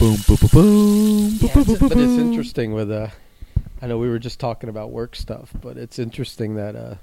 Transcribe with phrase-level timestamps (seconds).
[0.00, 3.08] Boom, boom, boom, boom, Yeah, boom, it's- boom, but it's interesting with uh
[3.82, 6.94] I know we were just talking about work stuff, but it's interesting that uh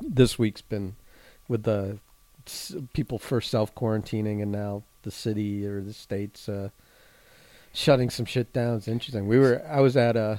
[0.00, 0.94] this week's been
[1.48, 1.98] with the
[2.92, 6.68] people first self quarantining and now the city or the states uh
[7.72, 8.76] shutting some shit down.
[8.76, 9.26] It's interesting.
[9.26, 10.36] We were I was at uh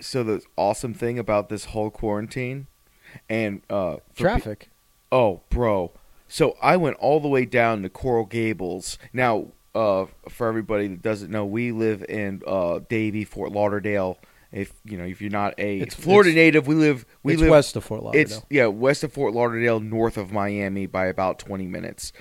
[0.00, 2.68] So the awesome thing about this whole quarantine
[3.28, 4.70] and uh for pe- traffic.
[5.12, 5.92] oh, bro.
[6.26, 8.96] So I went all the way down to Coral Gables.
[9.12, 14.18] Now, uh, for everybody that doesn't know, we live in uh, Davie, Fort Lauderdale.
[14.52, 17.42] If you know, if you're not a It's- Florida it's- native, we live we it's
[17.42, 18.22] live west of Fort Lauderdale.
[18.38, 22.12] It's yeah, west of Fort Lauderdale, north of Miami by about twenty minutes.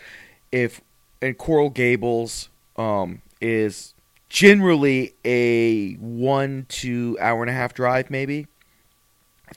[0.52, 0.82] If
[1.22, 3.96] and Coral Gables um, is
[4.30, 8.46] generally a one to hour and a half drive, maybe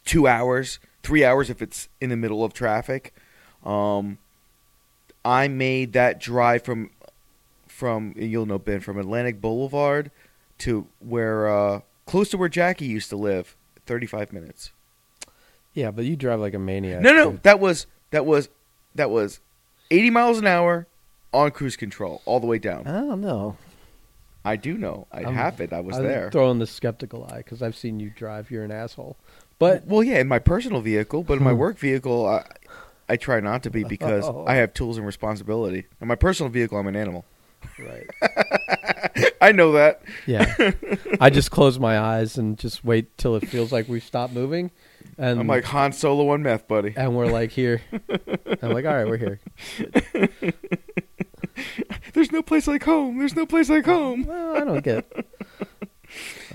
[0.07, 3.13] two hours, three hours if it's in the middle of traffic.
[3.65, 4.17] Um,
[5.25, 6.91] I made that drive from
[7.83, 10.13] from you'll know Ben from Atlantic Boulevard
[10.59, 13.57] to where uh, close to where Jackie used to live.
[13.87, 14.71] Thirty five minutes.
[15.75, 17.01] yeah, but you drive like a maniac.
[17.03, 18.49] No, no, that was that was
[18.95, 19.41] that was
[19.91, 20.87] 80 miles an hour
[21.33, 22.87] on cruise control all the way down.
[22.87, 23.57] I don't know.
[24.45, 25.09] I do know.
[25.11, 25.73] I I'm- happened.
[25.73, 26.31] I was I'm there.
[26.31, 28.51] throwing the skeptical eye because I've seen you drive.
[28.53, 29.17] You're an asshole.
[29.59, 32.45] But well, yeah, in my personal vehicle, but in my work vehicle, I,
[33.09, 34.45] I try not to be because Oh.
[34.47, 35.87] I have tools and responsibility.
[36.01, 37.25] In my personal vehicle, I'm an animal.
[37.79, 38.07] Right.
[39.41, 40.03] I know that.
[40.27, 40.73] Yeah.
[41.21, 44.71] I just close my eyes and just wait till it feels like we've stopped moving.
[45.19, 46.95] And I'm like Han Solo on meth, buddy.
[46.97, 47.83] and we're like here.
[48.63, 49.41] I'm like, all right, we're here.
[52.15, 53.19] There's no place like home.
[53.19, 54.27] There's no place like home.
[54.27, 55.11] Well, I don't get.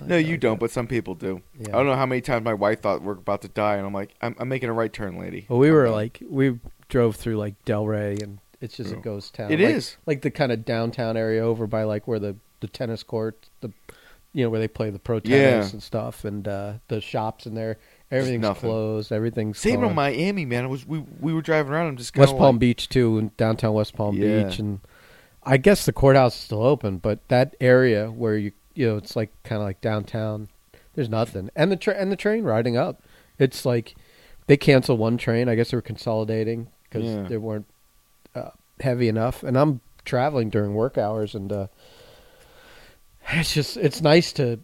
[0.05, 1.41] No, you don't, but some people do.
[1.59, 1.69] Yeah.
[1.69, 3.93] I don't know how many times my wife thought we're about to die, and I'm
[3.93, 5.47] like, I'm, I'm making a right turn, lady.
[5.49, 9.51] Well, we were like, we drove through like Delray, and it's just a ghost town.
[9.51, 9.97] It It is.
[10.05, 13.71] like the kind of downtown area over by like where the the tennis court, the
[14.33, 15.71] you know where they play the pro tennis Yeah.
[15.73, 17.77] and stuff, and uh the shops in there.
[18.09, 19.11] Everything's closed.
[19.11, 19.89] Everything's Same gone.
[19.89, 20.65] in Miami, man.
[20.65, 21.87] It was we we were driving around.
[21.87, 24.43] I'm just West kinda Palm like, Beach too, and downtown West Palm Yeah.
[24.43, 24.79] Beach, and
[25.43, 29.15] I guess the courthouse is still open, but that area where you you know it's
[29.15, 30.47] like kind of like downtown.
[30.95, 33.03] There's nothing, and the tra- and the train riding up.
[33.37, 33.95] It's like
[34.47, 35.47] they canceled one train.
[35.47, 37.23] I guess they were consolidating because Yeah.
[37.23, 37.65] they weren't
[38.37, 39.43] uh, heavy enough.
[39.43, 41.67] And I'm traveling during work hours, and uh,
[43.31, 44.59] it's just it's nice to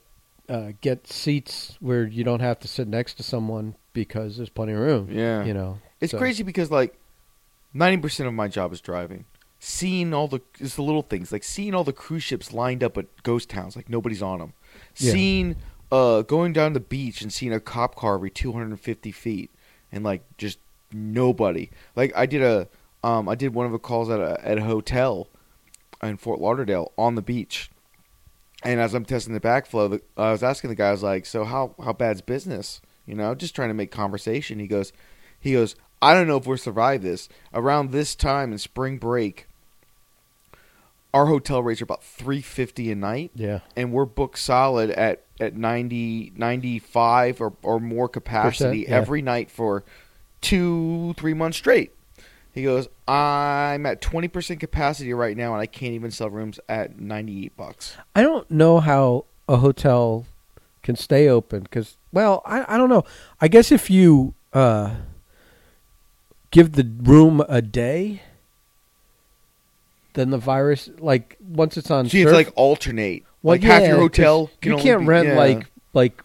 [0.49, 4.73] uh, get seats where you don't have to sit next to someone because there's plenty
[4.73, 5.09] of room.
[5.11, 5.43] Yeah.
[5.43, 5.79] you know.
[5.99, 6.95] It's So- crazy because like
[7.73, 9.25] ninety percent of my job is driving.
[9.59, 12.97] Seeing all the it's the little things like seeing all the cruise ships lined up
[12.97, 14.53] at ghost towns like nobody's on them.
[14.97, 15.11] Yeah.
[15.13, 15.55] Seeing
[15.89, 19.11] uh going down the beach and seeing a cop car every two hundred and fifty
[19.13, 19.51] feet
[19.89, 20.59] and like just
[20.91, 21.69] nobody.
[21.95, 22.67] Like I did a
[23.03, 25.27] um I did one of the calls at a at a hotel
[26.01, 27.69] in Fort Lauderdale on the beach.
[28.65, 31.25] And as I'm testing the backflow, the, I was asking the guy, I was like,
[31.25, 34.59] "So how how bad's business?" You know, just trying to make conversation.
[34.59, 34.93] He goes,
[35.37, 39.47] he goes, "I don't know if we'll survive this." Around this time in spring break,
[41.13, 43.59] our hotel rates are about three fifty a night, Yeah.
[43.75, 48.95] and we're booked solid at at 90, 95 or or more capacity yeah.
[48.95, 49.83] every night for
[50.39, 51.91] two three months straight.
[52.53, 56.59] He goes, "I'm at twenty percent capacity right now, and I can't even sell rooms
[56.69, 60.25] at ninety eight bucks." I don't know how a hotel
[60.83, 63.03] can stay open because, well, I, I don't know.
[63.41, 64.91] I guess if you uh,
[66.51, 68.21] give the room a day,
[70.13, 73.23] then the virus, like once it's on, So you have to like alternate.
[73.41, 75.37] well, like half yeah, your 'cause hotel can you can't be- rent yeah.
[75.37, 76.21] like like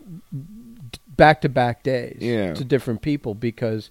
[1.16, 2.52] back to back days Yeah.
[2.54, 3.90] to different people because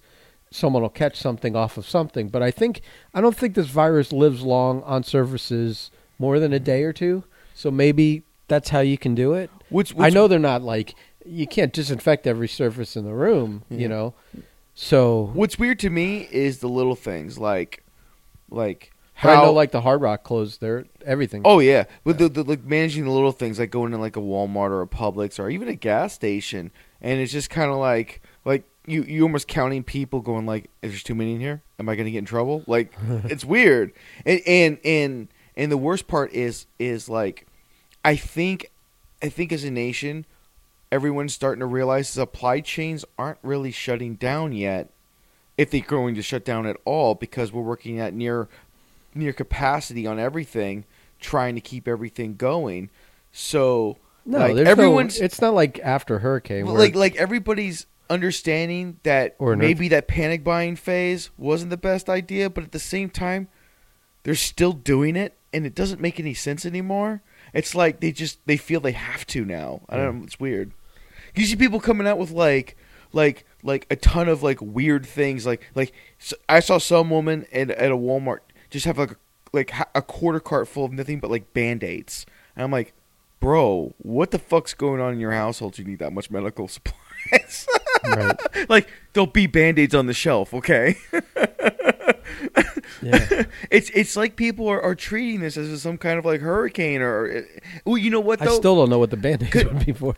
[0.50, 2.28] someone will catch something off of something.
[2.28, 2.80] But I think
[3.14, 7.24] I don't think this virus lives long on surfaces more than a day or two.
[7.54, 9.50] So maybe that's how you can do it.
[9.68, 10.94] Which, I know they're not like
[11.26, 13.78] you can't disinfect every surface in the room, Yeah.
[13.78, 14.14] you know.
[14.74, 17.82] So What's weird to me is the little things like,
[18.50, 19.44] like but I how.
[19.46, 21.42] know like the Hard Rock closed their everything.
[21.44, 24.20] oh yeah, but the, the like managing the little things like going to like a
[24.20, 26.70] Walmart or a Publix or even a gas station,
[27.00, 30.92] and it's just kind of like like you you almost counting people going like, is
[30.92, 31.62] there too many in here?
[31.78, 32.64] Am I going to get in trouble?
[32.66, 32.92] Like
[33.24, 33.92] it's weird,
[34.24, 37.46] and and and and the worst part is is like,
[38.04, 38.70] I think,
[39.22, 40.26] I think as a nation,
[40.90, 44.90] everyone's starting to realize supply chains aren't really shutting down yet,
[45.56, 48.48] if they're going to shut down at all, because we're working at near
[49.14, 50.84] near capacity on everything,
[51.20, 52.90] trying to keep everything going.
[53.32, 55.24] So no, like, everyone's no.
[55.24, 56.66] It's not like after hurricane.
[56.66, 62.08] well, like like everybody's understanding that Or maybe that panic buying phase wasn't the best
[62.08, 63.48] idea, but at the same time,
[64.22, 67.22] they're still doing it and it doesn't make any sense anymore.
[67.54, 69.82] It's like they just they feel they have to now.
[69.88, 70.24] I don't know.
[70.24, 70.72] It's weird.
[71.34, 72.76] You see people coming out with like
[73.12, 75.46] like like a ton of like weird things.
[75.46, 75.92] Like like
[76.48, 78.40] I saw some woman at at a Walmart
[78.70, 79.16] just have like a,
[79.52, 82.92] like a quarter cart full of nothing but like band aids, and I'm like,
[83.40, 85.78] bro, what the fuck's going on in your household?
[85.78, 87.66] You need that much medical supplies.
[88.04, 88.40] Right.
[88.68, 90.96] like there'll be band aids on the shelf, okay?
[93.02, 93.44] Yeah.
[93.70, 97.38] it's it's like people are, are treating this as some kind of like hurricane or
[97.38, 97.42] uh,
[97.84, 100.16] well, you know what I still don't know what the band-aids Could- would be for.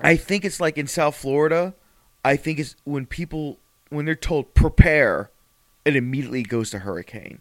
[0.00, 1.74] I think it's like in South Florida.
[2.24, 3.58] I think it's when people
[3.90, 5.30] when they're told prepare,
[5.84, 7.40] it immediately goes to hurricane,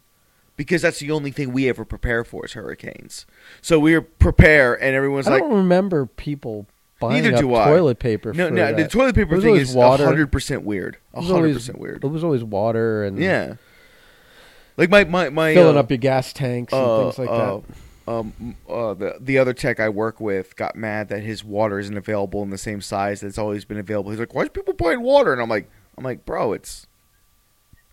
[0.56, 3.26] because that's the only thing we ever prepare for is hurricanes.
[3.62, 6.68] So we prepare, and everyone's I like, I don't remember people
[7.00, 7.65] buying Neither do I.
[7.65, 8.33] toilet paper.
[8.33, 10.97] no, no, the toilet paper thing is hundred percent weird.
[11.13, 12.03] Hundred percent weird.
[12.03, 13.56] It was always water and Yeah,
[14.77, 17.59] like my my my filling uh, up your gas tanks and uh, things like uh,
[17.59, 17.63] that.
[18.07, 21.97] Um, uh, the the other tech I work with got mad that his water isn't
[21.97, 24.12] available in the same size that's always been available.
[24.12, 26.86] He's like, "Why is people buying water?" And I'm like, "I'm like, bro, it's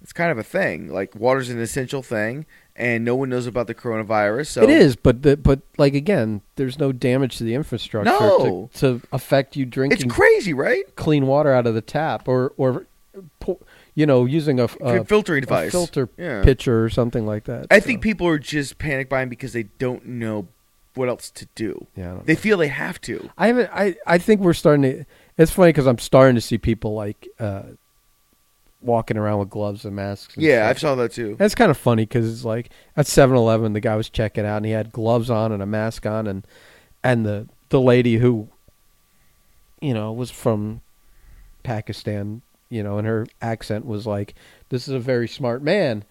[0.02, 0.88] it's kind of a thing.
[0.88, 2.44] Like, water's an essential thing,
[2.74, 4.48] and no one knows about the coronavirus.
[4.48, 8.68] So it is, but the, but like again, there's no damage to the infrastructure No.
[8.74, 10.04] to, to affect you drinking.
[10.06, 10.84] It's crazy, right?
[10.96, 12.86] clean water out of the tap or or
[13.94, 16.42] you know using a, a, filtering a device, filter Yeah.
[16.42, 17.66] pitcher or something like that.
[17.70, 20.48] I so, think people are just panic buying because they don't know
[20.94, 21.86] what else to do.
[21.96, 23.30] Yeah, They feel they have to.
[23.38, 23.70] I haven't.
[23.72, 25.04] I I think we're starting to.
[25.38, 27.62] It's funny because I'm starting to see people like uh,
[28.82, 30.34] walking around with gloves and masks.
[30.34, 30.80] And Yeah, I stuff.
[30.80, 31.36] saw that too.
[31.38, 34.66] That's kind of funny because it's like at 7-Eleven, the guy was checking out and
[34.66, 36.46] he had gloves on and a mask on, and
[37.04, 38.48] and the the lady who,
[39.80, 40.80] you know, was from
[41.62, 44.34] Pakistan, you know, and her accent was like,
[44.68, 46.04] "This is a very smart man,"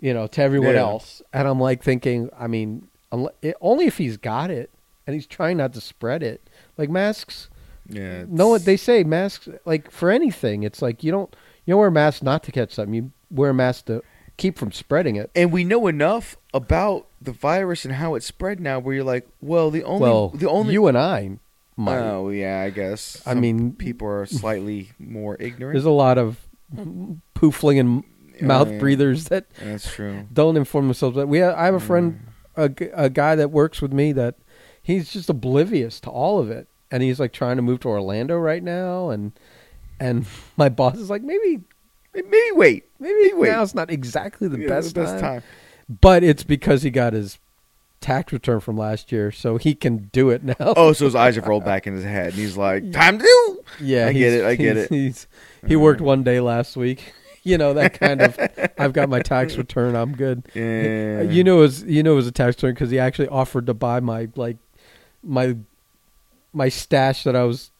[0.00, 0.80] you know, to everyone Yeah.
[0.82, 2.88] else, and I'm like thinking, I mean,
[3.60, 4.70] only if he's got it
[5.06, 6.40] and he's trying not to spread it,
[6.76, 7.48] like masks.
[7.88, 10.62] Yeah, No, what they say masks like for anything.
[10.62, 11.34] It's like you don't
[11.64, 12.94] you don't wear a mask not to catch something.
[12.94, 14.02] You wear a mask to
[14.36, 15.30] keep from spreading it.
[15.36, 19.26] and we know enough about the virus and how it's spread now where you're like
[19.40, 21.38] well the only well, the only you and I
[21.76, 21.98] might.
[21.98, 26.18] oh yeah i guess I Some mean- people are slightly more ignorant There's a lot
[26.18, 26.38] of
[27.36, 28.04] poofling and
[28.40, 28.78] mouth yeah.
[28.78, 31.16] breathers that that's true don't inform themselves.
[31.16, 32.20] We, I have a friend,
[32.56, 32.90] Mm.
[32.94, 34.34] a, a guy that works with me that
[34.82, 38.36] he's just oblivious to all of it, and he's like trying to move to Orlando
[38.36, 39.32] right now, and
[40.04, 41.60] and my boss is like maybe
[42.14, 43.50] maybe wait maybe wait.
[43.50, 45.40] now's not exactly the Yeah, best, the best time.
[45.40, 45.42] time
[46.00, 47.38] but it's because he got his
[48.00, 50.54] tax return from last year, so he can do it now.
[50.60, 53.24] oh so his eyes have rolled back in his head and he's like time to
[53.24, 55.26] do yeah, I get it, I get it.
[55.66, 57.12] He worked one day last week.
[57.46, 58.38] You know that kind of.
[58.78, 59.94] I've got my tax return.
[59.94, 60.44] I'm good.
[60.54, 63.28] yeah You know, it was you know it was a tax return because he actually
[63.28, 64.56] offered to buy my like
[65.22, 65.54] my
[66.54, 67.70] my stash that I was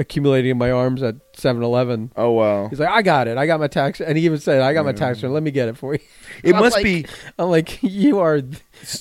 [0.00, 2.10] accumulating in my arms at 7-Eleven.
[2.16, 3.36] oh wow He's like, I got it.
[3.38, 5.32] I got my tax, and he even said, I got my tax return.
[5.34, 6.00] Let me get it for you.
[6.42, 7.06] it I'm must like- be
[7.38, 8.40] I'm like, you are.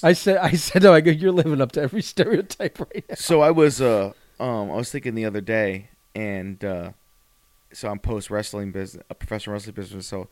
[0.04, 3.16] I said, I said, no, I go, you're living up to every stereotype right now.
[3.16, 6.92] so i was uh um i was thinking the other day and uh
[7.74, 10.28] so i'm post wrestling business a professional wrestling business so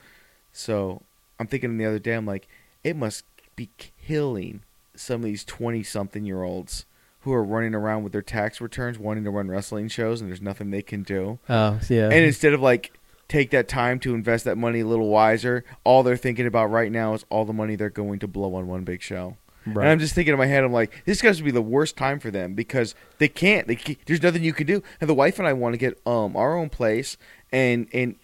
[0.52, 1.02] so
[1.40, 2.48] i'm thinking the other day i'm like
[2.84, 3.24] it must
[3.56, 3.70] be
[4.06, 4.62] killing
[4.96, 6.86] some of these 20 something year olds
[7.28, 10.42] who are running around with their tax returns wanting to run wrestling shows and there's
[10.42, 12.06] nothing they can do Oh, yeah.
[12.06, 16.02] and instead of like take that time to invest that money a little wiser all
[16.04, 18.84] they're thinking about right now is all the money they're going to blow on one
[18.84, 19.84] big show right.
[19.84, 21.98] and I'm just thinking in my head, I'm like, this has to be the worst
[21.98, 23.68] time for them because they can't.
[23.68, 24.82] They ca- there's nothing you can do.
[25.02, 27.18] And the wife and I want to get um our own place,
[27.52, 28.16] and and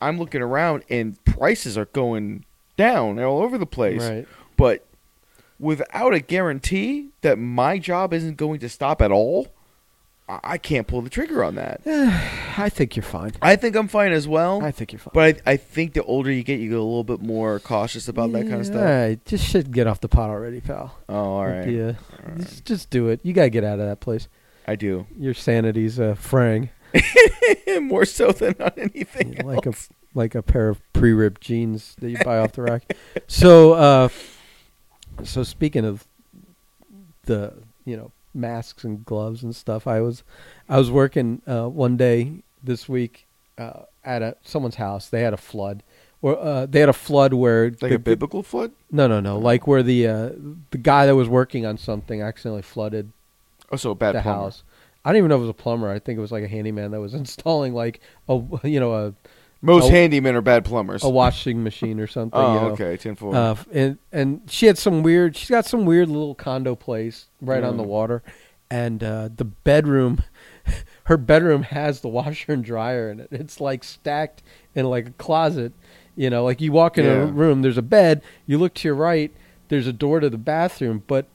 [0.00, 2.46] I'm looking around, and prices are going
[2.78, 4.00] down all over the place.
[4.02, 4.26] right.
[4.56, 4.86] But
[5.58, 9.48] without a guarantee that my job isn't going to stop at all,
[10.28, 11.80] I, I can't pull the trigger on that.
[12.58, 13.32] I think you're fine.
[13.42, 14.62] I think I'm fine as well.
[14.62, 15.10] I think you're fine.
[15.14, 18.08] but I, I think the older you get, you get a little bit more cautious
[18.08, 18.82] about that kind of All stuff.
[18.82, 20.96] right, just should get off the pot already, pal.
[21.08, 21.68] Oh, all right.
[21.68, 22.38] Yeah, All right.
[22.38, 23.20] just, just do it.
[23.22, 24.28] You gotta get out of that place.
[24.66, 25.06] I do.
[25.16, 26.70] Your sanity's uh, fraying
[27.82, 29.72] more so than on anything like a
[30.14, 32.96] like a pair of pre-ripped jeans that you buy off the rack.
[33.28, 34.08] So, uh,
[35.24, 36.06] so speaking of
[37.24, 37.52] the
[37.84, 40.22] you know masks and gloves and stuff, I was
[40.68, 43.26] I was working uh, one day this week
[43.58, 45.08] uh, at a someone's house.
[45.08, 45.82] They had a flood,
[46.22, 48.72] or uh, they had a flood where like the, a biblical flood.
[48.90, 50.30] no no no like where the uh,
[50.70, 53.12] the guy that was working on something accidentally flooded
[53.72, 54.40] Oh, so a bad the plumber.
[54.42, 54.62] house.
[55.04, 55.88] I don't even know if it was a plumber.
[55.90, 59.14] I think it was like a handyman that was installing like a you know a
[59.62, 59.90] Most Oh.
[59.90, 61.02] handymen are bad plumbers.
[61.02, 62.38] a washing machine or something.
[62.38, 62.66] oh, you know.
[62.72, 63.34] okay, tinfoil.
[63.34, 65.36] Uh, and and she had some weird.
[65.36, 67.78] She's got some weird little condo place right on Mm.
[67.78, 68.22] the water,
[68.70, 70.22] and uh, the bedroom,
[71.04, 73.28] her bedroom has the washer and dryer in it.
[73.30, 74.42] It's like stacked
[74.74, 75.72] in like a closet.
[76.14, 78.22] You know, like you walk in a room, there's a bed.
[78.46, 79.30] You look to your right,
[79.68, 81.26] there's a door to the bathroom, but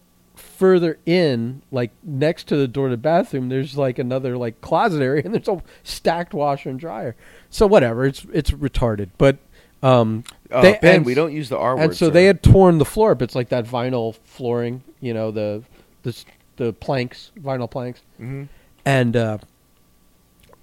[0.41, 5.01] further in, like next to the door to the bathroom, there's like another like closet
[5.01, 7.15] area, and there's a stacked washer and dryer.
[7.49, 9.37] So whatever, it's it's retarded, but.
[9.83, 11.81] Um, Uh, they- ben, and- we don't use the R word.
[11.83, 12.11] and so sir.
[12.11, 13.21] they had torn the floor up.
[13.23, 15.63] It's like that vinyl flooring, you know, the
[16.03, 16.15] the
[16.57, 18.47] the planks, vinyl planks, Mhm.
[18.85, 19.37] and uh,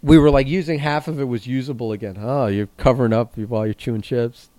[0.03, 2.17] we were like using half of it was usable again.
[2.21, 4.51] Oh, you're covering up while you're chewing chips.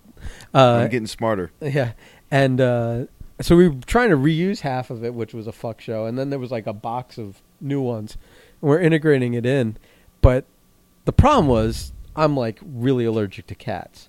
[0.54, 1.50] Uh, I'm getting smarter.
[1.62, 1.92] yeah,
[2.30, 3.04] and uh,
[3.40, 6.18] so we were trying to reuse half of it, which was a fuck show, and
[6.18, 8.16] then there was like a box of new ones.
[8.60, 9.76] And we're integrating it in,
[10.20, 10.44] but
[11.04, 14.08] the problem was I'm like really allergic to cats,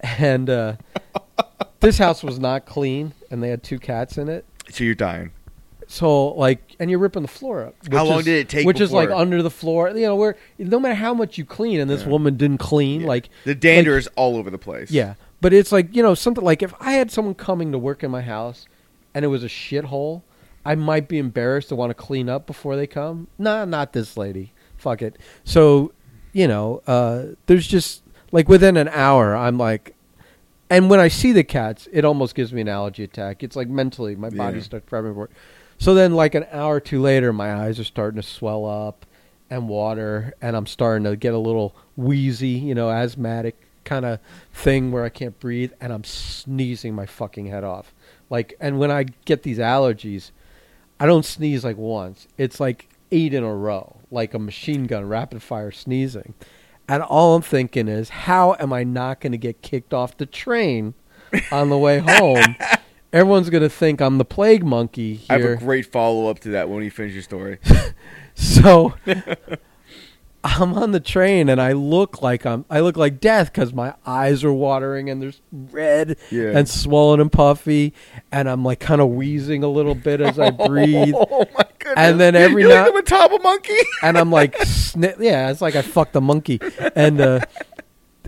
[0.00, 0.76] and uh,
[1.80, 4.44] this house was not clean, and they had two cats in it.
[4.70, 5.32] So you're dying.
[5.86, 7.74] So like, and you're ripping the floor up.
[7.92, 9.90] How which long is- did it take Which is like under the floor.
[9.90, 12.08] You know, where no matter how much you clean, and this Yeah.
[12.08, 13.06] woman didn't clean, Yeah.
[13.08, 14.90] like The dander is all over the place.
[14.90, 15.14] yeah,
[15.44, 18.10] but it's like you know something like if I had someone coming to work in
[18.10, 18.66] my house
[19.12, 20.22] and it was a shithole,
[20.64, 23.28] I might be embarrassed to want to clean up before they come.
[23.36, 24.54] Nah, not this lady.
[24.78, 25.18] Fuck it.
[25.44, 25.92] So,
[26.32, 29.94] you know, uh, there's just like within an hour, I'm like,
[30.70, 33.42] and when I see the cats, it almost gives me an allergy attack.
[33.42, 34.62] It's like mentally, my body Yeah.
[34.62, 35.30] starts prepping for it.
[35.76, 39.04] So then, like an hour or two later, my eyes are starting to swell up
[39.50, 44.18] and water, and I'm starting to get a little wheezy, you know, asthmatic kind of
[44.52, 47.94] thing where I can't breathe, and I'm sneezing my fucking head off.
[48.30, 50.30] Like, and when I get these allergies,
[50.98, 52.26] I don't sneeze like once.
[52.38, 56.34] It's like eight in a row, like a machine gun, rapid fire sneezing.
[56.88, 60.26] And all I'm thinking is, how am I not going to get kicked off the
[60.26, 60.94] train
[61.50, 62.56] on the way home?
[63.12, 66.48] Everyone's going to think I'm the plague monkey I have a great follow up to
[66.50, 67.58] that when you finish your story.
[68.34, 68.94] So
[70.46, 73.94] I'm on the train and I look like I'm I look like death because my
[74.06, 76.56] eyes are watering and there's red Yeah.
[76.56, 77.94] and swollen and puffy
[78.30, 81.94] and I'm like kind of wheezing a little bit as I breathe oh my goodness!
[81.96, 83.72] And then every You're now- like the Mataba monkey.
[84.02, 86.60] and I'm like sni- yeah it's like I fucked a monkey
[86.94, 87.40] and uh,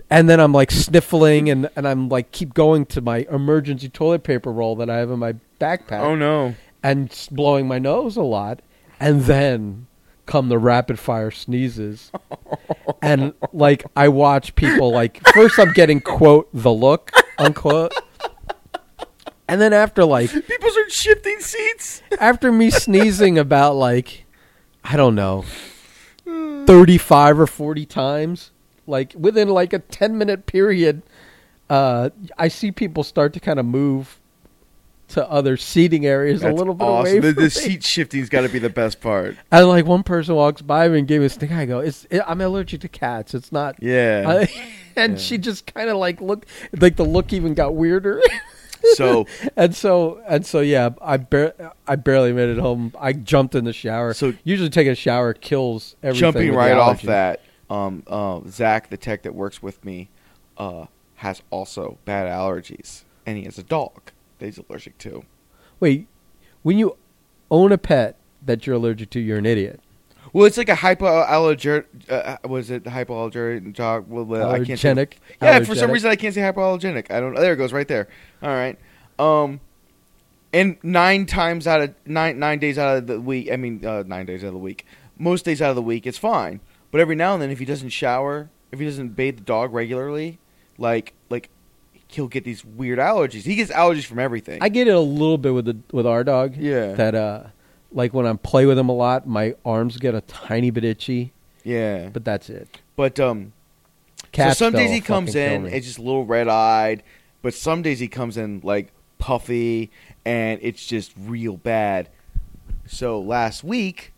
[0.09, 4.23] and then I'm like sniffling and and I'm like keep going to my emergency toilet
[4.23, 6.55] paper roll that I have in my backpack oh no!
[6.81, 8.61] and blowing my nose a lot,
[8.99, 9.86] and then
[10.27, 12.11] come the rapid fire sneezes,
[13.01, 17.93] and like I watch people like first I'm getting quote the look unquote,
[19.47, 22.01] and then after like People start shifting seats.
[22.19, 24.25] after me sneezing about like
[24.83, 25.43] I don't know
[26.65, 28.51] thirty five or forty times,
[28.85, 31.01] like within like a ten minute period,
[31.69, 34.19] uh, I see people start to kind of move.
[35.11, 37.11] To other seating areas a little bit awesome.
[37.19, 39.37] away The, the seat shifting's got to be the best part.
[39.51, 41.53] And like one person walks by me and gave me a stink.
[41.53, 43.33] I go, "It's it, I'm allergic to cats.
[43.33, 44.25] It's not." Yeah.
[44.27, 45.17] I- and Yeah.
[45.19, 48.21] she just kind of like looked like the look even got weirder.
[48.95, 52.93] so and so and so yeah, I bar- I barely made it home.
[52.99, 54.13] I jumped in the shower.
[54.13, 56.19] So- usually taking a shower kills everything.
[56.19, 60.09] jumping right off that, um, uh, Zach, the tech that works with me,
[60.57, 65.23] uh, has also bad allergies, and he has a dog that he's allergic to.
[65.79, 66.07] Wait,
[66.63, 66.97] when you
[67.51, 69.79] own a pet that you're allergic to, you're an idiot.
[70.33, 71.85] Well, it's like a hypoallergenic.
[72.09, 74.07] Uh, was it hypoallergenic dog?
[74.07, 74.93] Well, uh, I can't say.
[74.93, 75.13] Allergenic.
[75.41, 77.09] Yeah, for some reason I can't say hypoallergenic.
[77.11, 77.33] I don't.
[77.35, 78.07] There it goes, right there.
[78.43, 78.77] All right.
[79.17, 79.61] Um,
[80.53, 84.03] and nine times out of nine nine days out of the week, I mean uh,
[84.05, 84.85] nine days out of the week,
[85.17, 86.59] most days out of the week, it's fine.
[86.91, 89.73] But every now and then, if he doesn't shower, if he doesn't bathe the dog
[89.73, 90.39] regularly,
[90.77, 91.49] like like
[92.09, 93.43] he'll get these weird allergies.
[93.43, 94.59] He gets allergies from everything.
[94.61, 96.55] I get it a little bit with the with our dog.
[96.57, 96.93] yeah.
[96.93, 97.43] That uh,
[97.91, 101.33] like when I play with him a lot, my arms get a tiny bit itchy,
[101.63, 102.09] yeah.
[102.09, 102.79] but that's it.
[102.95, 103.53] But um,
[104.31, 107.03] Cats so some days he comes in, it's just a little red eyed,
[107.41, 109.91] but some days he comes in like puffy,
[110.25, 112.09] and it's just real bad.
[112.85, 114.13] So last week,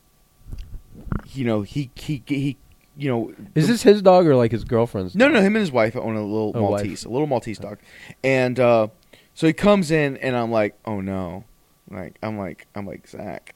[1.27, 2.58] you know, he he he,
[3.00, 5.15] you know, Is the- this his dog or like his girlfriend's?
[5.15, 5.34] no, dog?
[5.36, 6.84] no, him and his wife own a little Oh, wife.
[6.84, 7.79] Maltese, a little Maltese dog,
[8.24, 8.88] and uh,
[9.34, 11.44] so he comes in, and I'm like, oh no,
[11.89, 13.56] like I'm like I'm like Zach,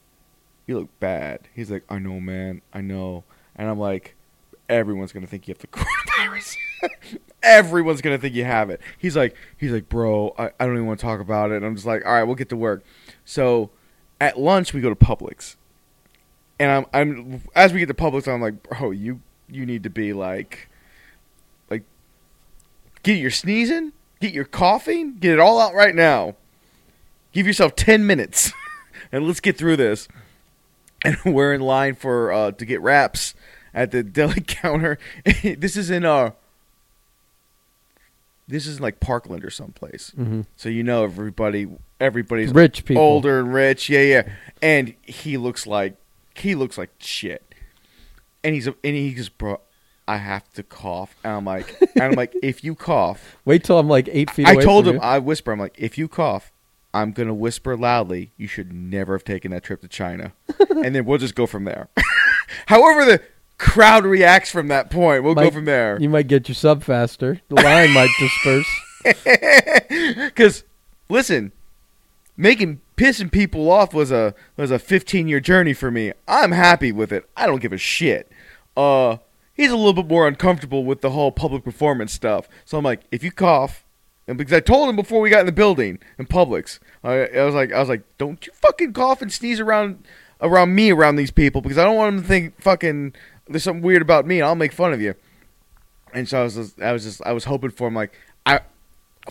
[0.67, 1.41] you look bad.
[1.53, 3.23] He's like, I know, man, I know,
[3.55, 4.15] and I'm like,
[4.69, 6.55] everyone's gonna think you have the coronavirus.
[7.41, 8.79] everyone's gonna think you have it.
[8.97, 11.57] He's like, he's like, bro, I, I don't even want to talk about it.
[11.57, 12.83] And I'm just like, all right, we'll get to work.
[13.25, 13.69] So
[14.21, 15.55] at lunch we go to Publix,
[16.59, 19.19] and I'm I'm as we get to Publix, I'm like, bro, you
[19.55, 20.69] you need to be like
[21.69, 21.83] like
[23.03, 23.91] Get your sneezing,
[24.21, 26.35] get your coughing, get it all out right now.
[27.31, 28.51] Give yourself 10 minutes
[29.11, 30.07] and let's get through this.
[31.03, 33.33] And we're in line for uh, to get wraps
[33.73, 34.97] at the deli counter.
[35.43, 36.31] this is in uh
[38.47, 40.11] this is like Parkland or someplace.
[40.17, 40.41] Mm-hmm.
[40.57, 41.67] So you know everybody
[41.99, 43.01] everybody's Rich people.
[43.01, 43.89] older and rich.
[43.89, 44.29] Yeah, yeah.
[44.61, 45.95] And he looks like
[46.35, 47.52] he looks like shit.
[48.43, 49.61] And he's and he just bro,
[50.07, 51.15] I have to cough.
[51.23, 54.47] And I'm like, and I'm like, if you cough, Wait till I'm like eight feet.
[54.47, 55.01] I told him, you.
[55.01, 56.51] I whisper, I'm like, if you cough,
[56.93, 58.31] I'm gonna whisper loudly.
[58.37, 60.33] You should never have taken that trip to China,
[60.69, 61.89] and then we'll just go from there.
[62.67, 63.21] However, the
[63.57, 65.97] crowd reacts from that point, we'll go from there.
[65.99, 67.41] You might get your sub faster.
[67.49, 68.67] The line might disperse.
[70.27, 70.63] Because
[71.09, 71.51] listen,
[72.37, 76.13] making pissing people off was a was a 15 year journey for me.
[76.27, 77.29] I'm happy with it.
[77.35, 78.31] I don't give a shit.
[78.75, 79.17] Uh,
[79.53, 82.47] he's a little bit more uncomfortable with the whole public performance stuff.
[82.65, 83.85] So I'm like, if you cough,
[84.27, 87.43] and because I told him before we got in the building in Publix, I, I
[87.43, 90.05] was like, I was like, don't you fucking cough and sneeze around
[90.41, 93.13] around me around these people because I don't want them to think fucking
[93.47, 94.39] there's something weird about me.
[94.39, 95.15] and I'll make fun of you.
[96.13, 98.17] And so I was, just, I was just, I was hoping for him like,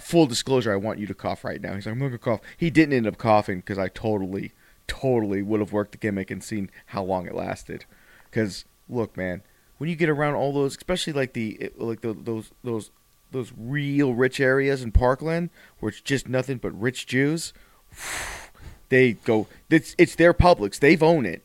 [0.01, 1.75] full disclosure, I want you to cough right now.
[1.75, 2.41] He's like, I'm gonna cough.
[2.57, 4.53] He didn't end up coughing because I totally,
[4.87, 7.85] totally would have worked the gimmick and seen how long it lasted.
[8.31, 9.43] Because look, man,
[9.79, 12.91] when you get around all those, especially like the like the, those those
[13.33, 17.53] those real rich areas in Parkland where it's just nothing but rich Jews,
[18.89, 19.47] they go.
[19.71, 20.79] It's it's their Publix.
[20.79, 21.45] They've owned it.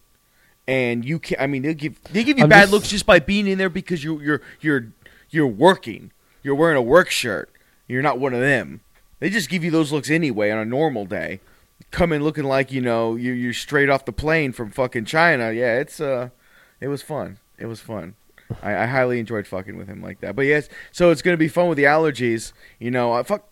[0.69, 2.87] And you can not I mean they give they give you I'm bad just- looks
[2.89, 4.87] just by being in there because you you're you're
[5.29, 6.11] you're working.
[6.43, 7.49] You're wearing a work shirt.
[7.87, 8.81] You're not one of them.
[9.19, 11.39] They just give you those looks anyway on a normal day.
[11.91, 15.51] Come in looking like you know you you're straight off the plane from fucking China.
[15.51, 16.29] Yeah, it's uh,
[16.81, 17.37] it was fun.
[17.57, 18.15] It was fun.
[18.61, 20.35] I, I highly enjoyed fucking with him like that.
[20.35, 22.51] But yes, so it's gonna be fun with the allergies.
[22.79, 23.49] You know, I fuck.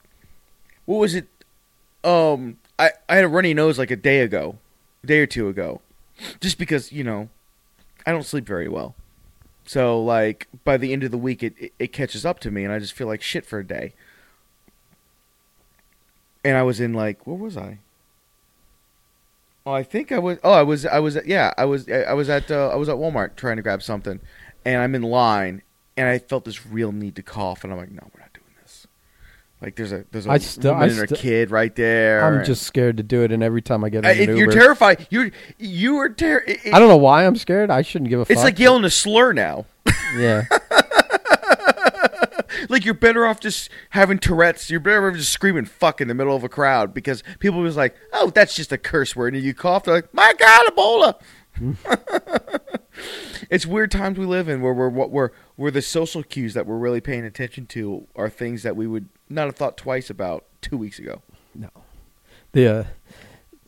[0.86, 1.28] What was it?
[2.04, 4.58] Um, I I had a runny nose like a day ago,
[5.04, 5.82] a day or two ago,
[6.42, 7.30] just because you know,
[8.06, 8.96] I don't sleep very well.
[9.66, 12.64] So like by the end of the week, it, it it catches up to me,
[12.64, 13.94] and I just feel like shit for a day.
[16.46, 17.80] And I was in like where was I?
[19.66, 20.38] Oh, I think I was.
[20.44, 20.86] Oh, I was.
[20.86, 21.18] I was.
[21.26, 21.90] Yeah, I was.
[21.90, 22.52] I was at.
[22.52, 24.20] Uh, I was at Walmart trying to grab something,
[24.64, 25.64] and I'm in line,
[25.98, 28.46] and I felt this real need to cough, and I'm like, no, we're not doing
[28.62, 28.86] this.
[29.64, 32.24] Like there's a there's a I still- woman I and a kid right there.
[32.24, 34.36] I'm and- just scared to do it, and every time I get I- in an
[34.36, 35.08] it- you're terrified.
[35.10, 37.72] You're you are ter- it- it- I don't know why I'm scared.
[37.72, 38.32] I shouldn't give a fuck.
[38.34, 39.66] It's like yelling a slur now.
[40.16, 40.44] Yeah,
[42.70, 44.70] like you're better off just having Tourette's.
[44.70, 47.78] You're better off just screaming "fuck" in the middle of a crowd because people was
[47.78, 49.84] like, "Oh, that's just a curse word," and you cough.
[49.86, 51.16] They're like, "My God, Ebola!"
[53.50, 56.66] it's weird times we live in where we're what we're where the social cues that
[56.66, 60.46] we're really paying attention to are things that we would not have thought twice about
[60.62, 61.22] two weeks ago.
[61.54, 61.70] no.
[62.52, 62.84] The uh,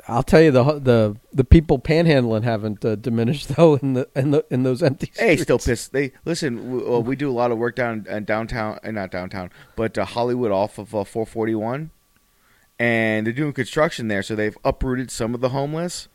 [0.07, 4.31] I'll tell you the the the people panhandling haven't uh, diminished though in the in
[4.31, 5.11] the in those empty.
[5.15, 5.43] Hey, Streets.
[5.43, 5.91] still pissed.
[5.91, 6.71] They listen.
[6.71, 9.97] We, well, we do a lot of work down in downtown, and not downtown, but
[9.97, 11.91] uh, Hollywood off of uh, 441,
[12.79, 14.23] and they're doing construction there.
[14.23, 16.07] So they've uprooted some of the homeless.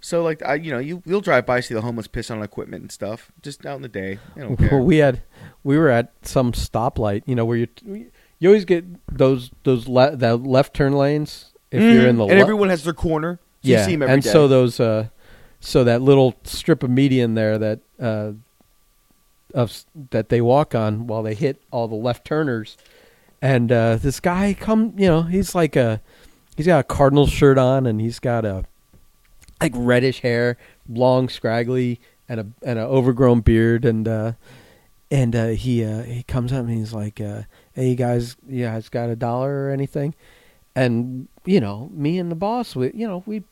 [0.00, 2.82] So like, I you know, you you'll drive by see the homeless piss on equipment
[2.82, 4.18] and stuff just out in the day.
[4.34, 4.48] Care.
[4.70, 5.22] Well, we had
[5.64, 7.68] we were at some stoplight, you know, where you
[8.38, 8.84] you always get
[9.14, 12.30] those those le- the left turn lanes if you're in the Mm-hmm.
[12.30, 13.38] and le- everyone has their corner.
[13.62, 14.30] So yeah, you see 'em every and day.
[14.30, 15.08] so those uh,
[15.60, 18.32] so that little strip of median there that uh,
[19.54, 22.76] of that they walk on while they hit all the left turners,
[23.42, 26.00] and uh, this guy come, you know, he's like a
[26.56, 28.64] he's got a Cardinals shirt on and he's got a
[29.60, 30.56] like reddish hair,
[30.88, 34.32] long, scraggly, and a and a overgrown beard, and uh,
[35.10, 37.42] and uh, he uh, he comes up and he's like, uh,
[37.74, 40.14] "Hey, you guys, you guys got a dollar or anything?"
[40.76, 43.42] And you know, me and the boss, we you know we.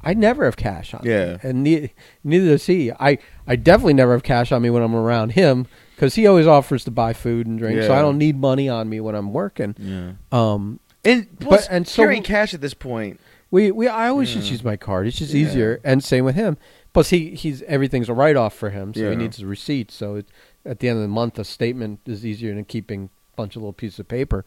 [0.00, 1.32] I never have cash on Yeah.
[1.34, 2.92] me, and ne- neither does he.
[2.92, 6.46] I, I definitely never have cash on me when I'm around him because he always
[6.46, 9.32] offers to buy food and drink, so I don't need money on me when I'm
[9.32, 9.74] working.
[9.76, 10.12] yeah.
[10.30, 13.18] Um, And But- plus, and so- carrying cash at this point.
[13.50, 15.08] we we I always just use my card.
[15.08, 15.46] It's just Yeah.
[15.48, 16.58] easier, and same with him.
[16.92, 19.10] Plus, he he's everything's a write off for him, so Yeah.
[19.10, 19.90] he needs a receipt.
[19.90, 20.26] So it,
[20.64, 23.62] at the end of the month, a statement is easier than keeping a bunch of
[23.62, 24.44] little pieces of paper.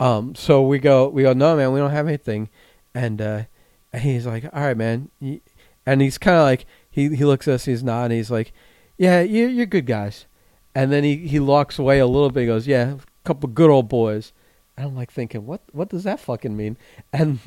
[0.00, 2.48] Um, so we go we go no man, we don't have anything,
[2.94, 3.42] and uh,
[3.92, 5.10] and he's like, all right man,
[5.86, 8.52] and he's kind of like he he looks at us, he's nodding, he's like,
[8.96, 10.24] yeah, you're you're good guys,
[10.74, 13.68] and then he he walks away a little bit, he goes, yeah, a couple good
[13.68, 14.32] old boys.
[14.76, 16.78] And I'm like thinking, what what does that fucking mean?
[17.12, 17.38] And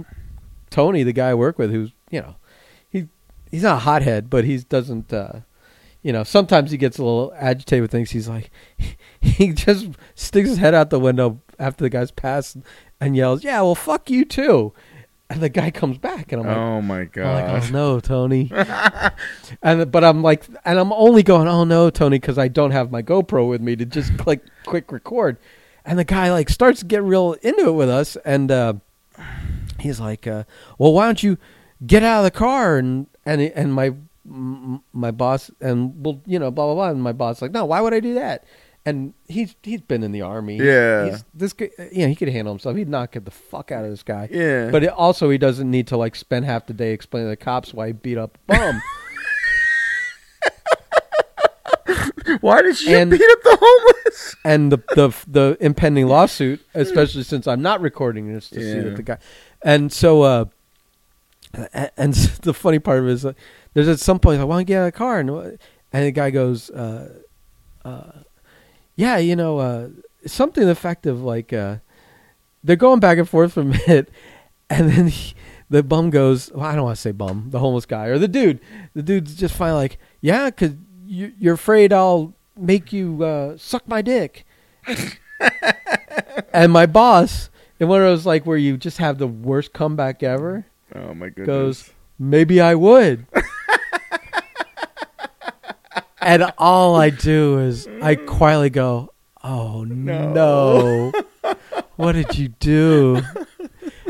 [0.70, 2.36] Tony, the guy I work with, who's you know,
[2.88, 3.08] he
[3.50, 5.12] he's not a hothead, but he doesn't.
[5.12, 5.40] Uh,
[6.04, 8.12] you know, sometimes he gets a little agitated with things.
[8.12, 8.52] He's like,
[9.22, 12.58] he just sticks his head out the window after the guy's passed
[13.00, 14.74] and yells, "Yeah, well, fuck you too."
[15.30, 17.54] And the guy comes back, and I'm like, oh my I'm god.
[17.54, 18.52] like, oh no, Tony.
[19.64, 22.92] and but I'm like, and I'm only going, oh no, Tony, because I don't have
[22.92, 25.38] my GoPro with me to just click quick record.
[25.86, 28.74] And the guy like starts to get real into it with us, and uh,
[29.80, 30.44] he's like, uh,
[30.78, 31.38] well, why don't you
[31.86, 33.94] get out of the car and and and my
[34.26, 36.90] my boss and well, you know, blah blah blah.
[36.90, 38.46] And my boss like, no, why would I do that?
[38.86, 40.58] And he's he's been in the army.
[40.58, 41.06] Yeah.
[41.12, 42.76] he's, this guy, you know, he could handle himself.
[42.76, 44.28] He'd knock the fuck out of this guy.
[44.32, 44.70] yeah.
[44.72, 47.38] But it also, he doesn't need to like spend half the day explaining to the
[47.38, 48.82] cops why he beat up a bum.
[52.42, 54.36] why did she and- beat up the homeless?
[54.46, 58.82] and the the the impending lawsuit, especially since I'm not recording this to see Yeah.
[58.84, 59.18] that the guy.
[59.64, 60.46] And so, uh,
[61.98, 63.34] and the funny part of it is, uh,
[63.74, 66.12] there's at some point I want to get out of the car, and and the
[66.12, 67.22] guy goes, uh,
[67.86, 68.12] uh,
[68.96, 69.90] yeah, you know, uh,
[70.26, 71.78] something to the effect of like, uh,
[72.64, 74.10] they're going back and forth for a minute,
[74.70, 75.34] and then he,
[75.70, 78.28] the bum goes, well, I don't want to say bum, the homeless guy or the
[78.28, 78.60] dude.
[78.94, 80.74] The dude's just finally like, yeah, because
[81.06, 84.46] you, you're afraid I'll make you uh, suck my dick.
[86.54, 90.24] and my boss, in one of those like where you just have the worst comeback
[90.24, 91.46] ever, Oh my goodness.
[91.48, 93.26] goes, maybe I would.
[96.26, 101.12] And all I do is I quietly go, oh no.
[101.96, 103.22] what did you do?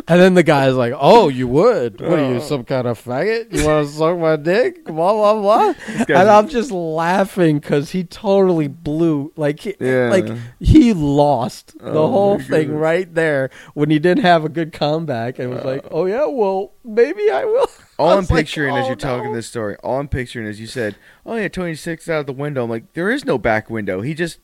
[0.06, 2.02] And then the guy's like, "Oh, you would?
[2.02, 2.40] What are you, Oh.
[2.40, 3.54] some kind of faggot?
[3.54, 4.84] You want to suck my dick?
[4.84, 5.74] Blah blah blah."
[6.10, 10.10] And I'm just laughing because he totally blew, like, he, Yeah.
[10.10, 10.28] like
[10.60, 12.82] he lost the Oh, whole thing goodness.
[12.82, 16.74] right there when he didn't have a good comeback and was like, "Oh yeah, well
[16.84, 17.70] maybe I will."
[18.04, 20.68] All I'm like, picturing as "Oh, you're talking this story, all I'm picturing is you
[20.68, 23.70] said, "Oh yeah, Tony sticks out of the window." I'm like, there is no back
[23.70, 24.02] window.
[24.02, 24.40] He just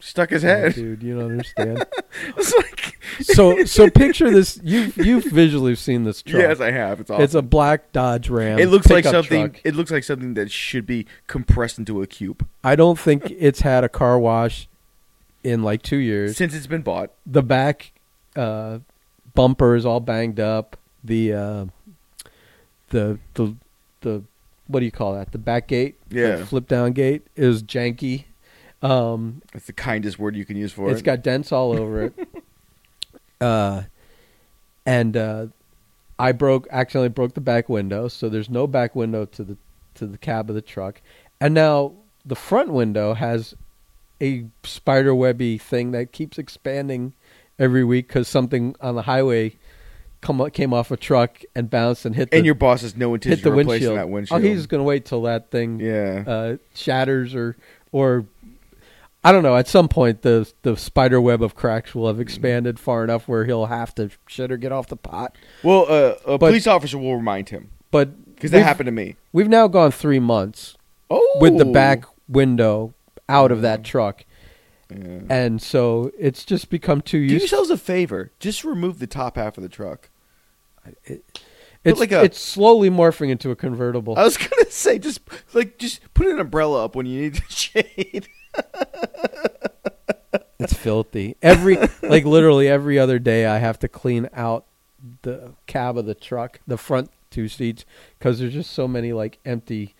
[0.00, 0.74] stuck his Oh, head.
[0.74, 1.78] dude, you don't understand.
[2.36, 4.60] like, so so picture this.
[4.62, 6.40] You've you've visually seen this truck.
[6.42, 7.00] yes, I have.
[7.00, 7.22] It's awesome.
[7.24, 8.58] It's a black Dodge Ram.
[8.58, 9.50] it looks like something.
[9.50, 9.60] truck.
[9.64, 13.60] It looks like something that should be compressed into a cube I don't think it's
[13.60, 14.68] had a car wash
[15.44, 16.36] in like two years.
[16.36, 17.10] since it's been bought.
[17.26, 17.92] The back
[18.36, 18.78] uh,
[19.34, 20.76] bumper is all banged up.
[21.02, 21.64] The uh,
[22.90, 23.54] the the
[24.00, 24.22] the
[24.66, 25.32] what do you call that?
[25.32, 26.44] The back gate, Yeah.
[26.44, 28.24] flip down gate is janky.
[28.82, 32.04] Um, That's the kindest word you can use for it's It's got dents all over
[32.04, 32.28] it.
[33.40, 33.82] uh,
[34.86, 35.46] and uh,
[36.18, 39.56] I broke accidentally broke the back window, so there's no back window to the
[39.94, 41.00] to the cab of the truck.
[41.40, 41.92] And now
[42.24, 43.54] the front window has
[44.20, 47.14] a spider webby thing that keeps expanding
[47.58, 49.56] every week because something on the highway
[50.20, 53.12] come came off a truck and bounced and hit the and your boss has no
[53.12, 53.98] hit intention the of replacing windshield.
[53.98, 54.40] that windshield.
[54.40, 56.24] Oh, he's gonna wait till that thing yeah.
[56.26, 57.56] uh, shatters or
[57.92, 58.26] or
[59.24, 59.56] I don't know.
[59.56, 63.44] At some point, the the spider web of cracks will have expanded far enough where
[63.44, 65.36] he'll have to shit or get off the pot.
[65.62, 69.16] well, uh, a but- police officer will remind him But because that happened to me.
[69.32, 70.76] We've now gone three months
[71.10, 72.92] Oh, with the back window
[73.28, 74.24] out of that truck,
[74.90, 75.20] Yeah.
[75.28, 77.28] and so it's just become too useless.
[77.28, 77.52] Do used.
[77.52, 78.30] yourselves a favor.
[78.40, 80.08] Just remove the top half of the truck.
[81.84, 84.14] it's like a- it's slowly morphing into a convertible.
[84.18, 85.20] I was gonna say, just
[85.52, 88.28] like just put an umbrella up when you need to shade.
[90.58, 91.36] It's filthy.
[91.42, 94.64] Every like literally every other day, I have to clean out
[95.22, 97.84] the cab of the truck, the front two seats,
[98.18, 99.94] because there's just so many like empty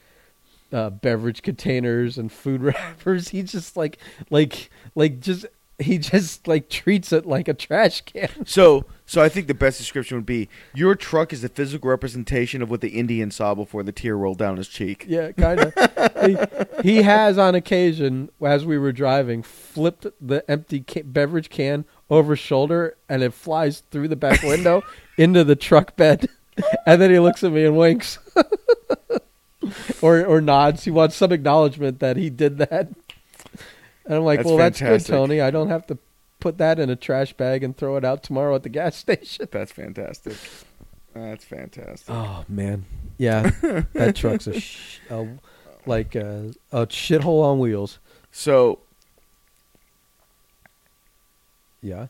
[0.73, 3.29] uh, beverage containers and food wrappers.
[3.31, 3.99] He just like
[4.31, 5.47] like like just
[5.81, 8.29] he just like treats it like a trash can.
[8.47, 12.63] So, so I think the best description would be your truck is the physical representation
[12.63, 15.05] of what the Indian saw before the tear rolled down his cheek.
[15.07, 15.75] Yeah, kind of.
[16.25, 16.37] he,
[16.83, 22.35] he has on occasion, as we were driving, flipped the empty ca- beverage can over
[22.35, 24.83] shoulder, and it flies through the back window
[25.17, 26.29] into the truck bed.
[26.87, 28.19] And then he looks at me and winks,
[30.03, 30.85] or or nods.
[30.85, 32.89] He wants some acknowledgement that he did that.
[34.05, 35.41] And I'm like, That's well, that's good, Tony.
[35.41, 35.99] I don't have to
[36.41, 39.49] put that in a trash bag and throw it out tomorrow at the gas station.
[39.51, 40.35] That's fantastic.
[41.15, 42.09] That's fantastic.
[42.15, 42.85] Oh man,
[43.19, 43.51] yeah,
[43.95, 45.27] that truck's a, sh- a
[45.85, 47.99] like a, a shithole on wheels.
[48.31, 48.79] So,
[51.83, 52.07] Yeah,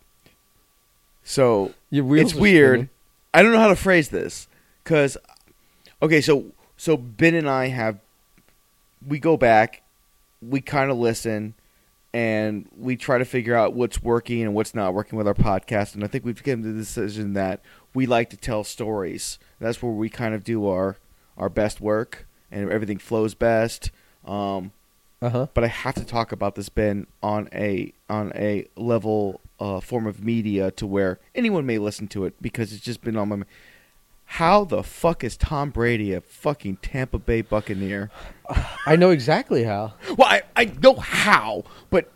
[1.22, 2.70] so it's weird.
[2.80, 2.88] spinning.
[3.34, 4.48] I don't know how to phrase this
[4.82, 5.16] because,
[6.02, 6.46] okay, so
[6.78, 7.98] so Ben and I have
[9.06, 9.82] we go back,
[10.40, 11.54] we kind of listen,
[12.14, 15.94] and we try to figure out what's working and what's not working with our podcast.
[15.94, 17.60] And I think we've come to the decision that
[17.94, 19.38] we like to tell stories.
[19.60, 20.96] That's where we kind of do our
[21.36, 23.90] our best work and everything flows best.
[24.24, 24.72] Um,
[25.22, 25.46] Uh huh.
[25.54, 30.06] but I have to talk about this Ben on a on a level uh, form
[30.06, 33.42] of media to where anyone may listen to it because it's just been on my.
[34.32, 38.10] How the fuck is Tom Brady a fucking Tampa Bay Buccaneer?
[38.86, 39.94] I know exactly how.
[40.16, 42.10] Well, I, I know how, but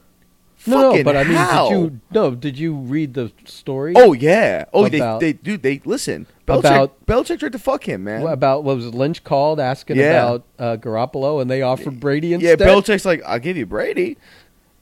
[0.67, 1.69] No, no, but I mean, how?
[1.71, 2.35] did you no?
[2.35, 3.95] Did you read the story?
[3.97, 4.67] Oh yeah.
[4.73, 6.27] Oh, About- they they do they listen.
[6.47, 8.27] Belichick, About- Belichick tried to fuck him, man.
[8.27, 10.23] about what was it, Lynch called asking Yeah.
[10.35, 12.61] about uh, Garoppolo, and they offered Brady instead.
[12.61, 12.67] yeah.
[12.67, 14.19] Belichick's like, I'll give you Brady.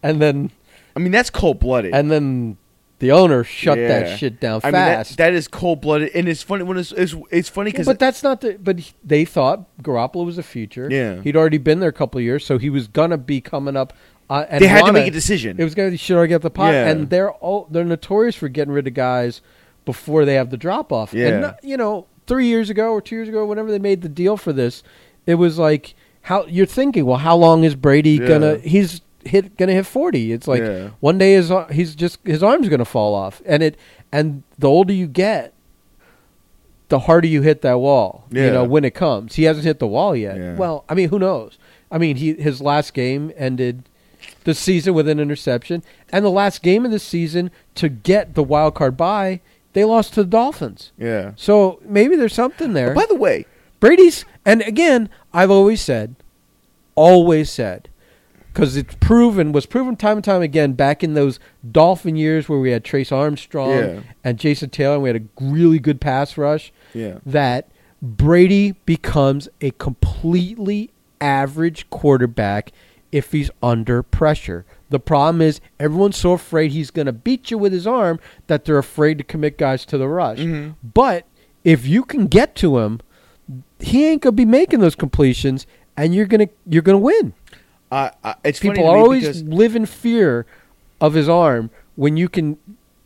[0.02, 0.50] and then
[0.96, 1.94] I mean, that's cold blooded.
[1.94, 2.56] and then
[3.00, 5.16] the owner shut that shit down I mean, that, fast.
[5.18, 8.22] that is cold blooded, and it's funny when it's it's, it's funny because but that's
[8.22, 8.58] not the.
[8.62, 10.88] But he- they thought Garoppolo was a future.
[10.90, 11.20] Yeah.
[11.22, 13.92] he'd already been there a couple of years, so he was gonna be coming up.
[14.28, 15.56] Uh, and they had to wanna- make a decision.
[15.58, 15.96] It was gonna.
[15.96, 16.88] Should already get the pot, Yeah.
[16.88, 19.40] and they're all they're notorious for getting rid of guys
[19.84, 21.12] before they have the drop off.
[21.12, 21.28] Yeah.
[21.28, 24.36] and you know, three years ago or two years ago, whenever they made the deal
[24.36, 24.82] for this,
[25.26, 27.06] it was like how you're thinking.
[27.06, 28.28] Well, how long is Brady Yeah.
[28.28, 28.58] gonna?
[28.58, 30.32] He's hit gonna hit forty.
[30.32, 30.90] It's like Yeah.
[31.00, 33.76] one day his he's just his arm's gonna fall off, and it
[34.12, 35.52] and the older you get,
[36.88, 38.24] the harder you hit that wall.
[38.30, 39.34] You know when it comes.
[39.36, 40.36] He hasn't hit the wall yet.
[40.36, 40.54] Yeah.
[40.56, 41.58] Well, I mean, who knows?
[41.90, 43.84] I mean, he his last game ended
[44.44, 48.42] the season with an interception, and the last game of the season to get the
[48.42, 49.40] wild card bye,
[49.72, 50.92] they lost to the Dolphins.
[50.98, 51.32] yeah.
[51.36, 52.90] So maybe there's something there.
[52.92, 53.46] Oh, by the way,
[53.80, 56.16] Brady's, and again, I've always said,
[56.94, 57.88] always said,
[58.52, 61.38] because it's proven, was proven time and time again back in those
[61.70, 64.00] Dolphin years where we had Trace Armstrong Yeah.
[64.24, 67.70] and Jason Taylor, and we had a really good pass rush, yeah, that
[68.02, 72.72] Brady becomes a completely average quarterback
[73.12, 74.64] if he's under pressure.
[74.88, 78.64] The problem is everyone's so afraid he's going to beat you with his arm that
[78.64, 80.38] they're afraid to commit guys to the rush.
[80.38, 80.74] Mhm.
[80.94, 81.26] But
[81.64, 83.00] if you can get to him,
[83.80, 87.04] he ain't going to be making those completions and you're going to you're going to
[87.04, 87.32] win.
[87.90, 90.46] I, I, it's People funny to me always live in fear
[91.00, 92.56] of his arm when you can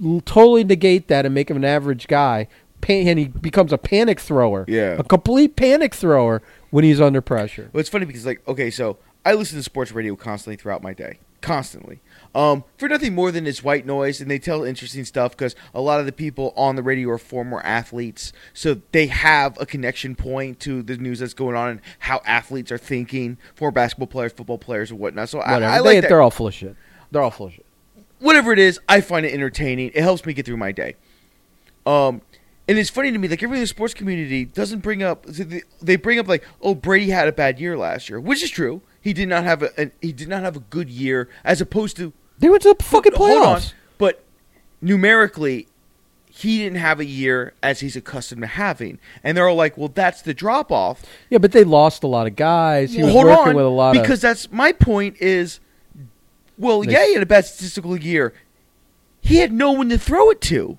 [0.04, 2.48] l- totally negate that and make him an average guy.
[2.80, 4.64] Pan- and he becomes a panic thrower.
[4.68, 4.96] Yeah.
[4.98, 7.70] A complete panic thrower when he's under pressure.
[7.72, 10.92] Well, it's funny because, like, okay, so I listen to sports radio constantly throughout my
[10.92, 12.00] day, constantly,
[12.34, 15.80] um, for nothing more than it's white noise, and they tell interesting stuff because a
[15.80, 20.16] lot of the people on the radio are former athletes, so they have a connection
[20.16, 24.32] point to the news that's going on and how athletes are thinking, former basketball players,
[24.32, 25.28] football players, and whatnot.
[25.28, 25.72] So I, Whatever.
[25.72, 26.08] I they, like that.
[26.08, 26.74] They're all full of shit.
[27.10, 27.66] They're all full of shit.
[28.18, 29.90] whatever it is, I find it entertaining.
[29.94, 30.96] It helps me get through my day.
[31.86, 32.22] Um,
[32.68, 35.26] and it's funny to me, like everyone in the sports community doesn't bring up.
[35.82, 38.80] They bring up like, oh, Brady had a bad year last year, which is true.
[39.00, 41.96] He did not have a an, he did not have a good year as opposed
[41.98, 43.72] to They went to the fucking Hold on, playoffs.
[43.98, 44.24] but
[44.80, 45.68] numerically,
[46.30, 48.98] he didn't have a year as he's accustomed to having.
[49.22, 51.02] And they're all like, well, that's the drop off.
[51.30, 52.92] Yeah, but they lost a lot of guys.
[52.94, 55.16] He was Hold working on, with a lot because that's my point.
[55.20, 55.60] Is
[56.58, 58.32] well, They- yeah, he had a bad statistical year.
[59.20, 60.78] He had no one to throw it to.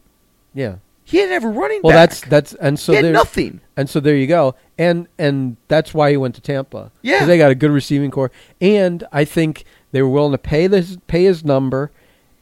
[0.53, 0.77] yeah.
[1.07, 2.09] He didn't have a running Well, back.
[2.09, 3.61] that's that's and so he had there nothing.
[3.77, 4.55] and so there you go.
[4.77, 6.91] And and that's why he went to Tampa.
[7.03, 7.25] Yeah.
[7.25, 10.97] they got a good receiving corps, and I think they were willing to pay this
[11.07, 11.91] pay his number,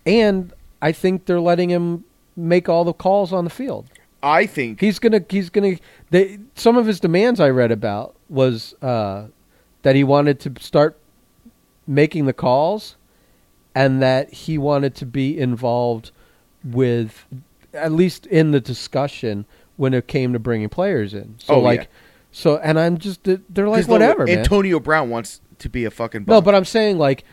[0.06, 2.06] and I think they're letting him
[2.38, 3.86] make all the calls on the field.
[4.24, 5.22] I think He's gonna.
[5.30, 5.76] He's gonna.
[6.10, 9.26] They, some of his demands I read about was uh,
[9.82, 10.98] that he wanted to start
[11.86, 12.96] making the calls,
[13.76, 16.12] and that he wanted to be involved
[16.64, 17.26] with,
[17.74, 21.36] at least in the discussion when it came to bringing players in.
[21.40, 21.86] So Oh, like, yeah.
[22.32, 24.40] so and I'm just they're like the- whatever, man.
[24.40, 27.24] Antonio Brown wants to be a fucking No, but I'm saying like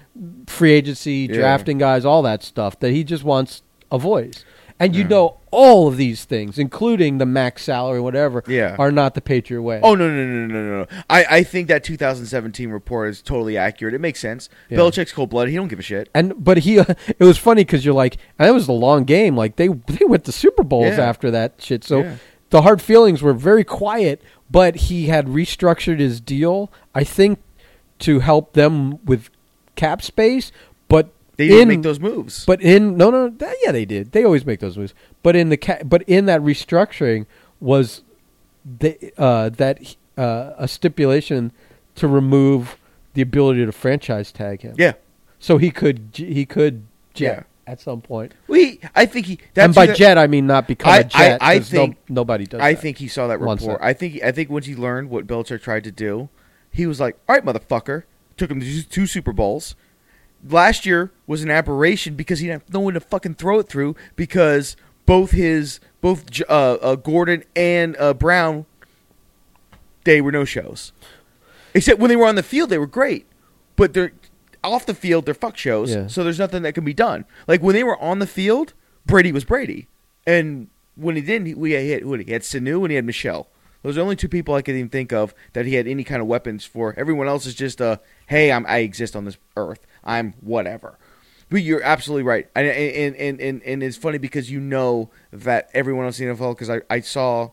[0.47, 1.37] free agency, Yeah.
[1.37, 2.79] drafting guys, all that stuff.
[2.81, 4.45] That he just wants a voice,
[4.81, 8.77] and you know all of these things, including the max salary, whatever, Yeah.
[8.79, 9.81] are not the Patriot way.
[9.83, 10.87] Oh no no no no no no!
[11.09, 13.95] I, I think that 2017 report is totally accurate.
[13.95, 14.49] It makes sense.
[14.69, 14.79] Yeah.
[14.79, 15.51] Belichick's cold blooded.
[15.51, 16.09] He don't give a shit.
[16.15, 19.37] and but he, it was funny because you're like, and it was a long game.
[19.37, 21.05] Like they they went to Super Bowls Yeah.
[21.09, 21.85] after that shit.
[21.85, 22.17] So Yeah.
[22.51, 24.23] the hard feelings were very quiet.
[24.53, 27.39] But he had restructured his deal, I think,
[28.01, 29.31] to help them with
[29.77, 30.51] cap space.
[31.41, 32.45] They didn't in- make those moves.
[32.45, 34.95] But in no no that, yeah they did they always make those moves.
[35.23, 37.27] But in the ca- but in that restructuring
[37.61, 38.03] was
[38.65, 41.53] the uh, that uh, a stipulation
[41.97, 42.77] to remove
[43.15, 44.75] the ability to franchise tag him.
[44.79, 44.93] yeah,
[45.39, 47.73] So he could he could jet Yeah.
[47.73, 48.33] at some point.
[48.47, 48.81] we.
[48.95, 49.39] I think he.
[49.55, 51.43] That's and by that- jet I mean not become I- a jet.
[51.43, 52.61] I- I 'cause no- think- nobody does.
[52.61, 52.81] I that.
[52.83, 53.81] think he saw that report.
[53.83, 54.23] I think.
[54.23, 56.29] I think once he learned what Belichick tried to do,
[56.71, 58.05] he was like, "All right, motherfucker."
[58.37, 59.75] Took him to two Super Bowls.
[60.49, 63.69] Last year was an aberration because he didn't have no one to fucking throw it
[63.69, 64.77] through because
[65.07, 68.65] both his both uh, uh, Gordon and uh, Brown
[70.05, 70.93] they were no shows.
[71.75, 73.27] Except when they were on the field, they were great,
[73.77, 74.13] but they're
[74.65, 75.25] off the field.
[75.25, 75.95] They're fuck shows.
[75.95, 76.07] Yeah.
[76.07, 77.25] So there's nothing that can be done.
[77.47, 78.73] Like when they were on the field,
[79.07, 79.89] Brady was Brady,
[80.27, 83.49] and when he didn't, he, we had, had, he had Sanu and he had Michel.
[83.83, 86.05] Those are the only two people I could even think of that he had any
[86.05, 86.95] kind of weapons for.
[86.99, 89.87] Everyone else is just a hey, I'm I exist on this earth.
[90.05, 90.99] I'm whatever.
[91.49, 95.69] But you're absolutely right, and and and and, and it's funny because you know that
[95.75, 97.51] everyone else in the NFL because I, I saw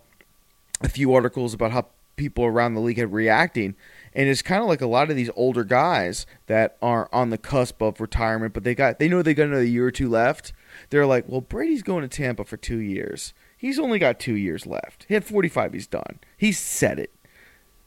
[0.82, 3.76] a few articles about how people around the league had reacting,
[4.14, 7.40] and it's kind of like a lot of these older guys that are on the
[7.40, 10.54] cusp of retirement, but they got they know they got another year or two left.
[10.92, 13.34] They're like, well, Brady's going to Tampa for two years.
[13.58, 15.06] He's only got two years left.
[15.08, 15.74] He had 45.
[15.74, 16.20] He's done.
[16.38, 17.12] He said it.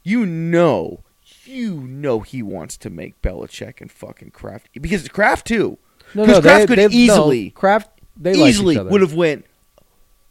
[0.03, 1.01] You know,
[1.45, 5.79] you know he wants to make Belichick and fucking Kraft because Kraft too.
[6.15, 7.91] No, no, Kraft they, could they, easily, no, Kraft.
[8.17, 8.91] They like easily each other.
[8.91, 9.47] would have went.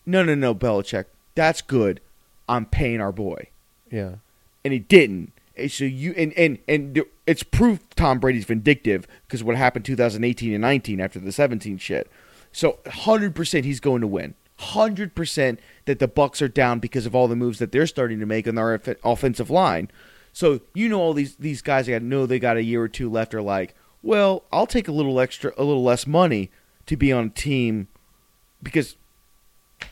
[0.05, 1.05] No, no, no, Belichick.
[1.35, 2.01] That's good.
[2.47, 3.47] I'm paying our boy,
[3.91, 4.15] Yeah.
[4.65, 5.31] and he didn't.
[5.55, 10.53] And so you and and and it's proof Tom Brady's vindictive because what happened 2018
[10.53, 12.09] and 19 after the 17 shit.
[12.51, 14.33] So 100 percent he's going to win.
[14.57, 18.19] 100 percent that the Bucs are down because of all the moves that they're starting
[18.19, 19.89] to make on their offensive line.
[20.39, 23.09] So you know all these these guys that know they got a year or two
[23.09, 26.49] left are like, well, I'll take a little extra, a little less money
[26.85, 27.89] to be on a team
[28.63, 28.95] because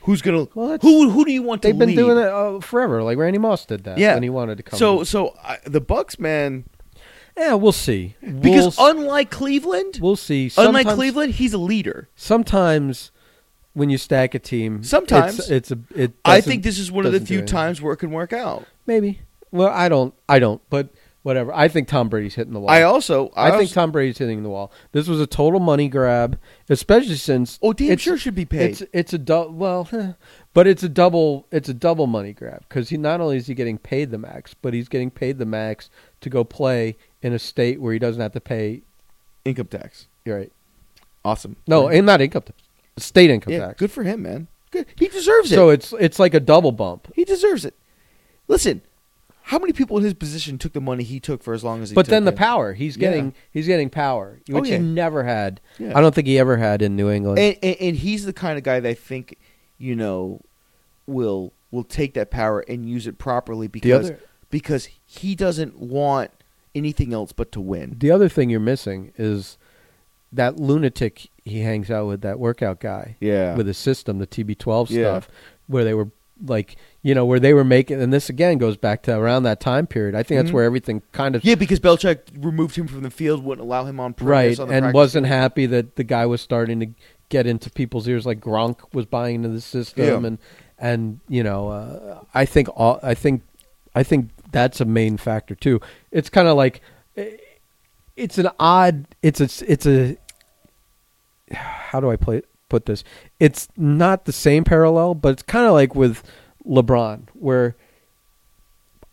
[0.03, 1.97] who's gonna Well, who who do you want to They've been lead?
[1.97, 3.03] doing it uh, forever.
[3.03, 4.13] Like Randy Moss did that Yeah.
[4.13, 4.79] when he wanted to come.
[4.79, 5.05] So in.
[5.05, 6.63] so I, the Bucs, man,
[7.35, 8.15] yeah, we'll see.
[8.21, 10.49] because we'll, unlike Cleveland, we'll see.
[10.57, 12.07] unlike Cleveland, he's a leader.
[12.15, 13.11] sometimes
[13.73, 15.39] when you stack a team, Sometimes.
[15.39, 15.79] it's, it's a.
[15.93, 18.65] It I think this is one of the few times where it can work out.
[18.85, 19.19] maybe.
[19.51, 20.13] Well, I don't.
[20.27, 20.61] I don't.
[20.69, 20.89] But
[21.27, 21.53] whatever.
[21.53, 22.69] I think Tom Brady's hitting the wall.
[22.69, 24.71] I also, I, I think Tom Brady's hitting the wall.
[24.93, 28.71] This was a total money grab, especially since oh damn sure should be paid.
[28.71, 29.89] It's it's a du- well,
[30.53, 33.53] but it's a double it's a double money grab because he not only is he
[33.53, 35.89] getting paid the max, but he's getting paid the max
[36.21, 38.83] to go play in a state where he doesn't have to pay.
[39.43, 40.51] Income tax, You're right.
[41.23, 41.55] awesome.
[41.67, 42.57] No, and not income tax,
[42.97, 43.79] state income yeah, tax.
[43.79, 44.47] good for him, man.
[44.71, 45.55] Good, he deserves it.
[45.55, 47.11] So it's it's like a double bump.
[47.15, 47.73] he deserves it.
[48.49, 48.81] Listen,
[49.47, 51.89] how many people in his position took the money he took for as long as
[51.89, 51.95] he?
[51.95, 52.37] But took then the it?
[52.37, 53.09] power he's Yeah.
[53.09, 54.77] getting he's getting power, Oh, which yeah.
[54.77, 55.61] he never had.
[55.79, 55.97] Yeah.
[55.97, 57.39] I don't think he ever had in New England.
[57.39, 59.37] and, and and he's the kind of guy that I think
[59.77, 60.41] you know
[61.05, 66.31] will will take that power and use it properly because other because he doesn't want
[66.75, 67.95] anything else but to win.
[67.99, 69.57] the other thing you're missing is
[70.31, 73.15] that lunatic he hangs out with, that workout guy.
[73.21, 75.03] Yeah, with his system, the TB12 Yeah.
[75.03, 75.29] stuff,
[75.67, 76.09] where they were
[76.45, 79.59] like, you know, where they were making, and this again goes back to around that
[79.59, 80.15] time period.
[80.15, 80.53] I think that's Mhm.
[80.53, 83.99] where everything kind of yeah, because Belichick removed him from the field, wouldn't allow him
[83.99, 85.33] on right, on the and wasn't field.
[85.39, 86.87] happy that the guy was starting to
[87.29, 90.27] get into people's ears, like Gronk was buying into the system, Yeah.
[90.27, 90.37] and
[90.79, 93.41] and you know, uh, I think all, I think,
[93.95, 95.81] I think that's a main factor too.
[96.11, 96.81] It's kind of like,
[97.17, 97.31] eh,
[98.15, 100.17] it's an odd, it's a, it's a,
[101.53, 103.03] how do I play put this?
[103.39, 106.23] It's not the same parallel, but it's kind of like with
[106.65, 107.75] LeBron, where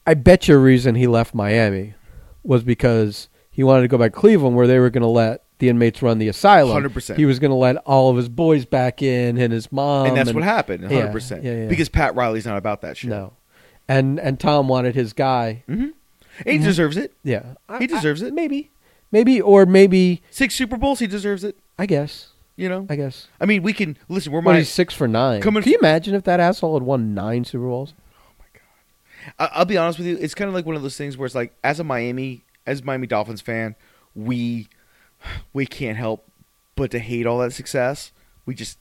[0.06, 1.94] I bet you a reason he left Miami
[2.42, 5.42] was because he wanted to go back to Cleveland, where they were going to let
[5.58, 6.82] the inmates run the asylum.
[6.84, 7.16] 100%.
[7.16, 10.16] He was going to let all of his boys back in and his mom, and
[10.16, 11.44] that's what happened, hundred percent.
[11.44, 11.68] yeah, yeah.
[11.68, 13.10] Because Pat Riley's not about that shit.
[13.10, 13.32] No,
[13.88, 15.62] and and Tom wanted his guy.
[15.66, 15.88] hmm
[16.44, 17.12] and he deserves it.
[17.22, 18.34] Yeah, He deserves it.
[18.34, 18.72] Maybe,
[19.12, 20.20] maybe, or maybe.
[20.32, 21.56] Six Super Bowls, he deserves it.
[21.78, 22.30] I guess.
[22.56, 23.26] You know, I guess.
[23.40, 24.30] I mean, we can listen.
[24.32, 24.58] We're What my.
[24.58, 25.40] he's six for nine.
[25.40, 27.94] Coming Can you imagine if that asshole had won nine Super Bowls?
[27.98, 29.34] Oh my god.
[29.52, 30.16] I- I'll be honest with you.
[30.20, 32.80] It's kind of like one of those things where it's like, as a Miami, as
[32.80, 33.74] a Miami Dolphins fan,
[34.14, 34.68] we
[35.52, 36.24] we can't help
[36.76, 38.12] but to hate all that success.
[38.46, 38.78] We just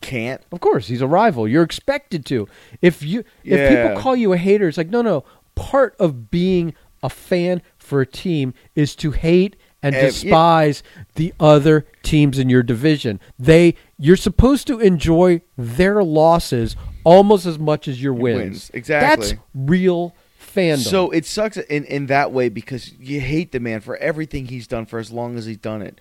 [0.00, 0.40] can't.
[0.52, 1.46] Of course, he's a rival.
[1.46, 2.48] You're expected to.
[2.80, 3.82] If you if Yeah.
[3.88, 5.24] people call you a hater, it's like no, no.
[5.56, 10.02] Part of being a fan for a team is to hate and yeah.
[10.02, 10.82] despise
[11.14, 13.20] the other teams in your division.
[13.38, 18.38] They you're supposed to enjoy their losses almost as much as your wins.
[18.38, 19.28] wins, exactly.
[19.28, 20.78] That's real fandom.
[20.78, 24.66] So it sucks in in that way because you hate the man for everything he's
[24.66, 26.00] done for as long as he's done it.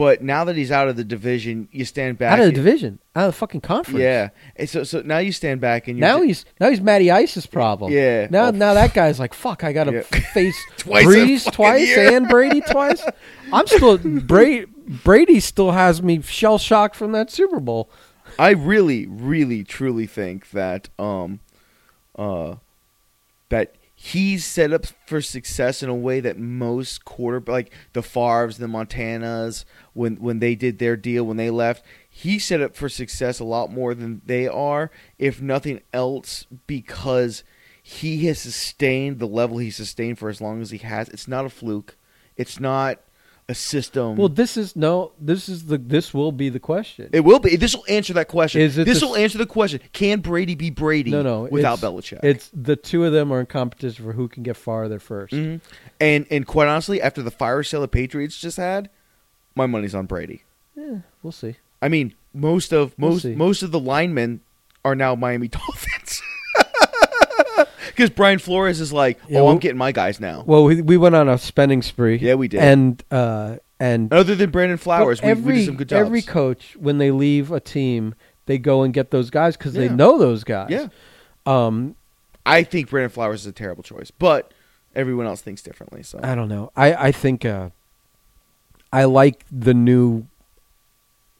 [0.00, 2.32] But now that he's out of the division, you stand back.
[2.32, 4.00] out of the division, out of the fucking conference.
[4.00, 4.30] Yeah.
[4.56, 7.44] And so so now you stand back and you're Now he's now he's Matty Ice's
[7.44, 7.92] problem.
[7.92, 8.26] Yeah.
[8.30, 8.50] Now Oh.
[8.50, 10.20] now that guy's like, fuck, I gotta Yeah.
[10.32, 12.16] face Twice Brees twice year.
[12.16, 13.04] and Brady twice.
[13.52, 14.64] I'm still Brady.
[15.04, 17.90] Brady still has me shell shocked from that Super Bowl.
[18.38, 21.40] I really, really, truly think that um,
[22.16, 22.54] uh,
[23.50, 28.56] that he's set up for success in a way that most quarter like the Favres,
[28.56, 32.88] the Montanas, when when they did their deal when they left, he set up for
[32.88, 37.44] success a lot more than they are, if nothing else, because
[37.82, 41.10] he has sustained the level he sustained for as long as he has.
[41.10, 41.96] It's not a fluke.
[42.38, 43.00] It's not
[43.50, 44.16] a system.
[44.16, 45.12] Well, this is no.
[45.20, 45.76] This is the.
[45.76, 47.10] This will be the question.
[47.12, 47.56] it will be.
[47.56, 48.60] This will answer that question.
[48.60, 49.80] Is it this the will answer the question.
[49.92, 51.10] Can Brady be Brady?
[51.10, 51.48] no, no.
[51.50, 52.20] without it's, Belichick.
[52.22, 55.60] It's the two of them are in competition for who can get farther 1st Mhm.
[56.00, 58.88] And and quite honestly, after the fire sale the Patriots just had,
[59.54, 60.44] my money's on Brady.
[60.76, 61.56] Yeah, we'll see.
[61.82, 64.40] I mean, most of We'll most most of the linemen
[64.84, 66.19] are now Miami Dolphins.
[68.00, 70.42] Because Brian Flores is like, Yeah, oh, well- I'm getting my guys now.
[70.46, 72.16] Well, we we went on a spending spree.
[72.16, 72.60] Yeah, we did.
[72.60, 76.06] And uh and Other than Brandon Flowers, we, every we did some good jobs.
[76.06, 78.14] every coach when they leave a team,
[78.46, 79.94] they go and get those guys because they Yeah.
[79.94, 80.70] know those guys.
[80.70, 80.88] yeah,
[81.46, 81.94] Um,
[82.46, 84.52] I think Brandon Flowers is a terrible choice, but
[84.94, 86.02] everyone else thinks differently.
[86.02, 86.72] So I don't know.
[86.74, 87.68] I I think uh,
[88.92, 90.26] I like the new.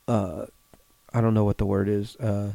[0.06, 0.44] Uh,
[1.14, 2.16] I don't know what the word is.
[2.16, 2.52] Uh,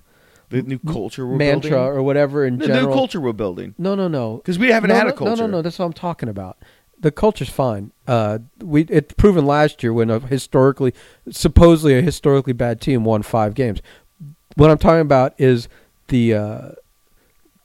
[0.62, 2.88] the new culture we're mantra building, or whatever in the general.
[2.88, 4.38] new culture we're building, No, no, no.
[4.38, 5.36] because we haven't no, had no, a culture.
[5.42, 5.62] No, no, no.
[5.62, 6.58] That's what I'm talking about.
[7.00, 7.92] The culture's fine.
[8.08, 10.94] Uh, we it's proven last year when a historically,
[11.30, 13.82] supposedly a historically bad team won five games.
[14.56, 15.68] What I'm talking about is
[16.08, 16.70] the uh,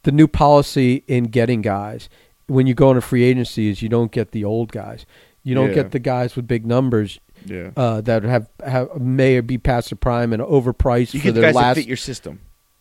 [0.03, 2.09] the new policy in getting guys.
[2.49, 5.07] When you go into free agencies, you don't get the old guys.
[5.45, 5.74] You don't Yeah.
[5.74, 9.97] get the guys with big numbers Yeah, uh, that have, have may be past their
[9.97, 11.76] prime and overpriced you for get the their guys that last.
[11.76, 12.41] fit your system.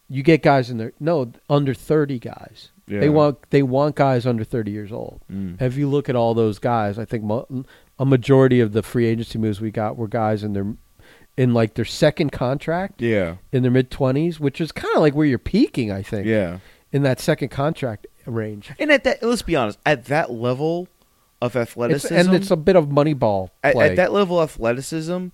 [0.10, 0.93] You get guys in there.
[0.99, 2.70] No, under thirty guys.
[2.88, 2.99] Yeah.
[2.99, 5.22] They want they want guys under thirty years old.
[5.32, 5.62] Mm.
[5.62, 7.66] If you look at all those guys, I think mo-
[7.99, 10.74] a majority of the free agency moves we got were guys in their
[11.38, 15.14] in like their second contract Yeah, in their mid twenties, which is kind of like
[15.14, 15.91] where you're peaking.
[15.91, 16.60] I think yeah.
[16.91, 18.72] in that second contract range.
[18.80, 20.88] And at that, let's be honest, at that level
[21.41, 24.49] of It's, athleticism, and it's a bit of money ball at, at that level of
[24.49, 25.28] athleticism,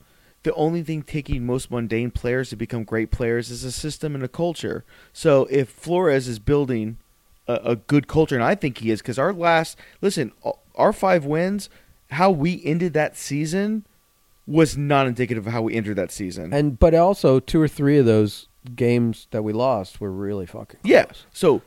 [0.45, 4.23] the only thing taking most mundane players to become great players is a system and
[4.23, 4.85] a culture.
[5.11, 6.97] So if Flores is building
[7.47, 10.31] a, a good culture, and I think he is, because our last listen,
[10.75, 11.69] our five wins,
[12.11, 13.85] how we ended that season
[14.47, 16.53] was not indicative of how we entered that season.
[16.53, 20.79] and but also two or three of those games that we lost were really fucking
[20.81, 20.91] close.
[20.91, 21.63] yeah, so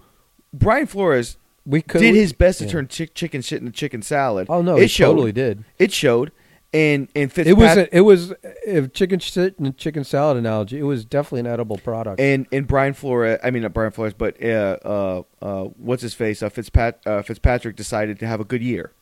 [0.53, 2.70] Brian Flores we could did his best to yeah.
[2.70, 4.47] turn chick, chicken shit into chicken salad.
[4.49, 5.11] Oh no, it he showed.
[5.11, 5.64] totally did.
[5.79, 6.33] It showed,
[6.75, 8.33] and and It was a, it was
[8.66, 10.79] if chicken shit and chicken salad analogy.
[10.79, 12.21] It was definitely an edible product.
[12.21, 16.14] and and Brian Flores, I mean not Brian Flores, but uh, uh, uh, what's his
[16.14, 16.43] face?
[16.43, 18.93] Uh, Fitzpat, uh, Fitzpatrick decided to have a good year.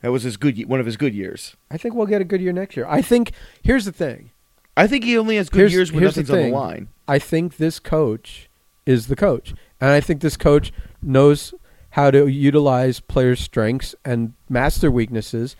[0.00, 1.54] That was his good, one of his good years.
[1.70, 2.86] I think we'll get a good year next year.
[2.88, 4.30] I think here's the thing.
[4.76, 6.88] I think he only has good Here's- years when here's the nothing's on the line.
[7.06, 8.48] I think this coach
[8.86, 10.72] is the coach, and I think this coach
[11.02, 11.52] knows
[11.90, 15.54] how to utilize players' strengths and master weaknesses,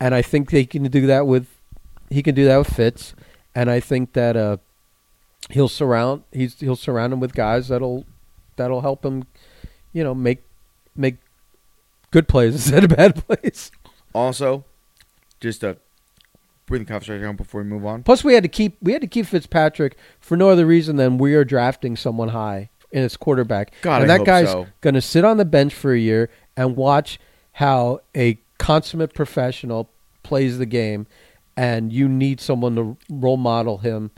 [0.00, 1.48] and I think they can do that with
[2.10, 3.14] he can do that with Fitz,
[3.54, 4.58] and I think that uh,
[5.50, 8.04] he'll surround he's he'll surround him with guys that'll
[8.56, 9.26] that'll help him,
[9.92, 10.42] you know, make
[10.96, 11.16] make
[12.10, 13.70] good plays instead of bad plays.
[14.14, 14.64] Also,
[15.40, 15.76] just to
[16.66, 18.02] bring the conversation on before we move on.
[18.02, 21.18] Plus, we had to keep we had to keep Fitzpatrick for no other reason than
[21.18, 23.72] we are drafting someone high in his quarterback.
[23.82, 24.66] God, and I that guy's so.
[24.80, 27.18] going to sit on the bench for a year and watch
[27.52, 29.90] how a consummate professional
[30.22, 31.06] plays the game,
[31.56, 34.10] and you need someone to role model him.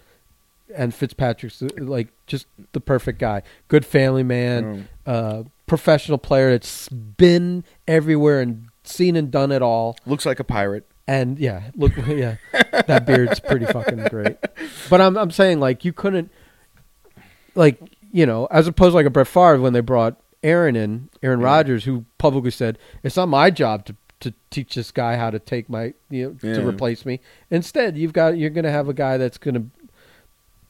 [0.77, 7.65] And Fitzpatrick's like just the perfect guy, good family man, uh, professional player that's been
[7.89, 9.97] everywhere and seen and done it all.
[10.07, 10.87] Looks like a pirate.
[11.09, 12.37] And yeah, look, yeah,
[12.87, 14.37] that beard's pretty fucking great.
[14.89, 16.31] But I'm I'm saying like you couldn't,
[17.57, 17.81] like
[18.13, 21.41] you know, as opposed to like a Brett Favre when they brought Aaron in, Aaron
[21.41, 21.47] Yeah.
[21.47, 25.39] Rodgers, who publicly said it's not my job to to teach this guy how to
[25.39, 26.55] take my you know Yeah.
[26.57, 27.21] to replace me.
[27.51, 29.65] Instead, you've got you're going to have a guy that's going to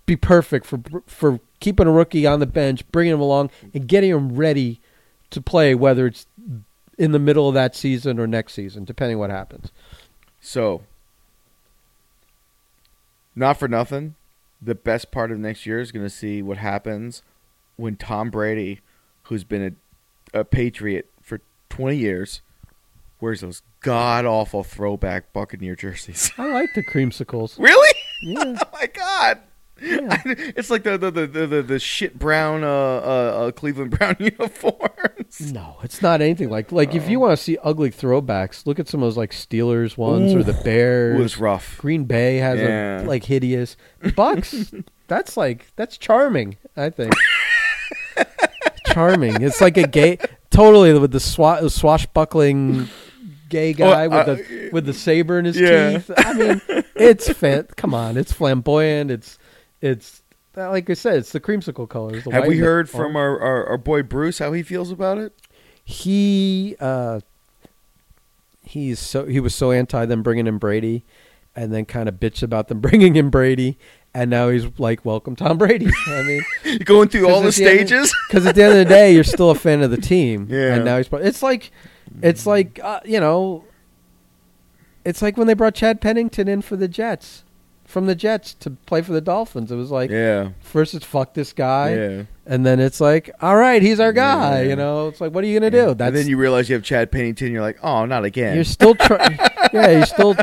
[0.06, 4.10] be perfect for for keeping a rookie on the bench, bringing him along, and getting
[4.10, 4.80] him ready
[5.30, 6.26] to play, whether it's
[6.98, 9.70] in the middle of that season or next season, depending what happens.
[10.40, 10.82] So,
[13.34, 14.14] not for nothing,
[14.60, 17.22] the best part of next year is going to see what happens
[17.76, 18.80] when Tom Brady,
[19.24, 19.76] who's been
[20.34, 21.40] a, a Patriot for
[21.70, 22.42] 20 years,
[23.22, 26.30] wears those god awful throwback Buccaneer jerseys.
[26.38, 27.58] I like the creamsicles.
[27.58, 27.94] really?
[28.22, 28.44] Yeah.
[28.62, 29.38] Oh my god!
[29.82, 30.20] Yeah.
[30.26, 34.14] it's like the the, the, the, the, the shit brown uh, uh, uh, Cleveland Brown
[34.20, 35.52] uniforms.
[35.52, 38.88] No, it's not anything like like if you want to see ugly throwbacks, look at
[38.88, 41.18] some of those like Steelers ones or the Bears.
[41.18, 41.78] It was rough.
[41.78, 43.02] Green Bay has Yeah.
[43.02, 44.84] a like hideous Bucs.
[45.08, 46.56] that's like that's charming.
[46.76, 47.14] I think
[48.86, 49.42] charming.
[49.42, 50.18] It's like a gay,
[50.50, 52.88] totally with the swa- swashbuckling
[53.50, 55.90] gay guy Oh, uh, with the with the saber in his Yeah.
[55.98, 56.10] teeth.
[56.16, 56.62] I mean,
[56.96, 57.66] it's fan.
[57.76, 59.10] Come on, it's flamboyant.
[59.10, 59.38] It's
[59.82, 60.22] it's
[60.56, 62.24] like I said, it's the creamsicle colors.
[62.24, 65.34] the Have we heard from our, our, our boy Bruce how he feels about it?
[65.84, 67.20] he uh
[68.64, 71.04] he's so he was so anti them bringing in Brady,
[71.56, 73.78] and then kind of bitched about them bringing in Brady,
[74.14, 76.22] and now he's like, "Welcome Tom Brady." I
[76.64, 78.14] mean, Going through all the the stages.
[78.28, 80.46] because at the end of the day, you're still a fan of the team.
[80.50, 80.74] Yeah.
[80.76, 81.08] And now he's.
[81.12, 81.72] It's like,
[82.22, 83.64] it's like uh, you know,
[85.04, 87.44] it's like when they brought Chad Pennington in for the Jets,
[87.84, 89.72] from the Jets to play for the Dolphins.
[89.72, 90.50] It was like yeah.
[90.60, 92.22] first it's fuck this guy, Yeah.
[92.46, 94.62] and then it's like, all right, he's our guy.
[94.62, 94.68] Yeah.
[94.70, 95.90] You know, it's like, what are you gonna do?
[95.90, 97.52] and then you realize you have Chad Pennington.
[97.52, 98.54] You're like, oh, not again.
[98.54, 99.38] you're still trying.
[99.72, 100.36] yeah, you're still.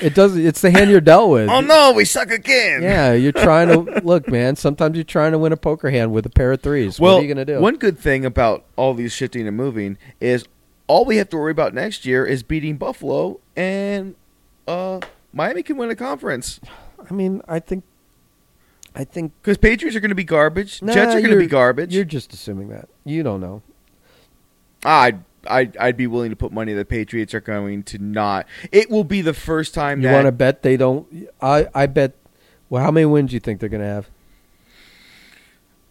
[0.00, 0.36] It does.
[0.36, 1.48] It's the hand you're dealt with.
[1.50, 2.82] oh no, we suck again.
[2.82, 4.56] Yeah, you're trying to look, man.
[4.56, 7.00] Sometimes you're trying to win a poker hand with a pair of threes.
[7.00, 7.60] Well, what are you gonna do?
[7.60, 10.46] one good thing about all these shifting and moving is
[10.86, 14.14] all we have to worry about next year is beating Buffalo and
[14.68, 15.00] uh,
[15.32, 16.60] Miami can win a conference
[17.10, 17.84] I mean, I think,
[18.94, 20.82] I think because Patriots are going to be garbage.
[20.82, 21.94] Nah, Jets are going to be garbage.
[21.94, 22.88] You're just assuming that.
[23.04, 23.62] You don't know.
[24.84, 28.46] I'd, I'd I'd be willing to put money the Patriots are going to not.
[28.70, 31.28] It will be the first time You that want to bet they don't?
[31.40, 32.14] I I bet.
[32.68, 34.08] Well, how many wins do you think they're going to have?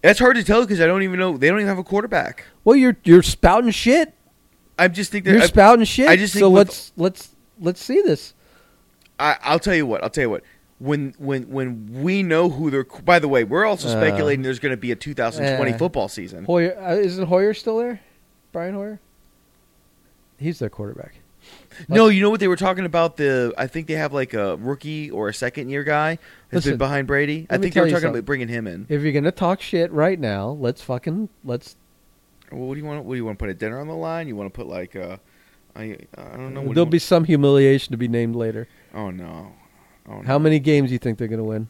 [0.02, 1.38] That's hard to tell because I don't even know.
[1.38, 2.46] They don't even have a quarterback.
[2.64, 4.14] Well, you're you're spouting shit.
[4.80, 6.08] I just think that You're I, spouting shit.
[6.08, 7.30] I just so with- let's let's
[7.60, 8.34] let's see this.
[9.20, 10.04] I, I'll tell you what.
[10.04, 10.44] I'll tell you what.
[10.80, 12.84] When when when we know who they're.
[12.84, 15.78] By the way, we're also Uh, speculating there's going to be a 2020 eh.
[15.78, 16.46] football season.
[16.46, 18.00] Hoyer uh, isn't Hoyer still there?
[18.52, 19.00] Brian Hoyer.
[20.42, 21.16] He's their quarterback.
[21.88, 23.18] No, you know what they were talking about?
[23.18, 26.20] The I think they have like a rookie or a second year guy
[26.50, 27.48] that's Listen, been behind Brady.
[27.50, 28.20] I think they were talking something.
[28.20, 28.86] about bringing him in.
[28.90, 31.76] If you're gonna talk shit right now, let's fucking let's.
[32.52, 33.06] Well, what do you want?
[33.06, 34.28] What do you want to put a dinner on the line?
[34.28, 35.18] You want to put like uh,
[35.76, 36.62] I I don't know.
[36.62, 38.68] What There'll be some humiliation to be named later.
[38.94, 39.54] Oh no.
[40.08, 40.24] Oh, no.
[40.24, 41.68] How many games do you think they're gonna win?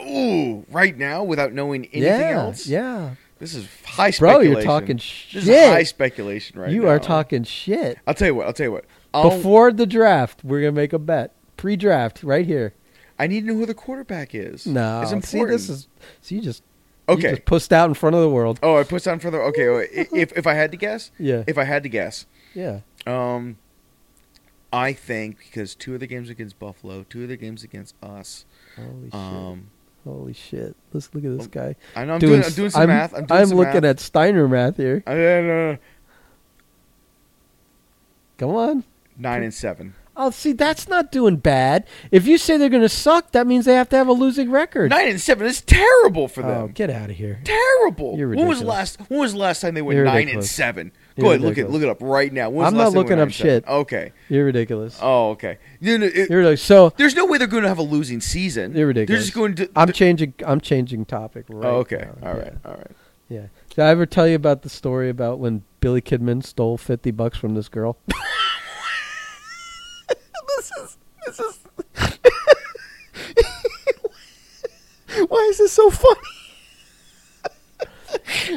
[0.00, 2.66] Ooh, right now without knowing anything yeah, else.
[2.66, 4.18] yeah, This is high speculation.
[4.20, 4.52] bro, speculation.
[4.52, 5.46] you're talking This shit.
[5.48, 6.88] is high speculation right you now.
[6.88, 7.98] are talking shit.
[8.06, 8.46] I'll tell you what.
[8.46, 8.84] I'll tell you what.
[9.14, 11.34] I'll, Before the draft, we're gonna make a bet.
[11.56, 12.74] Pre-draft, right here.
[13.18, 14.66] I need to know who the quarterback is.
[14.66, 15.58] No, it's see, important.
[15.58, 15.88] this is
[16.20, 16.62] see, you just
[17.08, 17.30] you okay.
[17.30, 18.60] just pussed out in front of the world.
[18.62, 19.42] Oh, I pushed out down further.
[19.44, 22.26] Okay, wait, i- if if I had to guess, Yeah, if I had to guess,
[22.54, 22.80] yeah.
[23.06, 23.56] um,
[24.72, 28.44] I think because two of the games against Buffalo, two of the games against us.
[28.76, 29.58] Holy shit!
[30.08, 30.76] Um, Holy shit!
[30.92, 31.76] Let's look at this guy.
[31.94, 33.14] I know I'm doing, I'm doing some I'm, math.
[33.14, 33.84] I'm doing some looking math.
[33.84, 35.02] at Steiner math here.
[35.06, 35.78] I.
[38.38, 38.84] Come on.
[39.16, 39.94] nine and seven.
[40.20, 41.86] Oh, see, that's not doing bad.
[42.10, 44.50] If you say they're going to suck, that means they have to have a losing
[44.50, 44.90] record.
[44.90, 46.72] Nine and seven is terrible for oh, them.
[46.72, 47.40] get out of here.
[47.44, 48.16] Terrible.
[48.18, 49.00] You're when was the last?
[49.08, 50.90] When was the last time they went You're nine and seven?
[51.18, 52.48] Go ahead, look it look it up right now.
[52.50, 53.50] When was I'm not last time they looking up 9 and seven?
[53.50, 53.66] shit.
[53.68, 54.12] Okay.
[54.28, 54.98] You're ridiculous.
[55.02, 55.58] Oh, okay.
[55.80, 56.62] You know, it- You're ridiculous.
[56.62, 58.74] So there's no way they're going to have a losing season.
[58.76, 59.18] you're ridiculous.
[59.20, 59.68] They're just going to.
[59.74, 60.34] I'm changing.
[60.46, 61.46] I'm changing topic.
[61.48, 62.08] Right oh, okay.
[62.22, 62.28] now.
[62.30, 62.42] All Yeah.
[62.42, 62.54] right.
[62.64, 62.90] All right.
[63.28, 63.46] Yeah.
[63.70, 67.36] Did I ever tell you about the story about when Billy Kidman stole fifty bucks
[67.36, 67.98] from this girl?
[70.08, 70.96] this is
[71.26, 71.58] this is.
[75.28, 76.20] Why is this so funny?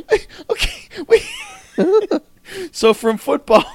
[0.49, 0.73] okay,
[1.07, 2.21] wait.
[2.71, 3.65] So from football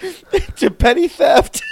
[0.56, 1.62] to petty theft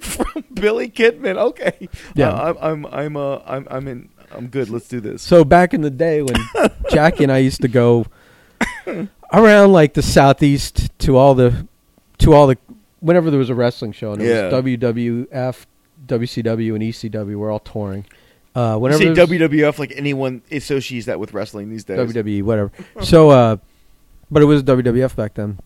[0.00, 1.36] from Billy Kidman.
[1.36, 2.30] Okay, Yeah.
[2.30, 4.08] Uh, I'm I'm I'm uh, I'm I'm in.
[4.30, 4.68] I'm good.
[4.68, 5.22] Let's do this.
[5.22, 6.34] So back in the day when
[6.90, 8.04] Jackie and I used to go
[9.32, 11.66] around like the southeast to all the
[12.18, 12.58] to all the
[13.00, 14.44] whenever there was a wrestling show and it Yeah.
[14.54, 15.66] was WWF,
[16.06, 17.36] WCW, and ECW.
[17.36, 18.04] We're all touring.
[18.56, 21.98] Uh, You whenever say WWF like anyone associates that with wrestling these days.
[21.98, 22.72] WWE, whatever.
[23.02, 23.56] So, uh,
[24.30, 25.58] but it was WWF back then.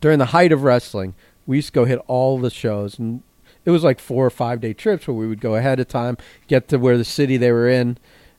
[0.00, 1.14] During the height of wrestling,
[1.46, 3.22] we used to go hit all the shows, and
[3.64, 6.16] it was like four or five day trips where we would go ahead of time,
[6.46, 7.98] get to where the city they were in,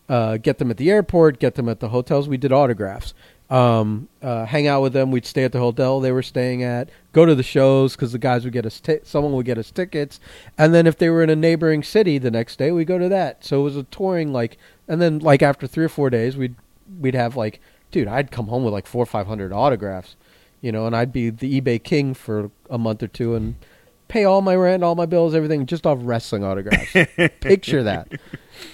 [0.10, 2.28] uh, get them at the airport, get them at the hotels.
[2.28, 3.14] We did autographs,
[3.50, 5.12] um, uh, hang out with them.
[5.12, 8.18] We'd stay at the hotel they were staying at, go to the shows because the
[8.18, 10.20] guys would get us, ti- someone would get us tickets,
[10.58, 13.10] and then if they were in a neighboring city the next day, we go to
[13.10, 13.44] that.
[13.44, 16.56] So it was a touring like, and then like after three or four days, we'd
[17.00, 17.62] we'd have like,
[17.92, 20.16] dude, I'd come home with like four or five hundred autographs,
[20.62, 23.56] you know, and I'd be the eBay king for a month or two and
[24.08, 26.92] pay all my rent, all my bills, everything just off wrestling autographs.
[27.40, 28.12] Picture that.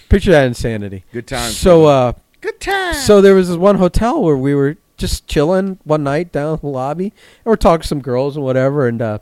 [0.09, 1.03] Picture that insanity.
[1.13, 2.93] Good times, So, uh, Good time.
[2.95, 6.59] so there was this one hotel where we were just chilling one night down in
[6.61, 9.20] the lobby, and we're talking to some girls and whatever, and uh,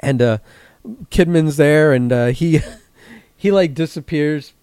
[0.00, 0.38] and uh,
[1.10, 2.60] Kidman's there, and uh, he
[3.36, 4.54] he like disappears.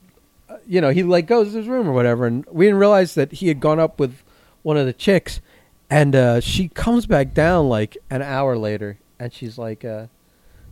[0.67, 3.33] You know, he like goes to his room or whatever, and we didn't realize that
[3.33, 4.23] he had gone up with
[4.61, 5.41] one of the chicks,
[5.89, 10.07] and uh, she comes back down like an hour later, and she's like, uh,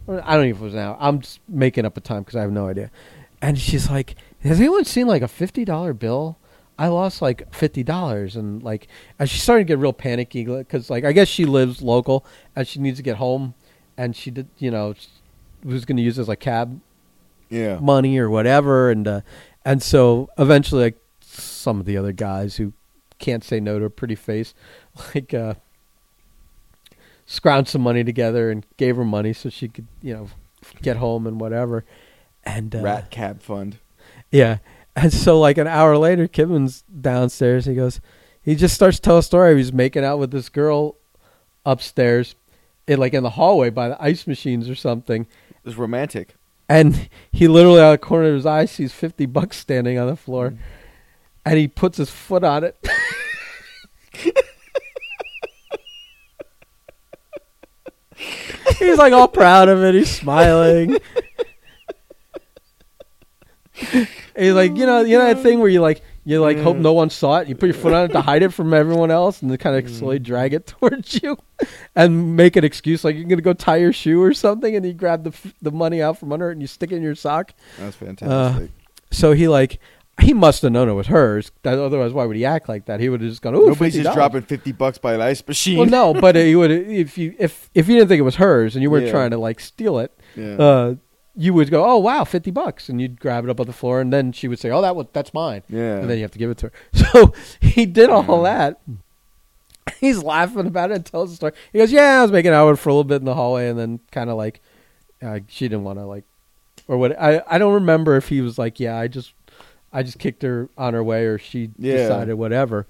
[0.07, 0.97] I don't even know if it was an hour.
[0.99, 2.89] I'm just making up a time because I have no idea.
[3.41, 6.37] And she's like, "Has anyone seen like a fifty dollar bill?
[6.77, 8.87] I lost like fifty dollars." And like,
[9.19, 12.25] and she's starting to get real panicky because like I guess she lives local
[12.55, 13.53] and she needs to get home,
[13.97, 14.93] and she did, you know,
[15.63, 16.79] was going to use as like cab
[17.49, 17.79] Yeah.
[17.79, 19.21] money or whatever, and uh,
[19.65, 22.73] and so eventually, like some of the other guys who
[23.19, 24.53] can't say no to a pretty face,
[25.15, 25.55] like uh,
[27.27, 30.27] scrounged some money together and gave her money so she could, you know,
[30.81, 31.85] get home and whatever,
[32.43, 33.77] and uh, Rat cab fund.
[34.31, 34.57] yeah.
[34.93, 37.63] And so like an hour later, Kidman's downstairs.
[37.65, 38.01] He goes,
[38.43, 39.55] he just starts to tell a story.
[39.55, 40.95] He's making out with this girl
[41.65, 42.35] upstairs,
[42.87, 45.27] in like in the hallway by the ice machines or something.
[45.49, 46.35] It was romantic.
[46.71, 50.07] And he literally out of the corner of his eye sees fifty bucks standing on
[50.07, 50.57] the floor, mm.
[51.45, 52.77] and he puts his foot on it.
[58.79, 59.95] He's like all proud of it.
[59.95, 60.97] He's smiling.
[63.73, 66.81] He's like, you know, you know that thing where you like, you like hope mm.
[66.81, 67.47] no one saw it.
[67.47, 69.75] You put your foot on it to hide it from everyone else, and then kind
[69.75, 69.95] of mm.
[69.95, 71.37] slowly drag it towards you,
[71.95, 74.93] and make an excuse like you're gonna go tie your shoe or something, and you
[74.93, 77.15] grab the f- the money out from under it and you stick it in your
[77.15, 77.53] sock.
[77.77, 78.71] That's uh, fantastic.
[79.11, 79.79] So he like,
[80.21, 81.51] he must have known it was hers.
[81.63, 82.99] That, otherwise, why would he act like that?
[82.99, 85.45] He would have just gone, "Oh, Nobody's just $50." dropping fifty bucks by an ice
[85.47, 85.77] machine.
[85.77, 88.75] Well, no, but he would if you if if you didn't think it was hers
[88.75, 89.11] and you weren't Yeah.
[89.11, 90.55] trying to like steal it, Yeah.
[90.57, 90.95] uh,
[91.35, 94.01] you would go, "Oh wow, fifty bucks," and you'd grab it up on the floor,
[94.01, 95.97] and then she would say, "Oh, that was that's mine," yeah.
[95.97, 96.73] and then you have to give it to her.
[97.11, 98.79] So he did all that.
[99.99, 101.53] He's laughing about it and tells the story.
[101.73, 103.35] He goes, "Yeah, I was making out with her for a little bit in the
[103.35, 104.61] hallway, and then kind of like
[105.21, 106.23] uh, she didn't want to like,
[106.87, 107.19] or what?
[107.19, 109.33] I I don't remember if he was like, yeah, I just
[109.93, 111.95] I just kicked her on her way, or she Yeah.
[111.97, 112.87] decided whatever."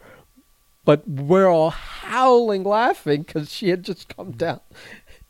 [0.84, 4.62] But we're all howling laughing because she had just come down,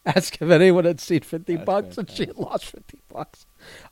[0.06, 3.46] ask if anyone had seen fifty That's bucks, and she lost fifty bucks.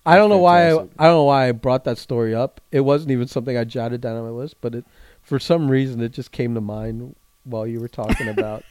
[0.06, 0.74] I don't know why I.
[0.74, 2.62] I don't know why I brought that story up.
[2.72, 4.86] It wasn't even something I jotted down on my list, but it
[5.22, 8.64] for some reason it just came to mind while you were talking about.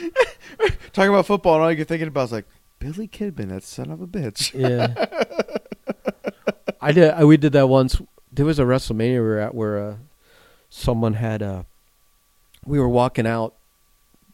[0.94, 2.46] Talking about football, and all you're thinking about is like
[2.78, 4.52] Billy Kidman, that son of a bitch.
[4.54, 4.94] yeah,
[6.80, 7.10] I did.
[7.10, 8.00] I, we did that once.
[8.32, 9.96] There was a WrestleMania we were at where uh,
[10.70, 11.42] someone had.
[11.42, 11.62] Uh,
[12.64, 13.54] we were walking out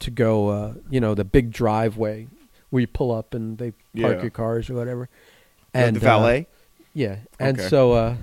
[0.00, 0.48] to go.
[0.48, 2.28] Uh, you know, the big driveway
[2.70, 4.20] where you pull up and they park Yeah.
[4.22, 5.08] your cars or whatever.
[5.74, 6.46] And the uh, valet.
[6.94, 7.68] Yeah, and Okay.
[7.68, 8.16] so uh,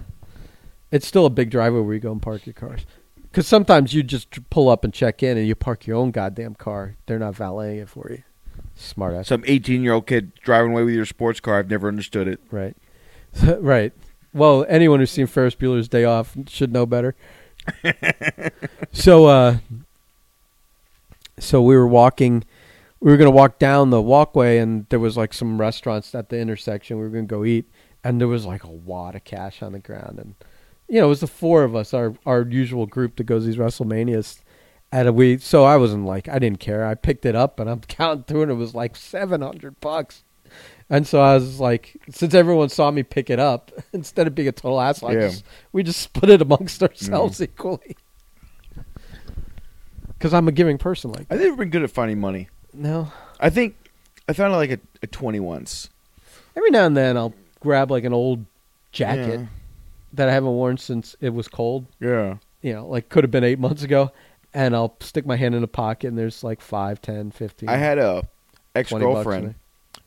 [0.91, 2.85] it's still a big driveway where you go and park your cars.
[3.23, 6.55] Because sometimes you just pull up and check in, and you park your own goddamn
[6.55, 6.95] car.
[7.05, 8.23] They're not valeting it for you.
[8.75, 11.59] Smart ass, Some 18 year old kid driving away with your sports car.
[11.59, 12.39] I've never understood it.
[12.51, 12.75] right?
[13.59, 13.93] right.
[14.33, 17.15] Well, anyone who's seen Ferris Bueller's Day Off should know better.
[18.91, 19.57] so, uh,
[21.39, 22.43] so we were walking.
[22.99, 26.39] We were gonna walk down the walkway, and there was like some restaurants at the
[26.39, 26.97] intersection.
[26.97, 27.69] We were gonna go eat,
[28.03, 30.35] and there was like a wad of cash on the ground, and
[30.87, 33.47] you know, it was the four of us, our our usual group that goes to
[33.47, 34.41] these WrestleManias.
[34.91, 36.85] And we, so I wasn't like, I didn't care.
[36.85, 40.23] I picked it up and I'm counting through, and it was like seven hundred bucks.
[40.89, 44.47] And so I was like, since everyone saw me pick it up, instead of being
[44.47, 45.29] a total asshole, Yeah.
[45.29, 46.91] just, we just split it amongst mm-hmm.
[46.91, 47.97] ourselves equally.
[50.25, 51.35] Because I'm a giving person like that.
[51.35, 52.49] I've never been good at finding money.
[52.73, 53.75] No, I think
[54.27, 55.91] I found like a, a 20 once.
[56.55, 58.43] every now and then I'll grab like an old
[58.91, 59.45] jacket Yeah.
[60.13, 61.85] that I haven't worn since it was cold.
[61.99, 62.37] Yeah.
[62.63, 64.11] You know, like could have been eight months ago,
[64.51, 67.69] and I'll stick my hand in a pocket and there's like five, ten, fifteen.
[67.69, 68.23] I had a
[68.73, 69.55] ex 20 bucks in girlfriend.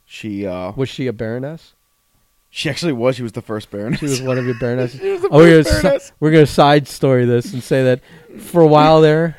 [0.05, 1.75] She uh Was she a baroness?
[2.51, 3.15] she actually was.
[3.15, 4.01] She was the first baroness.
[4.01, 4.99] She was one of your baronesses.
[5.01, 6.13] She was the Oh, we're gonna, first si- baroness.
[6.19, 8.01] we're gonna side story this and say that
[8.43, 9.37] for a while there,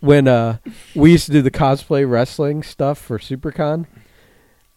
[0.00, 0.58] when uh,
[0.94, 3.86] we used to do the cosplay wrestling stuff for SuperCon,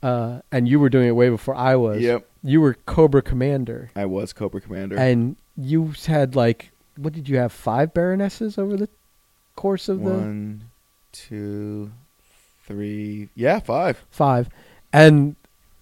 [0.02, 2.02] uh, and you were doing it way before I was.
[2.02, 2.28] Yep.
[2.44, 4.98] You were Cobra Commander, I was Cobra Commander.
[4.98, 7.52] and you had like what did you have?
[7.52, 8.90] Five baronesses over the
[9.56, 10.64] course of the One,
[11.12, 11.92] two,
[12.68, 13.30] three.
[13.36, 14.04] Yeah, five.
[14.12, 14.50] five,
[14.92, 15.36] and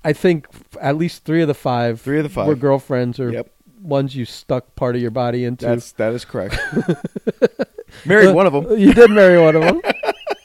[0.05, 2.47] I think f- at least three of the five, Three of the five.
[2.47, 3.49] were girlfriends or Yep.
[3.81, 5.65] ones you stuck part of your body into.
[5.65, 6.55] That's that is correct.
[8.05, 8.77] Married Uh, one of them.
[8.79, 9.81] You did marry one of them.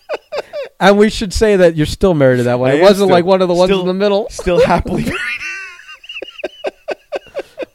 [0.80, 2.70] and we should say that you're still married to that one.
[2.70, 4.28] I It am wasn't still- like one of the ones still- in the middle.
[4.30, 5.02] Still happily.
[5.06, 5.20] Married.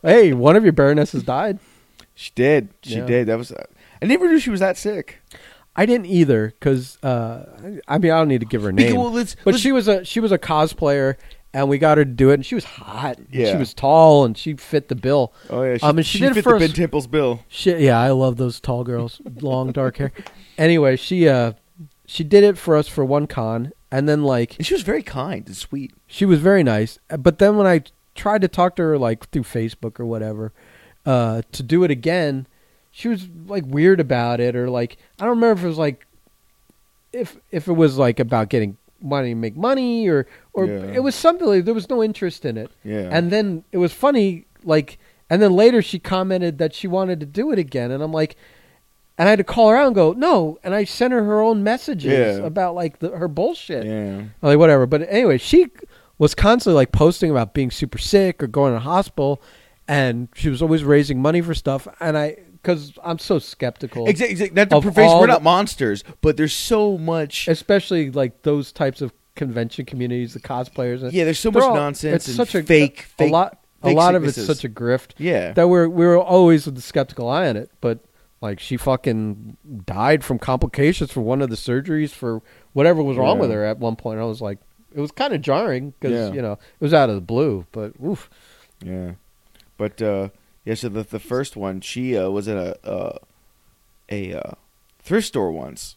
[0.04, 1.60] Hey, one of your baronesses died.
[2.16, 2.70] she did.
[2.82, 3.06] She Yeah.
[3.06, 3.28] did.
[3.28, 3.52] That was.
[4.02, 5.20] I never knew she was that sick.
[5.76, 7.46] I didn't either because uh,
[7.88, 9.72] I mean I don't need to give her a name, well, let's- but let's- she
[9.72, 11.16] was a she was a cosplayer,
[11.54, 13.18] and we got her to do it, and she was hot.
[13.32, 13.52] Yeah.
[13.52, 15.34] she was tall, and she fit the bill.
[15.50, 15.78] Oh yeah.
[15.78, 17.42] She, Um, and she she did fit for the Ben Temple's bill.
[17.48, 20.12] Shit, yeah, I love those tall girls, long dark hair.
[20.58, 21.54] Anyway, she uh
[22.06, 25.04] she did it for us for one con, and then like And she was very
[25.04, 25.94] kind and sweet.
[26.08, 27.84] She was very nice, but then when I
[28.16, 30.52] tried to talk to her like through Facebook or whatever
[31.06, 32.48] uh, to do it again,
[32.92, 36.06] she was like weird about it, or like I don't remember if it was like
[37.14, 40.94] if if it was like about getting wanting to make money or or Yeah.
[40.94, 42.72] it was something like there was no interest in it.
[42.84, 43.10] Yeah.
[43.12, 44.98] And then it was funny, like,
[45.30, 48.36] and then later she commented that she wanted to do it again, and I'm like,
[49.18, 51.42] and I had to call her out and go no, and I sent her her
[51.42, 52.46] own messages Yeah.
[52.46, 53.86] about like the, her bullshit.
[53.86, 54.18] yeah.
[54.20, 54.86] I'm like whatever.
[54.86, 55.68] But anyway, she
[56.18, 59.42] was constantly like posting about being super sick or going to the hospital,
[59.88, 61.88] and she was always raising money for stuff.
[62.00, 64.50] And I, because I'm so skeptical, Exactly.
[64.54, 67.48] Not to preface, we're the- not monsters, but there's so much.
[67.48, 71.02] especially like those types of convention communities, the cosplayers.
[71.04, 73.32] and- Yeah, there's so much all- nonsense It's and such a fake, a fake.
[73.32, 73.58] lot.
[73.84, 75.54] A lot of it's such a grift Yeah.
[75.54, 77.72] that we're we're always with the skeptical eye on it.
[77.82, 77.98] But
[78.40, 79.58] like she fucking
[79.88, 82.44] died from complications from one of the surgeries for
[82.74, 83.42] whatever was wrong Yeah.
[83.42, 84.20] with her at one point.
[84.20, 84.60] I was like,
[84.94, 86.32] it was kind of jarring because Yeah.
[86.36, 87.66] you know it was out of the blue.
[87.72, 88.30] But oof,
[88.86, 89.14] Yeah,
[89.78, 90.30] but uh,
[90.66, 90.74] yeah.
[90.76, 93.18] So the the first one, she uh, was at a uh,
[94.10, 94.52] a uh,
[95.00, 95.96] thrift store once,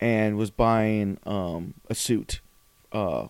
[0.00, 2.40] and was buying um, a suit,
[2.92, 3.28] uh,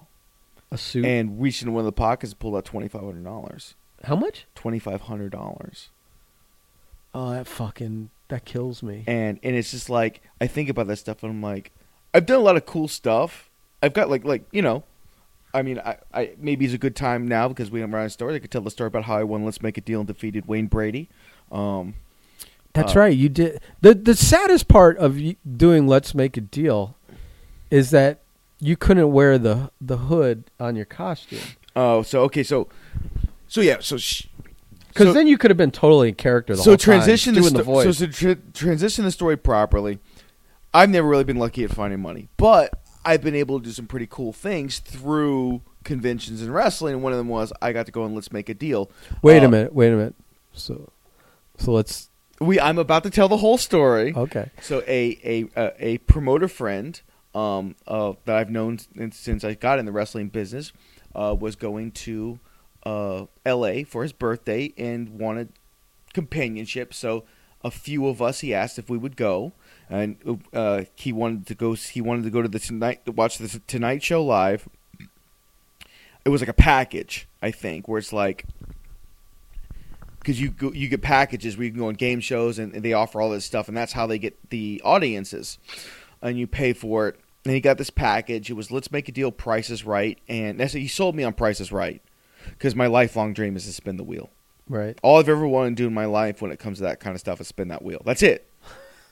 [0.71, 1.05] a suit.
[1.05, 3.75] and reached into one of the pockets and pulled out twenty five hundred dollars.
[4.05, 4.47] How much?
[4.55, 5.91] Twenty five hundred dollars,
[7.15, 9.05] Oh, that fucking that kills me.
[9.07, 11.73] and and it's just like I think about that stuff, and I'm like,
[12.15, 13.51] I've done a lot of cool stuff.
[13.83, 14.85] I've got like like you know.
[15.55, 18.11] I mean, I, I maybe it's a good time now because we haven't run a
[18.11, 18.35] story.
[18.35, 20.47] I could tell the story about how I won Let's Make a Deal and defeated
[20.47, 21.09] Wayne Brady.
[21.51, 21.95] Um,
[22.73, 23.17] That's uh, right.
[23.17, 25.21] You did the the saddest part of
[25.57, 26.97] doing Let's Make a Deal
[27.71, 28.21] is that
[28.61, 31.41] you couldn't wear the the hood on your costume
[31.75, 32.69] Oh, so okay, so
[33.49, 34.29] so yeah, so sh-
[34.89, 36.55] because so, then you could have been totally in character.
[36.55, 37.97] The so whole transition time, the, doing the voice.
[37.97, 39.99] so to tra- transition the story properly.
[40.75, 43.87] I've never really been lucky at finding money, but I've been able to do some
[43.87, 46.95] pretty cool things through conventions and wrestling.
[46.95, 48.91] And one of them was I got to go and let's make a deal.
[49.23, 49.75] wait Uh, a minute.
[49.75, 50.15] Wait a minute.
[50.53, 50.91] So
[51.59, 52.09] so let's
[52.41, 54.13] We I'm about to tell the whole story.
[54.17, 54.51] okay.
[54.61, 57.01] So a a a, a promoter friend
[57.35, 60.73] um uh, that I've known since- since I got in the wrestling business
[61.15, 62.39] uh, was going to
[62.85, 63.85] uh, L.A.
[63.85, 65.49] for his birthday and wanted
[66.13, 66.93] companionship.
[66.95, 67.25] So
[67.65, 69.53] a few of us he asked if we would go,
[69.91, 71.75] and uh, he wanted to go.
[71.75, 74.69] He wanted to go to the tonight to watch the Tonight Show live.
[76.25, 78.45] It was like a package, I think, where it's like
[80.19, 82.85] because you go, you get packages where you can go on game shows and, and
[82.85, 85.59] they offer all this stuff, and that's how they get the audiences,
[86.21, 87.19] and you pay for it.
[87.45, 88.51] And he got this package.
[88.51, 91.33] It was let's make a deal, Price is Right, and that's he sold me on
[91.33, 92.01] Price is Right
[92.51, 94.31] because my lifelong dream is to spin the wheel.
[94.69, 94.99] Right.
[95.03, 97.15] All I've ever wanted to do in my life when it comes to that kind
[97.15, 98.01] of stuff is spin that wheel.
[98.05, 98.47] That's it.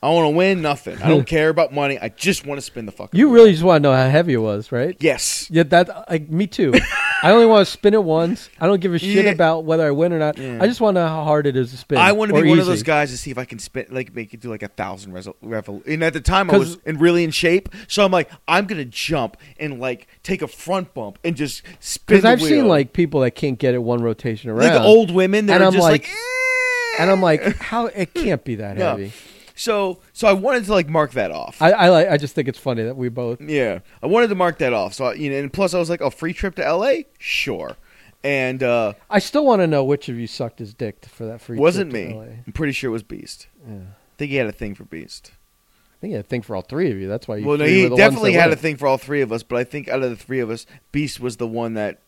[0.02, 1.00] I want to win nothing.
[1.02, 1.98] I don't care about money.
[1.98, 3.18] I just want to spin the fucking.
[3.18, 3.34] You wheel.
[3.34, 4.96] really just want to know how heavy it was, right?
[4.98, 5.46] Yes.
[5.50, 6.72] Yeah, that like me too.
[7.22, 8.48] I only want to spin it once.
[8.58, 9.30] I don't give a shit Yeah.
[9.32, 10.38] about whether I win or not.
[10.38, 10.58] Yeah.
[10.58, 11.98] I just want to know how hard it is to spin.
[11.98, 14.14] I want to be one of those guys to see if I can spin, like,
[14.14, 15.86] make it do like a thousand resol- revol.
[15.86, 18.86] And at the time, I was in really in shape, so I'm like, I'm gonna
[18.86, 22.16] jump and like take a front bump and just spin.
[22.16, 24.72] Because I've seen like people that can't get it one rotation around.
[24.76, 27.84] like old women that And are I'm just like, like- "Eh." and I'm like, how
[27.86, 28.92] it can't be that Yeah.
[28.92, 29.12] heavy.
[29.60, 31.60] So so I wanted to like mark that off.
[31.60, 32.08] I, I like.
[32.08, 33.40] I just think it's funny that we both.
[33.40, 34.94] yeah, I wanted to mark that off.
[34.94, 37.06] So I, you know, and plus I was like, oh, free trip to L.A.
[37.18, 37.76] Sure,
[38.24, 41.40] and uh I still want to know which of you sucked his dick for that
[41.40, 41.58] free.
[41.58, 42.18] wasn't trip to me.
[42.18, 42.24] LA.
[42.46, 43.48] I'm pretty sure it was Beast.
[43.66, 43.74] Yeah.
[43.74, 45.32] I think he had a thing for Beast.
[45.32, 47.08] I think he had a thing for all three of you.
[47.08, 47.46] That's why you.
[47.46, 49.88] Well, no, he definitely had a thing for all three of us, but I think
[49.88, 51.98] out of the three of us, Beast was the one that,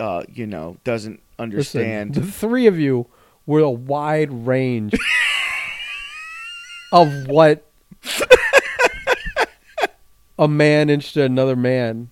[0.00, 2.14] uh, you know, doesn't Listen, understand.
[2.14, 3.06] the three of you
[3.44, 4.94] were a wide range
[6.92, 7.64] of what
[10.38, 12.10] a man interested in another man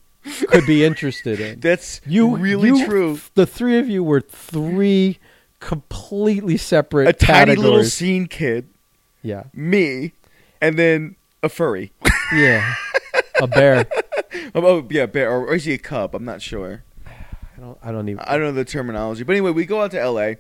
[0.49, 1.61] could be interested in.
[1.61, 3.21] That's You really you- true.
[3.35, 5.19] The three of you were three
[5.61, 8.69] completely separate A tiny little scene kid,
[9.23, 10.13] yeah, me,
[10.61, 11.93] and then a furry.
[12.35, 12.75] yeah,
[13.41, 13.87] a bear.
[14.55, 16.15] oh, oh, yeah, bear, or, or is he a cub?
[16.15, 16.83] I'm not sure.
[17.07, 17.79] I don't.
[17.83, 18.21] I don't even.
[18.27, 20.37] I don't know the terminology, but anyway, we go out to L.A.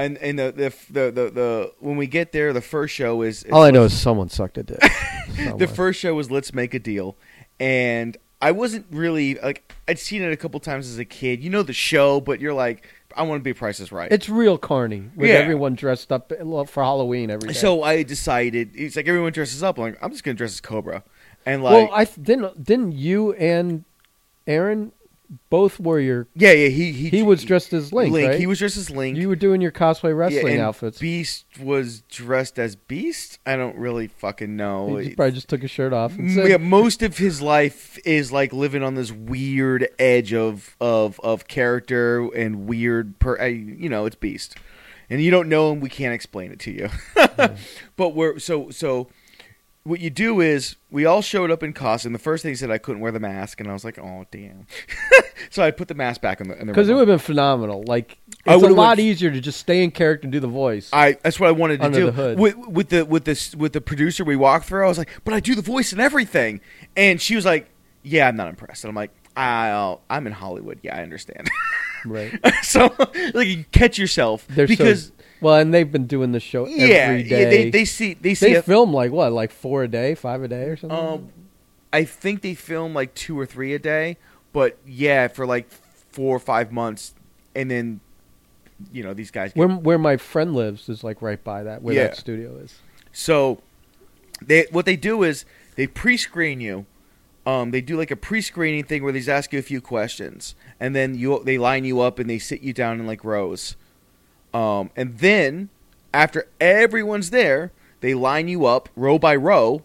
[0.00, 3.44] And and the the the the, the when we get there, the first show is,
[3.44, 4.80] is All I know is someone sucked a dick.
[5.56, 7.16] the first show was Let's Make a Deal,
[7.58, 11.42] and I wasn't really like I'd seen it a couple times as a kid.
[11.42, 12.86] You know the show, but you're like,
[13.16, 14.10] I want to be Prices Right.
[14.10, 15.36] It's real carny with Yeah.
[15.36, 17.54] everyone dressed up eh, for Halloween every day.
[17.54, 19.78] so I decided it's like everyone dresses up.
[19.78, 21.02] I'm like I'm just gonna dress as Cobra,
[21.44, 22.64] and like well, I th- didn't.
[22.64, 23.84] Didn't you and
[24.46, 24.92] Aaron
[25.48, 26.26] both wore your?
[26.34, 28.38] yeah yeah he he He was dressed as Link, right?
[28.38, 29.16] He was dressed as Link.
[29.16, 30.98] You were doing your cosplay Yeah, wrestling and outfits.
[30.98, 33.38] Beast was dressed as Beast.
[33.46, 34.96] I don't really fucking know.
[34.96, 36.18] he just probably just took his shirt off.
[36.18, 40.76] And said, yeah, most of his life is like living on this weird edge of
[40.80, 43.46] of of character and weird per.
[43.46, 44.56] You know, it's Beast,
[45.08, 45.80] and you don't know him.
[45.80, 46.88] We can't explain it to you.
[47.96, 49.08] but we're so so.
[49.84, 52.12] What you do is we all showed up in costume.
[52.12, 54.26] The first thing he said I couldn't wear the mask, and I was like, oh
[54.30, 54.66] damn.
[55.50, 56.54] so I put the mask back on the.
[56.64, 57.82] Because it would have been phenomenal.
[57.86, 60.90] Like it's a lot went- easier to just stay in character and do the voice.
[60.92, 62.38] I that's what I wanted to Under do the hood.
[62.38, 64.84] with with the with this with the producer we walked through.
[64.84, 66.60] I was like, but I do the voice and everything,
[66.96, 67.70] and she was like,
[68.02, 68.84] yeah, I'm not impressed.
[68.84, 70.80] And I'm like, I'll, I'm in Hollywood.
[70.82, 71.50] Yeah, I understand.
[72.04, 72.38] right.
[72.62, 72.94] so
[73.34, 76.84] like you catch yourself They're because so, well, and they've been doing the show yeah,
[76.86, 77.44] every yeah, day.
[77.64, 80.42] they they see they see They a- film like what, like four a day, five
[80.42, 80.98] a day, or something.
[80.98, 81.28] Um,
[81.92, 84.16] I think they film like two or three a day,
[84.52, 85.68] but yeah, for like
[86.10, 87.14] four or five months,
[87.54, 88.00] and then
[88.92, 89.52] you know these guys.
[89.52, 92.02] Get, where where my friend lives is like right by that, where Yeah.
[92.08, 92.74] that studio is.
[93.12, 93.60] so
[94.42, 95.44] they what they do is
[95.76, 96.86] they pre-screen you.
[97.46, 100.94] Um, they do like a pre-screening thing where they ask you a few questions, and
[100.94, 103.76] then you they line you up and they sit you down in like rows.
[104.52, 105.68] Um, and then
[106.12, 109.82] after everyone's there, they line you up row by row,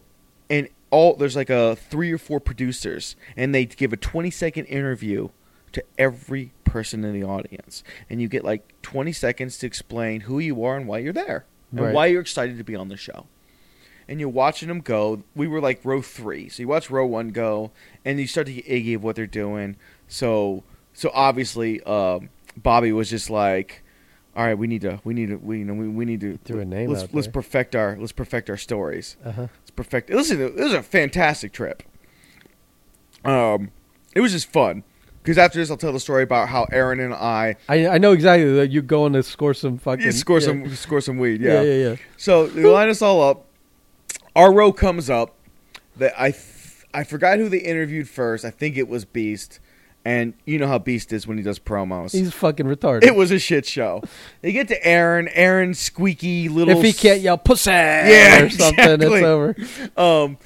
[0.49, 4.65] and all there's like a three or four producers, and they give a 20 second
[4.65, 5.29] interview
[5.73, 10.39] to every person in the audience, and you get like 20 seconds to explain who
[10.39, 11.93] you are and why you're there, and Right.
[11.93, 13.27] why you're excited to be on the show.
[14.07, 15.23] And you're watching them go.
[15.35, 17.71] We were like row three, so you watch row one go,
[18.05, 19.75] and you start to get iggy of what they're doing.
[20.07, 20.63] So,
[20.93, 23.81] so obviously, um, Bobby was just like,
[24.35, 26.37] "All right, we need to, we need to, we, you know, we, we need to
[26.43, 29.17] Threw a name let's let's perfect our let's perfect our stories.
[29.23, 29.41] Uh huh.
[29.41, 30.09] Let's perfect.
[30.09, 31.83] Listen, it was a fantastic trip.
[33.23, 33.71] Um,
[34.13, 34.83] it was just fun
[35.25, 38.11] because after this, I'll tell the story about how Aaron and I I I know
[38.11, 40.45] exactly that you're going to score some fucking score yeah.
[40.45, 41.41] some score some weed.
[41.41, 41.95] Yeah, yeah, yeah.
[42.17, 43.45] So they line us all up.
[44.35, 45.35] Our row comes up.
[45.97, 48.45] That I th- I forgot who they interviewed first.
[48.45, 49.59] I think it was Beast,
[50.05, 52.11] and you know how Beast is when he does promos.
[52.11, 53.03] He's fucking retarded.
[53.03, 54.03] it was a shit show.
[54.41, 55.27] They get to Aaron.
[55.29, 56.77] Aaron squeaky little.
[56.77, 59.19] if he can't yell pussy Yeah, or something, exactly.
[59.19, 59.55] it's over.
[59.97, 60.37] Um,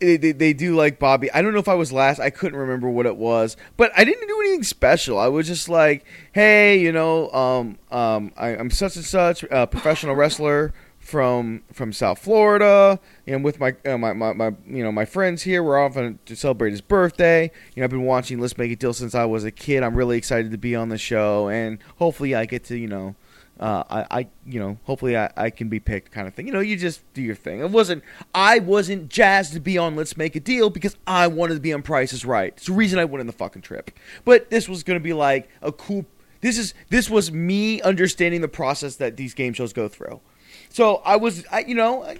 [0.00, 1.30] they, they, they do like Bobby.
[1.32, 2.18] I don't know if I was last.
[2.20, 5.18] I couldn't remember what it was, but I didn't do anything special.
[5.18, 9.66] I was just like, hey, you know, um, um, I, I'm such and such, a
[9.66, 12.98] professional wrestler from from South Florida,
[13.28, 15.62] and with my, uh, my my my you know my friends here.
[15.62, 17.50] We're off to celebrate his birthday.
[17.74, 19.82] You know, I've been watching Let's Make a Deal since I was a kid.
[19.82, 23.14] I'm really excited to be on the show, and hopefully I get to you know
[23.60, 26.46] uh, I, I, you know, hopefully I, I can be picked, kind of thing.
[26.46, 27.60] You know, you just do your thing.
[27.60, 28.04] It wasn't,
[28.34, 31.72] I wasn't jazzed to be on Let's Make a Deal because I wanted to be
[31.72, 32.52] on Price is Right.
[32.56, 33.90] It's the reason I went on the fucking trip.
[34.24, 36.06] But this was to be like a cool.
[36.40, 40.20] This is this was me understanding the process that these game shows go through.
[40.68, 42.14] So I was, I, you know,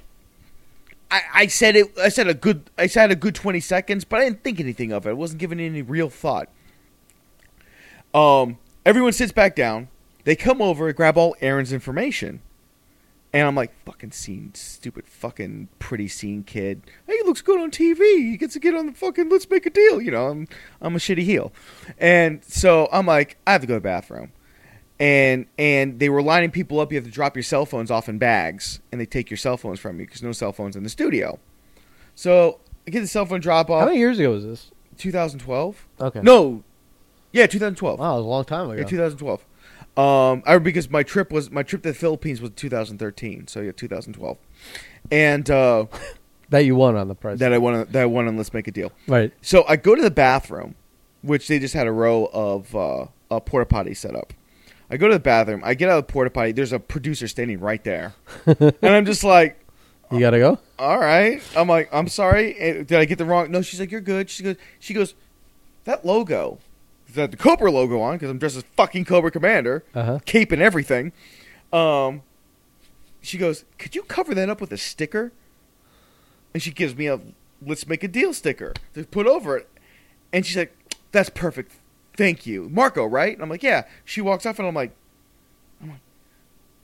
[1.11, 1.99] I, I said it.
[1.99, 2.71] I said a good.
[2.77, 5.11] I said a good twenty seconds, but I didn't think anything of it.
[5.11, 6.49] I wasn't giving any real thought.
[8.13, 9.89] Um, everyone sits back down.
[10.25, 12.43] They come over, and grab all Aaron's information,
[13.33, 16.83] and I'm like, "Fucking scene, stupid, fucking pretty scene kid.
[17.07, 18.01] Hey, he looks good on TV.
[18.31, 19.31] He gets to get on the fucking.
[19.31, 20.03] Let's make a deal.
[20.03, 20.49] You know, I'm
[20.83, 21.53] I'm a shitty heel,
[21.97, 24.33] and so I'm like, I have to go to the bathroom."
[25.01, 26.91] And and they were lining people up.
[26.91, 29.57] You have to drop your cell phones off in bags, and they take your cell
[29.57, 31.39] phones from you because no cell phones in the studio.
[32.17, 33.81] So I get the cell phone drop off.
[33.81, 34.71] How many years ago was this?
[34.97, 35.87] 2012.
[36.01, 36.21] Okay.
[36.23, 36.65] No,
[37.33, 37.99] yeah, 2012.
[38.01, 38.81] Wow, it was a long time ago.
[38.81, 39.45] Yeah, 2012.
[39.97, 43.73] Um, I because my trip was my trip to the Philippines was 2013, so yeah,
[43.73, 44.39] 2012,
[45.11, 45.87] and uh,
[46.51, 47.39] that you won on the price.
[47.41, 48.93] that I want that I won on Let's Make a Deal.
[49.09, 49.33] right.
[49.43, 50.77] So I go to the bathroom,
[51.23, 54.33] which they just had a row of uh, a porta potty set up.
[54.91, 55.61] I go to the bathroom.
[55.65, 56.53] I get out of the porta potty.
[56.53, 58.15] There's a producer standing right there,
[58.47, 59.59] and I'm just like,
[60.11, 60.59] You gotta go.
[60.79, 61.43] all right.
[61.57, 62.57] I'm like, I'm sorry.
[62.59, 63.51] Eh, Did I get the wrong?
[63.51, 64.31] No, she's like, you're good.
[64.31, 65.15] She goes, she goes,
[65.85, 66.59] that logo,
[67.15, 70.19] that the Cobra logo on because I'm dressed as fucking Cobra Commander, Uh huh.
[70.25, 71.13] cape and everything.
[71.73, 72.23] Um,
[73.21, 75.33] she goes, could you cover that up with a sticker?
[76.55, 77.21] And she gives me a
[77.65, 79.69] let's make a deal sticker to put over it.
[80.33, 80.75] And she's like,
[81.13, 81.73] that's perfect.
[82.19, 83.07] Thank you, Marco.
[83.07, 83.33] Right?
[83.33, 83.85] And I'm like, yeah.
[84.05, 84.91] She walks off, and I'm like,
[85.81, 86.01] I'm like,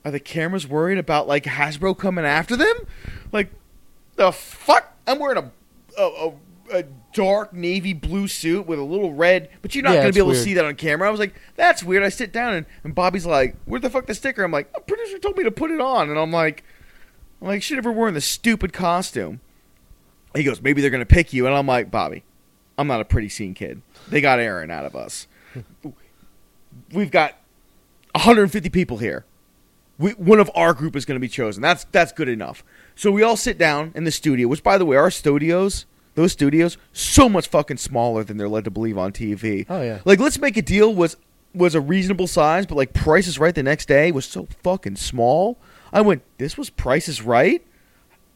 [0.05, 2.75] are the cameras worried about like Hasbro coming after them?
[3.33, 3.51] Like,
[4.15, 4.95] the fuck?
[5.07, 5.51] I'm wearing a
[6.01, 6.33] a, a,
[6.79, 10.21] a dark navy blue suit with a little red, but you're not Yeah, gonna be
[10.21, 11.09] able to see that on camera.
[11.09, 12.05] I was like, that's weird.
[12.05, 14.45] I sit down and, and Bobby's like, where the fuck the sticker?
[14.45, 16.63] I'm like, a producer told me to put it on, and I'm like,
[17.43, 19.41] I'm like, should ever worn the stupid costume.
[20.35, 22.23] He goes, maybe they're gonna pick you, and I'm like, Bobby,
[22.77, 23.83] I'm not a pretty scene kid.
[24.09, 25.27] They got Aaron out of us.
[26.93, 27.35] We've got
[28.13, 29.25] 150 people here.
[29.99, 31.63] We, one of our group is going to be chosen.
[31.63, 32.65] That's that's good enough.
[32.97, 34.49] So we all sit down in the studio.
[34.49, 38.65] Which, by the way, our studios, those studios, so much fucking smaller than they're led
[38.65, 39.67] to believe on TV.
[39.69, 40.01] Oh yeah.
[40.05, 41.17] Like, let's make a deal was
[41.55, 44.97] was a reasonable size, but like Price is Right the next day was so fucking
[44.97, 45.59] small.
[45.93, 47.65] I went, this was Price is Right.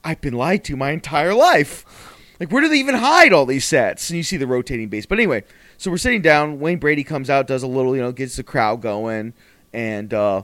[0.05, 2.16] I've been lied to my entire life.
[2.41, 4.11] Like, where do they even hide all these sets?
[4.11, 5.07] And you see the rotating base.
[5.07, 5.45] But anyway,
[5.76, 6.61] so we're sitting down.
[6.61, 9.32] Wayne Brady comes out, does a little, you know, gets the crowd going,
[9.72, 10.43] and uh,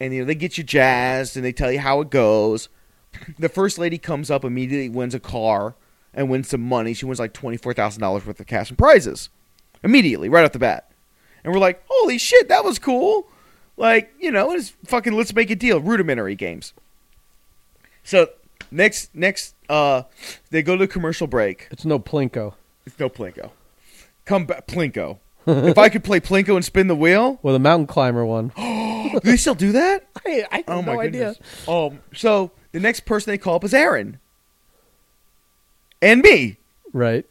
[0.00, 2.68] and you know they get you jazzed and they tell you how it goes.
[3.38, 5.74] The first lady comes up immediately, wins a car
[6.12, 6.92] and wins some money.
[6.92, 9.30] She wins like twenty four thousand dollars worth of cash and prizes
[9.82, 10.90] immediately, right off the bat.
[11.42, 13.28] And we're like, holy shit, that was cool.
[13.76, 15.80] Like, you know, it's fucking let's make a deal.
[15.80, 16.74] Rudimentary games.
[18.02, 18.28] So
[18.70, 20.02] next next uh
[20.50, 21.68] they go to commercial break.
[21.70, 22.54] It's no Plinko.
[22.86, 23.50] It's no Plinko.
[24.24, 25.18] Come back Plinko.
[25.46, 28.52] if I could play Plinko and spin the wheel, Well, the mountain climber one.
[28.56, 30.06] do they still do that?
[30.26, 31.34] I, I have Oh no idea.
[31.66, 34.18] Um so the next person they call up is Aaron.
[36.00, 36.58] And me.
[36.92, 37.26] Right.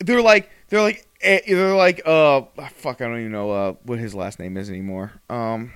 [0.00, 2.42] They're like they're like eh, they're like uh
[2.74, 5.12] fuck I don't even know uh what his last name is anymore.
[5.28, 5.72] Um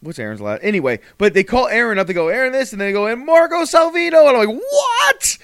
[0.00, 2.92] what's Aaron's last anyway, but they call Aaron up, they go, Aaron this and they
[2.92, 5.38] go and Marco Salvino and I'm like, What?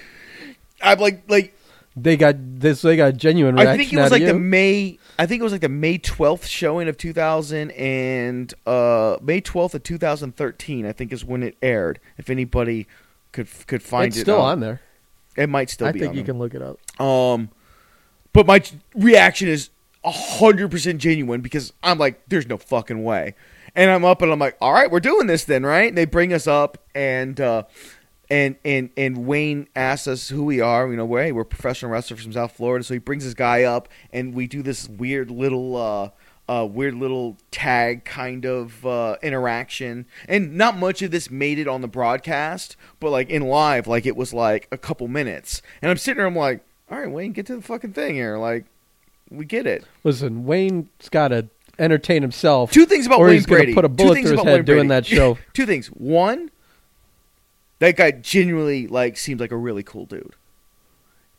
[0.81, 1.55] I'm like like
[1.95, 2.81] They got this.
[2.81, 4.27] They got genuine reaction I think it was like you.
[4.27, 4.99] the May.
[5.17, 9.39] I think it was like the May twelfth showing of two thousand and uh, May
[9.39, 10.85] twelfth of two thousand thirteen.
[10.85, 11.99] I think is when it aired.
[12.17, 12.87] If anybody
[13.31, 14.81] could could find it's it, still uh, on there.
[15.37, 15.99] It might still I be.
[15.99, 16.79] think you can look it up.
[17.01, 17.49] Um,
[18.33, 18.61] but my
[18.93, 19.69] reaction is
[20.03, 23.35] hundred percent genuine because I'm like, there's no fucking way.
[23.75, 25.89] And I'm up and I'm like, all right, we're doing this then, right?
[25.89, 27.63] And they bring us up and uh,
[28.29, 30.87] and and and Wayne asks us who we are.
[30.89, 32.83] You know, we're hey, we're professional wrestlers from South Florida.
[32.83, 35.75] So he brings this guy up and we do this weird little.
[35.75, 36.09] Uh,
[36.47, 41.67] uh, weird little tag kind of uh, interaction, and not much of this made it
[41.67, 45.89] on the broadcast, but like in live, like it was like a couple minutes, and
[45.89, 48.37] I'm sitting there, I'm like, all right, Wayne, get to the fucking thing here.
[48.37, 48.65] Like,
[49.31, 49.85] we get it.
[50.03, 51.47] Listen, Wayne's got to
[51.79, 52.71] entertain himself.
[52.71, 53.73] Two things about or Wayne he's Brady.
[53.73, 54.89] put a Two bullet things through his about head Wayne doing Brady.
[54.89, 55.37] that show.
[55.53, 55.87] Two things.
[55.87, 56.51] One,
[57.79, 60.33] that guy genuinely like seems like a really cool dude.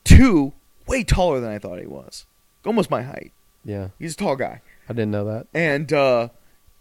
[0.05, 0.53] Two,
[0.87, 2.27] way taller than I thought he was.
[2.65, 3.33] Almost my height.
[3.65, 4.61] yeah, He's a tall guy.
[4.89, 5.47] I didn't know that.
[5.55, 6.29] And uh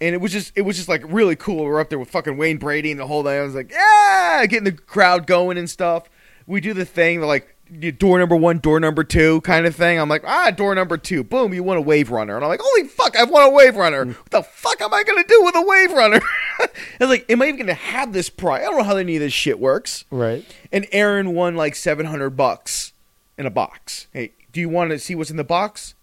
[0.01, 1.63] and it was just it was just like really cool.
[1.63, 3.39] We're up there with fucking Wayne Brady and the whole thing.
[3.39, 6.09] I was like, yeah, getting the crowd going and stuff.
[6.47, 7.54] We do the thing, the like
[7.97, 9.99] door number one, door number two kind of thing.
[9.99, 11.23] I'm like, ah, door number two.
[11.23, 12.35] Boom, you won a wave runner.
[12.35, 14.05] And I'm like, holy fuck, I've won a wave runner.
[14.05, 16.21] What the fuck am I gonna do with a wave runner?
[16.59, 18.61] I was like, am I even gonna have this prize?
[18.61, 20.05] I don't know how any of this shit works.
[20.11, 20.45] Right.
[20.71, 22.93] And Aaron won like seven hundred bucks
[23.37, 24.07] in a box.
[24.13, 25.95] Hey, do you want to see what's in the box?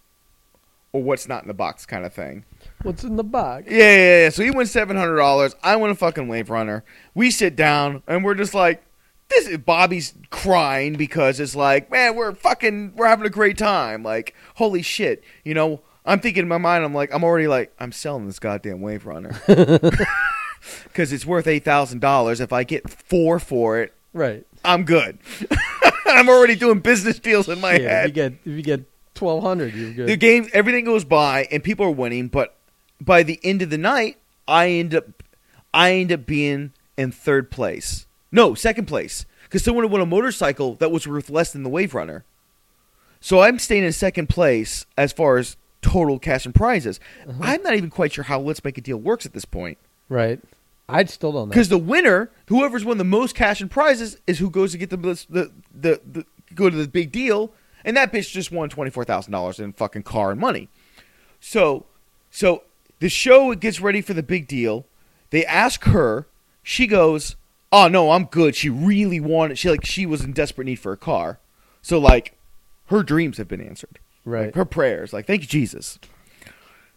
[0.91, 2.45] Or what's not in the box kind of thing.
[2.83, 3.65] What's in the box?
[3.67, 4.29] Yeah, yeah, yeah.
[4.29, 5.55] So he wins seven hundred dollars.
[5.63, 6.83] I win a fucking wave runner.
[7.15, 8.83] We sit down and we're just like,
[9.35, 9.47] this.
[9.47, 14.03] Is, Bobby's crying because it's like, man, we're fucking, we're having a great time.
[14.03, 15.81] Like, holy shit, you know.
[16.05, 19.05] I'm thinking in my mind, I'm like, I'm already like, I'm selling this goddamn wave
[19.05, 19.39] runner
[20.83, 22.39] because it's worth eight thousand dollars.
[22.39, 24.45] If I get four for it, Right.
[24.65, 25.17] I'm good.
[26.05, 28.03] I'm already doing business deals in my Yeah, head.
[28.03, 28.81] if you get if you get
[29.15, 30.07] twelve hundred, you're good.
[30.07, 32.55] the game everything goes by and people are winning but
[33.01, 34.17] by the end of the night
[34.47, 35.23] i end up
[35.73, 39.25] i end up being in third place no second place.
[39.43, 42.25] Because someone won a motorcycle that was worth less than the wave runner.
[43.21, 46.99] So i'm staying in second place as far as total cash and prizes.
[47.27, 47.39] Uh-huh.
[47.41, 49.77] i'm not even quite sure how let's make a deal works at this point.
[50.09, 50.41] Right.
[50.89, 51.53] I still don't know.
[51.53, 54.89] because the winner whoever's won the most cash and prizes is who goes to get
[54.89, 57.53] the the the, the go to the big deal.
[57.85, 60.69] And that bitch just won $24000 in fucking car and money.
[61.39, 61.85] So
[62.31, 62.63] so
[62.99, 64.85] the show gets ready for the big deal.
[65.29, 66.25] They ask her.
[66.65, 67.35] She goes
[67.73, 68.55] oh no i'm good.
[68.55, 71.39] She really wanted she like she was in desperate need for a car.
[71.81, 72.37] So like
[72.85, 73.99] her dreams have been answered.
[74.23, 74.45] Right.
[74.45, 75.99] like, her prayers like thank you jesus.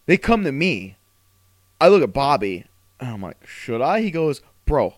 [0.05, 0.97] They come to me.
[1.81, 2.67] I look at bobby
[3.01, 4.01] and i'm like should i?
[4.03, 4.95] He goes bro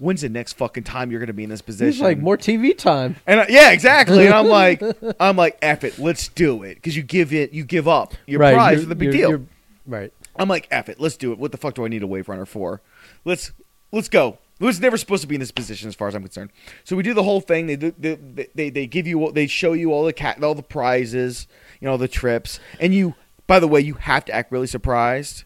[0.00, 2.76] when's the next fucking time you're gonna be in this position He's like more TV
[2.76, 3.16] time.
[3.26, 4.26] and I, yeah exactly.
[4.26, 4.82] And i'm like
[5.20, 6.74] i'm like F it let's do it.
[6.76, 8.14] Because you give it you give up.
[8.26, 8.54] Your right.
[8.54, 9.30] prize for the big deal.
[9.30, 9.46] you're-
[9.86, 10.12] right.
[10.36, 11.38] i'm like F it let's do it.
[11.38, 12.80] What the fuck do i need a wave runner for?
[13.24, 13.52] Let's
[13.92, 16.50] let's go was never supposed to be in this position as far as i'm concerned.
[16.84, 17.66] So we do the whole thing.
[17.66, 21.46] They they, they they give you they show you all the cat all the prizes
[21.80, 22.58] you know the trips.
[22.80, 23.14] And you
[23.46, 25.44] by the way you have to act really surprised.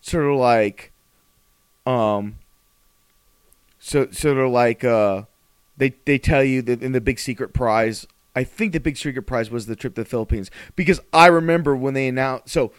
[0.00, 0.92] Sort of like
[1.86, 2.38] um
[3.78, 5.22] so sort of like uh
[5.76, 8.06] they they tell you that in the big secret prize.
[8.34, 10.50] I think the big secret prize was the trip to the Philippines.
[10.76, 12.72] Because I remember when they announced so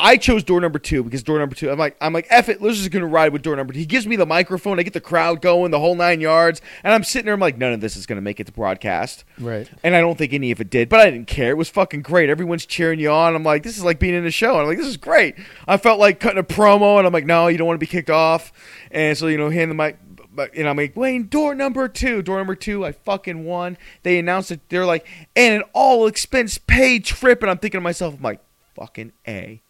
[0.00, 2.60] I chose door number two because door number two I'm like I'm like F it
[2.62, 4.92] let's just gonna ride with door number two he gives me the microphone I get
[4.94, 7.80] the crowd going the whole nine yards and I'm sitting there I'm like none of
[7.80, 9.70] this is gonna make it to broadcast Right.
[9.82, 11.50] and I don't think any of it did, but I didn't care.
[11.50, 12.28] It was fucking great.
[12.30, 13.34] Everyone's cheering you on.
[13.34, 14.52] I'm like, this is like being in a show.
[14.52, 15.34] And I'm like, this is great.
[15.66, 17.90] I felt like cutting a promo, and I'm like, no, you don't want to be
[17.90, 18.52] kicked off.
[18.90, 19.98] And so, you know, hand the mic,
[20.34, 22.84] but and I'm like, Wayne, door number two, door number two.
[22.84, 23.78] I fucking won.
[24.02, 24.60] They announced it.
[24.68, 27.42] They're like, and an all expense paid trip.
[27.42, 28.40] And I'm thinking to myself, I'm like,
[28.74, 29.62] fucking a.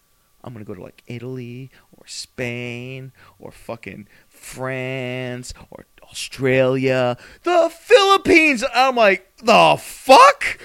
[0.42, 8.64] I'm gonna go to like Italy or Spain or fucking France or Australia, the Philippines.
[8.74, 10.58] I'm like, the fuck?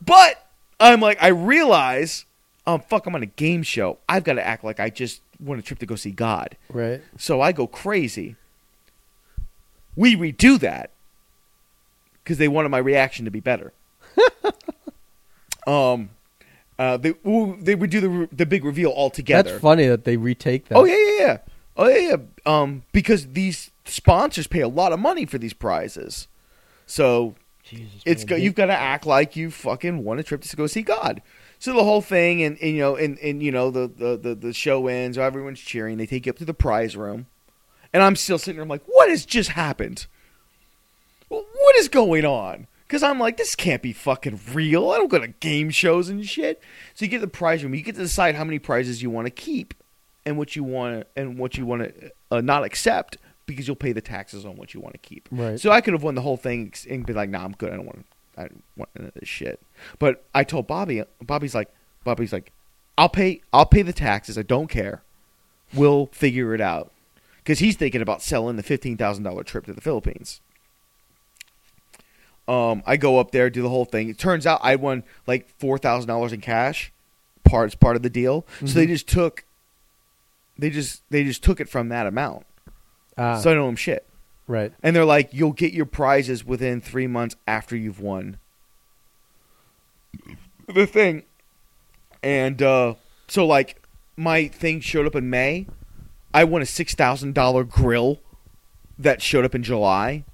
[0.00, 0.46] But
[0.78, 2.24] I'm like, I realize,
[2.66, 3.98] um, fuck, I'm on a game show.
[4.08, 6.56] I've got to act like I just want a trip to go see God.
[6.68, 7.02] Right.
[7.18, 8.36] So I go crazy.
[9.96, 10.90] We redo that
[12.22, 13.72] because they wanted my reaction to be better.
[15.66, 16.10] um,
[16.82, 19.50] uh, they ooh, they would do the the big reveal all together.
[19.50, 20.76] That's funny that they retake that.
[20.76, 21.38] Oh yeah, yeah, yeah.
[21.76, 22.16] Oh yeah, yeah.
[22.44, 26.26] Um, because these sponsors pay a lot of money for these prizes,
[26.84, 28.40] so Jesus, it's man.
[28.40, 31.22] you've got to act like you fucking won a trip to go see God.
[31.60, 34.34] So the whole thing, and, and you know, and, and you know, the, the, the,
[34.34, 35.96] the show ends, everyone's cheering.
[35.96, 37.26] They take you up to the prize room,
[37.92, 38.64] and I'm still sitting there.
[38.64, 40.08] I'm like, what has just happened?
[41.28, 42.66] What is going on?
[42.92, 44.90] Because I'm like, this can't be fucking real.
[44.90, 46.60] I don't go to game shows and shit.
[46.92, 47.74] So you get the prize room.
[47.74, 49.72] You get to decide how many prizes you want to keep,
[50.26, 53.16] and what you want to, and what you want to uh, not accept
[53.46, 55.26] because you'll pay the taxes on what you want to keep.
[55.32, 55.58] Right.
[55.58, 57.72] So I could have won the whole thing and be like, "Nah, I'm good.
[57.72, 58.04] I don't want.
[58.36, 59.62] I don't want none of this shit."
[59.98, 61.02] But I told Bobby.
[61.22, 61.74] Bobby's like,
[62.04, 62.52] Bobby's like,
[62.98, 63.40] "I'll pay.
[63.54, 64.36] I'll pay the taxes.
[64.36, 65.02] I don't care.
[65.72, 66.92] We'll figure it out."
[67.38, 70.42] Because he's thinking about selling the fifteen thousand dollar trip to the Philippines.
[72.48, 74.08] Um, I go up there, do the whole thing.
[74.08, 76.92] It turns out I won like four thousand dollars in cash,
[77.44, 78.44] part part of the deal.
[78.60, 79.44] So they just took,
[80.58, 82.44] they just they just took it from that amount.
[83.16, 84.04] Ah, So I don't owe them shit.
[84.48, 84.72] right.
[84.82, 88.38] And they're like, you'll get your prizes within three months after you've won
[90.72, 91.22] the thing.
[92.22, 92.94] And uh,
[93.28, 93.82] so, like,
[94.16, 95.66] my thing showed up in May.
[96.34, 98.20] I won a six thousand dollar grill
[98.98, 100.24] that showed up in July.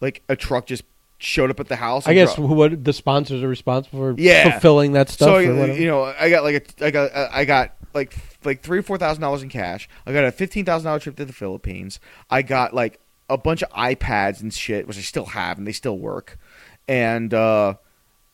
[0.00, 0.82] Like a truck just
[1.24, 2.06] showed up at the house.
[2.06, 4.50] I guess dro- what the sponsors are responsible for Yeah.
[4.52, 5.28] fulfilling that stuff.
[5.28, 8.14] so you know, I got like a, I got, uh, I got like
[8.44, 9.88] like three or four thousand dollars in cash.
[10.06, 11.98] I got a fifteen thousand dollar trip to the Philippines.
[12.30, 13.00] I got like
[13.30, 16.38] a bunch of iPads and shit, which I still have and they still work,
[16.86, 17.74] and uh,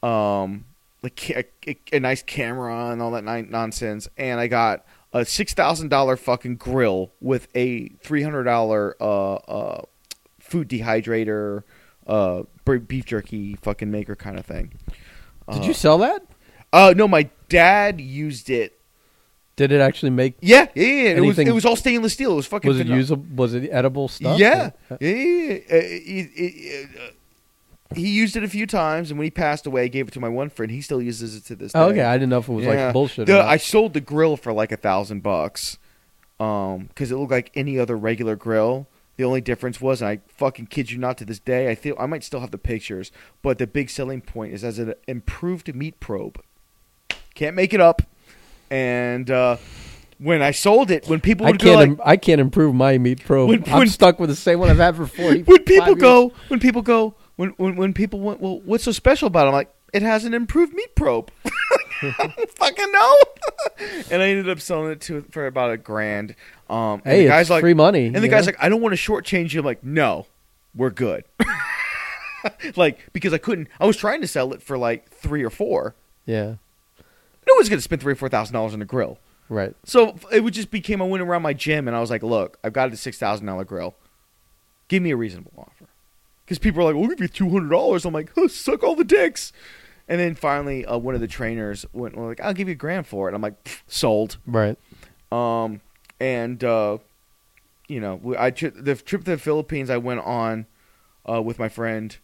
[0.02, 0.64] um,
[1.02, 4.08] like ca- a, a nice camera and all that ni- nonsense.
[4.16, 9.34] And I got a six thousand dollar fucking grill with a three hundred dollar uh
[9.34, 9.82] uh
[10.38, 11.62] food dehydrator,
[12.06, 12.42] uh
[12.78, 14.72] beef jerky fucking maker kind of thing.
[15.50, 16.22] Did Uh, you sell that?
[16.72, 18.76] uh, no, my dad used it.
[19.56, 20.36] Did it actually make?
[20.40, 20.90] Yeah, yeah, yeah.
[21.10, 22.32] It was Anything- it was all stainless steel.
[22.32, 22.68] It was fucking.
[22.68, 22.98] Was it phenomenal.
[23.00, 23.36] usable?
[23.36, 24.38] Was it edible stuff?
[24.38, 25.08] Yeah, yeah, yeah.
[25.10, 25.54] yeah.
[25.54, 29.82] Uh, it- it- uh, he used it a few times, and when he passed away,
[29.82, 30.70] I gave it to my one friend.
[30.70, 31.78] He still uses it to this day.
[31.78, 32.84] Oh, okay, I didn't know if it was Yeah.
[32.84, 33.26] like bullshit.
[33.26, 33.48] The- or not.
[33.48, 35.76] I sold the grill for like a thousand bucks,
[36.38, 38.86] um, because it looked like any other regular grill.
[39.20, 41.94] The only difference was, and I fucking kid you not, to this day, I feel
[41.98, 43.12] I might still have the pictures,
[43.42, 46.40] but the big selling point is as an improved meat probe.
[47.34, 48.00] Can't make it up.
[48.70, 49.58] And uh,
[50.16, 51.70] when I sold it, when people I would can't.
[51.70, 53.50] go like, im- I can't improve my meat probe.
[53.50, 55.42] When- I'm when- stuck with the same one I've had for forty.
[55.44, 59.26] when people go, when people go, when when when people went, well, what's so special
[59.26, 59.48] about it?
[59.48, 61.30] I'm like, it has an improved meat probe.
[62.18, 63.16] I don't fucking know.
[64.10, 66.34] and I ended up selling it to for about a grand.
[66.68, 68.06] Um, and hey, the guy's it's like, free money.
[68.06, 68.52] and the guy's know?
[68.52, 69.60] like, I don't want to shortchange you.
[69.60, 70.26] I'm like, no,
[70.74, 71.24] we're good.
[72.76, 73.68] like because I couldn't.
[73.78, 75.94] I was trying to sell it for like three or four.
[76.26, 76.54] yeah,
[77.46, 79.18] No one's gonna spend three or four thousand dollars on a grill.
[79.48, 79.74] right.
[79.84, 82.58] So it would just became I went around my gym and I was like, look,
[82.64, 83.94] I've got a six thousand dollar grill.
[84.88, 85.86] Give me a reasonable offer.
[86.44, 88.04] Because people are like, we'll give you two hundred dollars.
[88.04, 89.52] I'm like, oh, suck all the dicks.
[90.10, 92.76] And then finally, uh, one of the trainers went well, like, I'll give you a
[92.76, 93.34] grand for it.
[93.34, 94.36] I'm like, sold.
[94.46, 94.76] Right.
[95.30, 95.80] Um,
[96.18, 96.98] and uh,
[97.86, 100.66] you know, we- I tri- the trip to the Philippines I went on
[101.28, 102.16] uh, with my friend,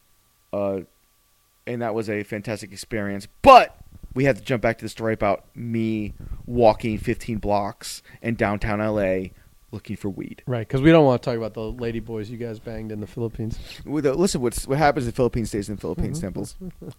[0.52, 0.80] uh,
[1.66, 3.28] and that was a fantastic experience.
[3.42, 3.76] But
[4.14, 6.14] we had to jump back to the story about me
[6.44, 9.28] walking 15 blocks in downtown LA
[9.76, 10.42] looking for weed.
[10.46, 10.66] Right.
[10.66, 13.06] Because we don't want to talk about the lady boys you guys banged in the
[13.06, 13.58] Philippines.
[13.84, 16.22] With, uh, listen, what's, what happens in the Philippines stays in the Philippines, Mhm.
[16.22, 16.56] Temples.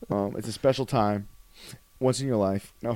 [0.09, 1.27] Um, it's a special time,
[1.99, 2.73] once in your life.
[2.81, 2.95] No,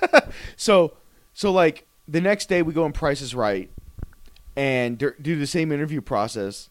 [0.56, 0.94] so
[1.34, 3.70] so like the next day we go on Price is Right,
[4.56, 6.70] and do the same interview process.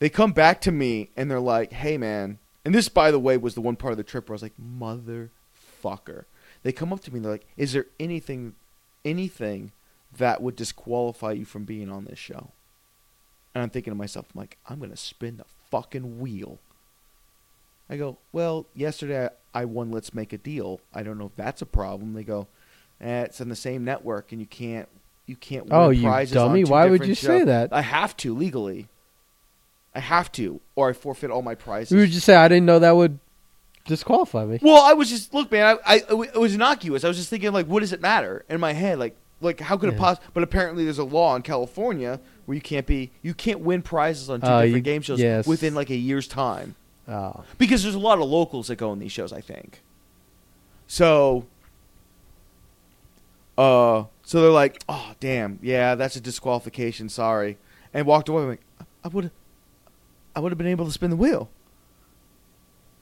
[0.00, 3.36] They come back to me and they're like, "Hey, man," and this, by the way,
[3.36, 6.24] was the one part of the trip where I was like, "Motherfucker."
[6.64, 8.54] They come up to me and they're like, "Is there anything,
[9.04, 9.70] anything
[10.18, 12.50] that would disqualify you from being on this show?"
[13.54, 16.58] And I'm thinking to myself, I'm like, I'm gonna spin the fucking wheel.
[17.88, 20.80] I go, well, yesterday I, won Let's Make a Deal.
[20.92, 22.14] I don't know if that's a problem.
[22.14, 22.48] They go,
[23.00, 24.88] eh, it's on the same network, and you can't
[25.26, 26.64] you can't win Oh, you prizes dummy!
[26.64, 27.72] Why would you say that?
[27.72, 28.88] I have to legally.
[29.94, 31.92] I have to, or I forfeit all my prizes.
[31.92, 33.18] You would just say I didn't know that would
[33.86, 34.58] disqualify me.
[34.60, 35.78] Well, I was just look, man.
[35.86, 37.04] I, I it was innocuous.
[37.04, 38.98] I was just thinking, like, what does it matter in my head?
[38.98, 39.98] Like, like how could it Yeah.
[40.00, 40.28] possibly?
[40.34, 44.28] But apparently, there's a law in California where you can't be, you can't win prizes
[44.30, 45.46] on two Oh, different you- game shows yes.
[45.46, 46.74] within like a year's time
[47.08, 47.44] Oh.
[47.58, 49.32] because there's a lot of locals that go on these shows.
[49.32, 49.82] I think.
[50.86, 51.46] So.
[53.56, 57.08] Uh, so they're like, oh damn, yeah, that's a disqualification.
[57.08, 57.56] Sorry,
[57.92, 58.42] and walked away.
[58.44, 58.60] Like,
[59.04, 59.30] I would,
[60.34, 61.48] I would have been able to spin the wheel,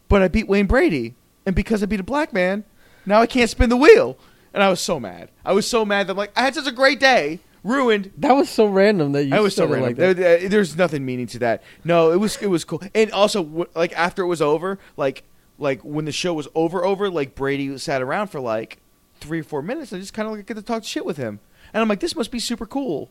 [0.09, 1.15] but I beat Wayne Brady,
[1.47, 2.65] and because I beat a black man,
[3.07, 4.19] now I can't spin the wheel,
[4.55, 5.31] and I was so mad.
[5.45, 8.13] I was so mad that I'm like, I had such a great day, ruined.
[8.19, 9.83] That was so random that you I was so random.
[9.83, 10.17] like that.
[10.17, 11.63] There- there- there's nothing meaning to that.
[11.85, 15.25] No, it was it was cool, and also like after it was over, like
[15.59, 18.79] like when the show was over, over, like Brady sat around for like
[19.21, 21.17] three or four minutes, and I just kind of like get to talk shit with
[21.17, 21.39] him,
[21.73, 23.11] and I'm like, this must be super cool.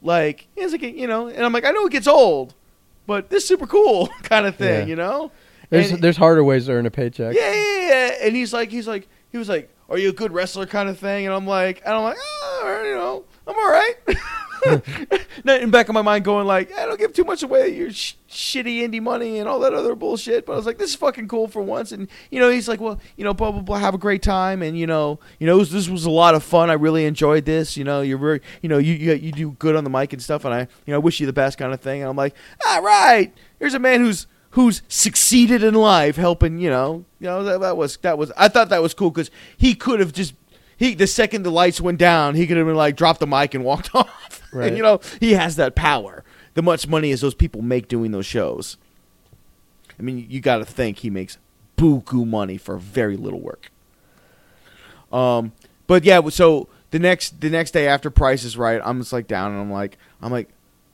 [0.00, 2.54] Like it's like you know, and I'm like, I know it gets old,
[3.06, 4.86] but this is super cool kind of thing, Yeah.
[4.86, 5.30] you know.
[5.70, 7.34] There's And- there's harder ways to earn a paycheck.
[7.34, 8.10] yeah, yeah, yeah.
[8.26, 10.98] And he's like, he's like, he was like, "Are you a good wrestler?" kind of
[10.98, 11.26] thing.
[11.26, 13.94] And I'm like, and I'm like, oh, you know, I'm all right.
[15.44, 17.90] Not in back of my mind, going like, I don't give too much away your
[17.90, 20.46] sh- shitty indie money and all that other bullshit.
[20.46, 21.90] But I was like, this is fucking cool for once.
[21.90, 23.78] And you know, he's like, well, you know, blah blah blah.
[23.78, 24.62] Have a great time.
[24.62, 26.70] And you know, you know, was- this was a lot of fun.
[26.70, 27.76] I really enjoyed this.
[27.76, 30.22] You know, you're very, you know, you you, you do good on the mic and
[30.22, 30.44] stuff.
[30.44, 32.02] And I, you know, I wish you the best kind of thing.
[32.02, 32.36] And I'm like,
[32.66, 36.58] all right, here's a man who's who's succeeded in life, helping.
[36.58, 38.32] You know, you know that, that was that was.
[38.36, 40.34] I thought that was cool because he could have just.
[40.76, 43.54] He, the second the lights went down, he could have been like dropped the mic
[43.54, 44.42] and walked off.
[44.52, 44.68] Right.
[44.68, 46.24] And, you know, he has that power.
[46.54, 48.76] The much money as those people make doing those shows.
[49.98, 51.38] I mean, you got to think he makes
[51.76, 53.70] buku money for very little work.
[55.12, 55.52] Um,
[55.86, 59.26] but yeah, so the next the next day after Price is Right, I'm just like
[59.26, 60.48] down and I'm like I'm like,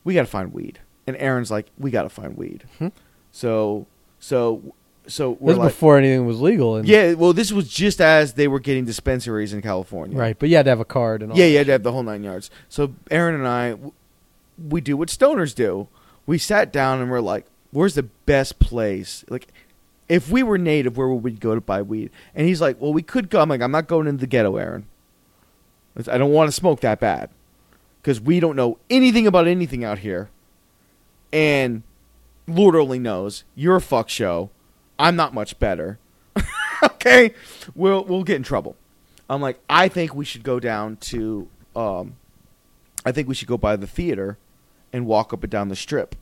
[0.04, 0.80] we got to find weed.
[1.06, 2.64] And Aaron's like, we got to find weed.
[2.78, 2.88] Hmm.
[3.32, 3.86] So
[4.18, 4.74] so
[5.06, 6.76] so This we're was like, before anything was legal.
[6.76, 7.14] And, yeah.
[7.14, 10.16] Well, this was just as they were getting dispensaries in California.
[10.18, 11.38] Right, but you had to have a card and all.
[11.38, 12.50] Yeah, you had to have the whole nine yards.
[12.68, 13.76] So Aaron and I,
[14.68, 15.88] we do what stoners do.
[16.26, 19.24] We sat down and we're like, "Where's the best place?
[19.30, 19.48] Like,
[20.10, 22.92] if we were native, where would we go to buy weed?" And he's like, "Well,
[22.92, 24.86] we could go." I'm like, "I'm not going into the ghetto, Aaron.
[26.06, 27.30] I don't want to smoke that bad
[28.02, 30.28] because we don't know anything about anything out here,
[31.32, 31.82] and
[32.48, 34.50] Lord only knows you're a fuck show.
[34.98, 35.98] I'm not much better.
[36.82, 37.34] okay,
[37.74, 38.76] we'll we'll get in trouble."
[39.30, 42.16] I'm like, I think we should go down to, um,
[43.04, 44.38] I think we should go by the theater
[44.92, 46.14] and walk up and down the strip.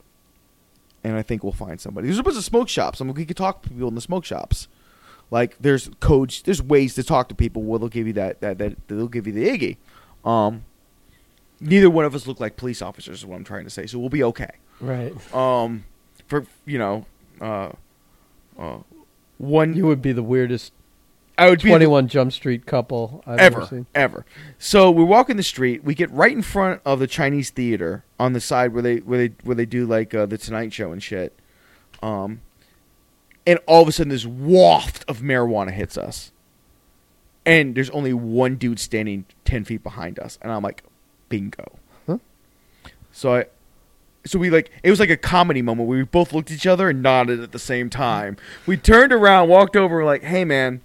[1.04, 2.08] And I think we'll find somebody.
[2.08, 3.00] There's a bunch of smoke shops.
[3.00, 4.66] I mean, we could talk to people in the smoke shops.
[5.30, 8.58] Like, there's codes, there's ways to talk to people where they'll give you that, that,
[8.58, 9.76] that they'll give you the Iggy.
[10.28, 10.64] Um,
[11.60, 13.86] neither one of us look like police officers, is what I'm trying to say.
[13.86, 14.50] So we'll be okay.
[14.80, 15.12] Right.
[15.34, 15.84] Um,
[16.26, 17.06] for, you know,
[17.40, 17.70] uh,
[18.58, 18.78] uh,
[19.38, 20.72] one, You would be the weirdest
[21.38, 23.86] I would be the- 21 Jump Street couple I've ever ever, seen.
[23.94, 24.24] ever.
[24.58, 25.84] So we're walking the street.
[25.84, 29.18] We get right in front of the Chinese theater on the side where they where
[29.28, 31.38] they where they do like uh, the Tonight Show and shit.
[32.02, 32.40] Um,
[33.46, 36.32] and all of a sudden, this waft of marijuana hits us,
[37.44, 40.82] and there's only one dude standing ten feet behind us, and I'm like,
[41.28, 41.78] bingo.
[42.06, 42.18] Huh?
[43.12, 43.44] So I.
[44.26, 46.66] So we like it was like a comedy moment where we both looked at each
[46.66, 48.36] other and nodded at the same time.
[48.66, 50.82] We turned around, walked over, like, "Hey, man,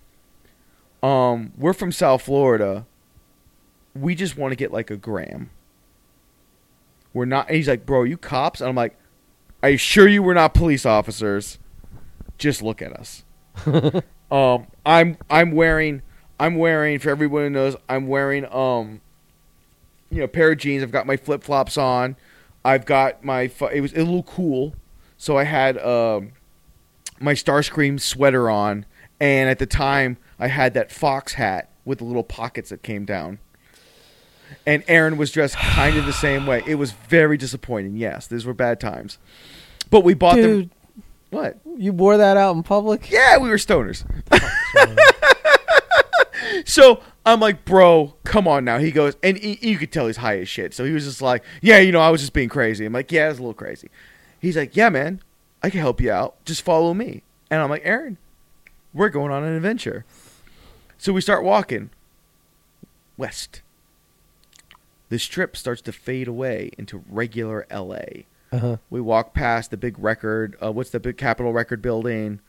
[1.03, 2.85] um, we're from South Florida.
[3.95, 5.49] We just want to get like a gram.
[7.13, 7.47] We're not.
[7.47, 8.61] And he's like, bro, are you cops?
[8.61, 8.97] And I'm like,
[9.61, 11.59] I assure you, we're not police officers.
[12.37, 13.23] Just look at us.
[14.31, 16.01] um, I'm I'm wearing
[16.39, 19.01] I'm wearing for everyone who knows I'm wearing um,
[20.09, 20.83] you know, a pair of jeans.
[20.83, 22.15] I've got my flip flops on.
[22.63, 24.75] I've got my it was a little cool,
[25.17, 26.31] so I had um,
[27.19, 28.85] my Starscream sweater on,
[29.19, 33.05] and at the time I had that fox hat with the little pockets that came
[33.05, 33.39] down.
[34.65, 36.61] And Aaron was dressed kind of the same way.
[36.67, 37.95] It was very disappointing.
[37.95, 39.17] Yes, these were bad times.
[39.89, 40.71] But we bought them.
[41.29, 41.59] What?
[41.77, 43.09] you wore that out in public?
[43.09, 44.03] Yeah, we were stoners.
[46.65, 48.79] so I'm like, bro, come on now.
[48.79, 50.73] He goes, and he, you could tell he's high as shit.
[50.73, 52.85] So he was just like, yeah, you know, I was just being crazy.
[52.85, 53.89] I'm like, yeah, it's a little crazy.
[54.39, 55.21] He's like, yeah, man,
[55.61, 56.43] I can help you out.
[56.45, 57.23] Just follow me.
[57.51, 58.17] And I'm like, Aaron,
[58.93, 60.03] we're going on an adventure.
[60.97, 61.91] So we start walking
[63.17, 63.61] west.
[65.09, 68.23] The strip starts to fade away into regular LA.
[68.51, 68.77] Uh-huh.
[68.89, 70.57] We walk past the big record.
[70.61, 72.39] Uh, what's the big Capitol Record building?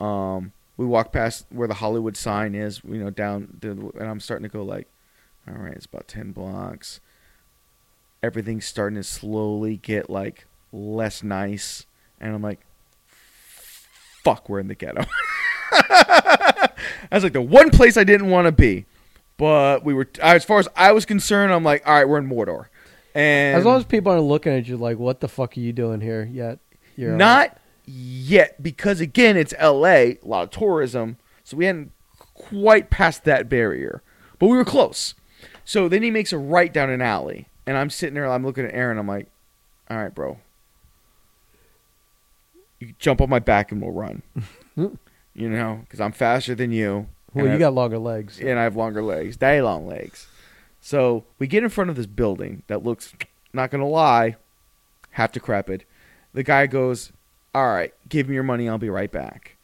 [0.00, 0.52] Um,
[0.82, 2.80] we walk past where the Hollywood sign is.
[2.84, 4.88] You know, down, the, and I'm starting to go like,
[5.48, 7.00] all right, it's about ten blocks.
[8.22, 11.86] Everything's starting to slowly get like less nice
[12.20, 12.60] and I'm like,
[14.22, 15.04] fuck, we're in the ghetto.
[17.10, 18.86] That's like the one place I didn't want to be.
[19.36, 22.28] But we were, as far as I was concerned, I'm like, all right, we're in
[22.28, 22.66] Mordor.
[23.14, 25.74] And As long as people aren't looking at you like, "What the fuck are you
[25.74, 26.60] doing here?" Yet
[26.96, 31.92] you're not yet, because again, it's L.A., a lot of tourism, so we hadn't
[32.34, 34.02] quite passed that barrier,
[34.38, 35.14] but we were close.
[35.64, 38.64] So then he makes a right down an alley, and I'm sitting there, I'm looking
[38.64, 39.26] at Aaron, I'm like,
[39.90, 40.38] all right, bro,
[42.80, 44.22] you jump on my back and we'll run,
[44.76, 47.06] you know, because I'm faster than you.
[47.34, 48.40] Well, you I- got longer legs.
[48.40, 50.26] and I have longer legs, day long legs.
[50.80, 53.14] So we get in front of this building that looks,
[53.52, 54.36] not gonna lie,
[55.12, 55.84] half decrepit.
[56.34, 57.12] The guy goes,
[57.54, 58.68] "All right, give me your money.
[58.68, 59.56] I'll be right back."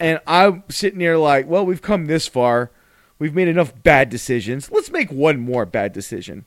[0.00, 2.70] And I'm sitting there like, "Well, we've come this far.
[3.18, 4.70] We've made enough bad decisions.
[4.70, 6.44] Let's make one more bad decision."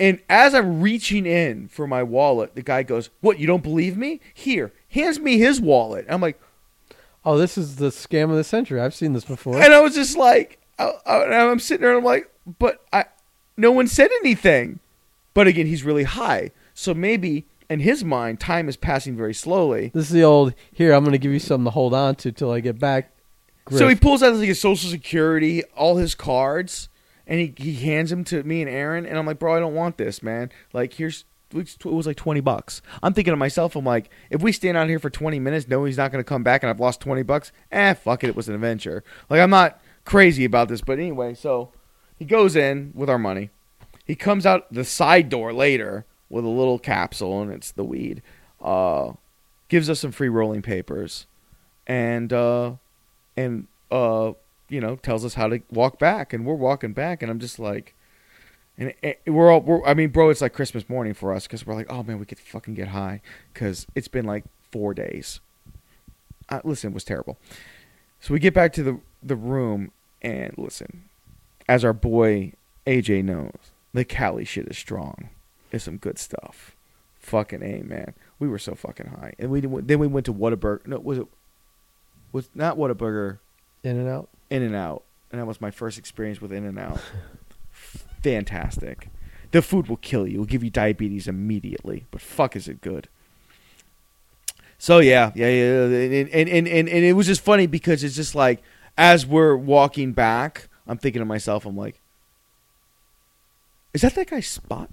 [0.00, 3.38] And as I'm reaching in for my wallet, the guy goes, "What?
[3.38, 4.20] You don't believe me?
[4.34, 6.04] Here." Hands me his wallet.
[6.08, 6.38] I'm like,
[7.24, 8.80] Oh, this is the scam of the century.
[8.80, 9.60] I've seen this before.
[9.62, 13.04] and I was just like, I, I, I'm sitting there and I'm like, but I,
[13.56, 14.80] no one said anything.
[15.34, 16.50] But again, he's really high.
[16.74, 19.90] So maybe in his mind, time is passing very slowly.
[19.94, 20.54] This is the old.
[20.72, 23.12] Here, I'm going to give you something to hold on to till I get back.
[23.70, 26.88] So he pulls out like his social security, all his cards,
[27.26, 29.06] and he, he hands them to me and Aaron.
[29.06, 30.50] And I'm like, bro, I don't want this, man.
[30.72, 31.24] Like, here's
[31.54, 32.80] it was like 20 bucks.
[33.02, 35.84] I'm thinking to myself, I'm like, if we stand out here for 20 minutes, no,
[35.84, 38.28] he's not going to come back and I've lost 20 bucks, eh, fuck it.
[38.28, 39.04] It was an adventure.
[39.28, 40.80] Like, I'm not crazy about this.
[40.80, 41.72] But anyway, so
[42.16, 43.50] he goes in with our money.
[44.04, 48.22] He comes out the side door later with a little capsule, and it's the weed.
[48.60, 49.12] Uh,
[49.68, 51.26] gives us some free rolling papers,
[51.86, 52.72] and uh,
[53.36, 54.32] and uh,
[54.68, 57.58] you know, tells us how to walk back, and we're walking back, and I'm just
[57.58, 57.94] like,
[58.78, 58.94] and
[59.26, 61.92] we're all, we're, I mean, bro, it's like Christmas morning for us because we're like,
[61.92, 63.20] oh man, we could fucking get high
[63.52, 65.40] because it's been like four days.
[66.48, 67.36] Uh, listen, it was terrible.
[68.20, 69.92] So we get back to the the room,
[70.22, 71.04] and listen,
[71.68, 72.54] as our boy
[72.86, 75.28] AJ knows, the Cali shit is strong.
[75.72, 76.76] It's some good stuff.
[77.18, 78.14] Fucking a man.
[78.38, 80.86] We were so fucking high, and we then we went to Whataburger.
[80.86, 81.26] No, was it
[82.32, 83.38] was not Whataburger.
[83.82, 84.28] in and out.
[84.50, 87.00] In and Out, and that was my first experience with In and Out.
[88.22, 89.08] Fantastic.
[89.52, 90.34] The food will kill you.
[90.34, 93.08] It'll give you diabetes immediately, but fuck is it good.
[94.78, 98.16] So yeah, yeah, yeah, and and and and, and it was just funny because it's
[98.16, 98.62] just like
[98.98, 102.00] as we're walking back, I'm thinking to myself, I'm like,
[103.94, 104.90] is that that guy's spot?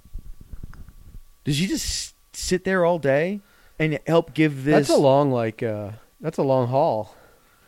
[1.49, 3.41] Does he just sit there all day
[3.80, 4.88] and help give this?
[4.88, 5.63] That's a long like.
[5.63, 7.15] uh That's a long haul.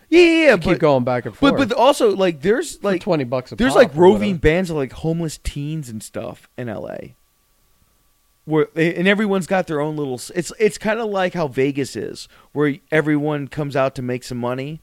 [0.07, 1.57] yeah, yeah, yeah To keep going back and forth.
[1.57, 4.75] but but also like there's For like twenty bucks a There's like roving bands of
[4.75, 6.97] like homeless teens and stuff in LA.
[8.45, 12.27] Where and everyone's got their own little it's it's kind of like how Vegas is
[12.51, 14.81] where everyone comes out to make some money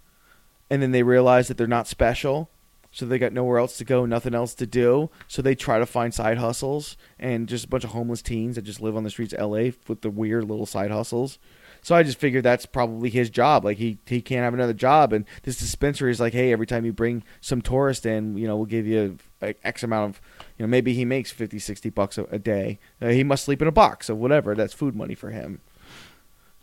[0.69, 2.51] and then they realize that they're not special.
[2.99, 5.09] So they got nowhere else to go, nothing else to do.
[5.29, 8.63] So they try to find side hustles and just a bunch of homeless teens that
[8.63, 11.39] just live on the streets of LA with the weird little side hustles.
[11.81, 13.65] So I just figured that's probably his job.
[13.65, 16.85] Like he he can't have another job, and this dispensary is like, hey, every time
[16.85, 20.21] you bring some tourist in, you know, we'll give you like, X amount of,
[20.59, 22.81] you know, maybe he makes 50, 60 bucks a, a day.
[23.01, 24.57] Uh, he must sleep in a box or whatever.
[24.57, 25.61] That's food money for him.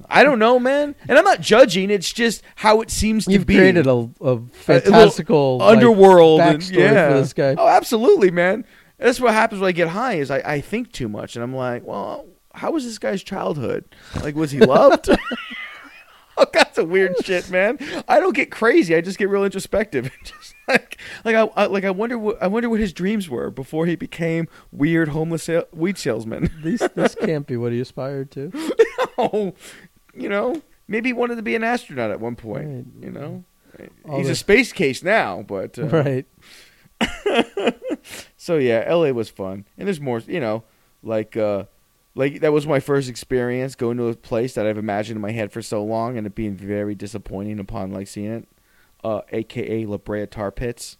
[0.10, 1.90] I don't know, man, and I'm not judging.
[1.90, 3.56] It's just how it seems to You've be.
[3.56, 7.10] created a, a uh, fantastical like, underworld and- backstory yeah.
[7.10, 7.56] for this guy.
[7.58, 8.66] Oh, absolutely, man.
[8.98, 10.16] That's what happens when I get high.
[10.16, 13.86] Is I, I think too much, and I'm like, well, how was this guy's childhood?
[14.22, 15.10] Like, was he loved?
[16.38, 17.78] All kinds of weird shit, man.
[18.08, 18.96] I don't get crazy.
[18.96, 20.12] I just get real introspective.
[20.24, 23.50] just like, like I, I like I wonder what I wonder what his dreams were
[23.50, 26.52] before he became weird homeless sale, weed salesman.
[26.64, 28.52] These, this can't be what he aspired to.
[29.18, 29.54] oh,
[30.14, 32.68] you know, maybe he wanted to be an astronaut at one point.
[32.68, 32.86] Right.
[33.02, 33.44] You know,
[34.08, 36.26] All he's a space case now, but uh, right.
[38.38, 40.20] so yeah, LA was fun, and there's more.
[40.20, 40.64] You know,
[41.02, 41.66] like uh,
[42.16, 45.32] like that was my first experience going to a place that I've imagined in my
[45.32, 48.48] head for so long, and it being very disappointing upon like seeing it.
[49.04, 50.98] Uh, AKA La Brea Tar Pits.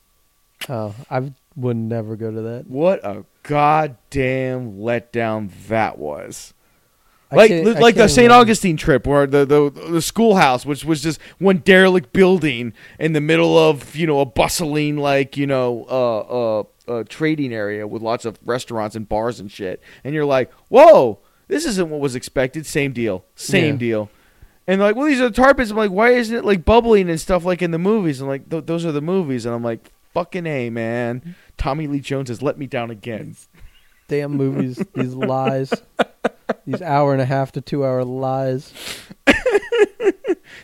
[0.70, 2.68] Oh, I would never go to that.
[2.68, 6.54] What a goddamn letdown that was.
[7.32, 8.32] I like like the St.
[8.32, 13.22] Augustine trip where the, the the schoolhouse which was just one derelict building in the
[13.22, 18.02] middle of you know a bustling like you know uh uh, uh trading area with
[18.02, 19.82] lots of restaurants and bars and shit.
[20.04, 22.66] And you're like whoa this isn't what was expected.
[22.66, 23.24] Same deal.
[23.36, 23.80] Same Yeah.
[23.80, 24.10] deal.
[24.68, 27.10] And like well these are the tar pits I'm like why isn't it like bubbling
[27.10, 28.20] and stuff like in the movies?
[28.22, 29.46] And like th- those are the movies.
[29.46, 31.36] And I'm like fucking a man.
[31.58, 33.36] Tommy Lee Jones has let me down again.
[34.08, 35.74] Damn movies, these lies,
[36.66, 38.74] these hour and a half to two hour lies.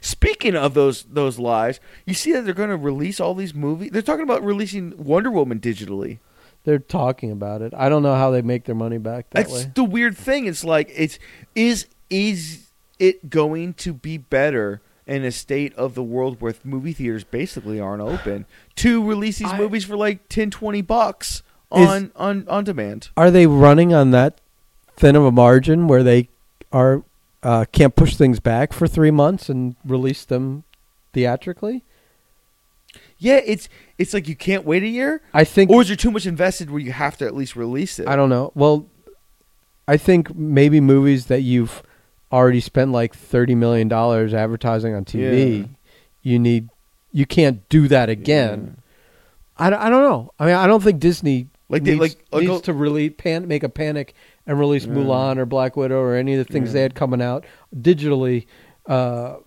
[0.02, 3.92] Speaking of those those lies, you see that they're going to release all these movies.
[3.92, 6.20] They're talking about releasing Wonder Woman digitally.
[6.64, 7.74] They're talking about it.
[7.76, 9.72] I don't know how they make their money back that That's way.
[9.74, 10.46] the weird thing.
[10.46, 11.18] It's like it's
[11.56, 16.94] is is it going to be better in a state of the world where movie
[16.94, 18.46] theaters basically aren't open
[18.76, 21.42] to release these I- movies for like 10 20 bucks
[21.76, 23.10] Is- on on on demand.
[23.18, 24.40] Are they running on that
[24.98, 26.30] thin of a margin where they
[26.72, 27.04] are
[27.44, 30.64] uh, can't push things back for three months and release them
[31.14, 31.84] theatrically?
[33.18, 35.70] Yeah, it's it's like you can't wait a year I think.
[35.72, 38.08] or is there too much invested where you have to at least release it?
[38.08, 38.52] I don't know.
[38.56, 38.88] Well,
[39.88, 41.84] I think maybe movies that you've
[42.32, 45.66] already spent like thirty million dollars advertising on TV, Yeah.
[46.24, 46.70] you need
[47.12, 48.78] you can't do that again.
[49.58, 50.32] I, don't- I don't know.
[50.40, 53.48] I mean, I don't think Disney Like they- needs, like- like needs to really pan,
[53.48, 54.16] make a panic
[54.48, 54.94] and release Yeah.
[54.94, 56.74] Mulan or Black Widow or any of the things Yeah.
[56.74, 57.46] they had coming out
[57.76, 58.46] digitally.
[58.86, 59.38] Uh,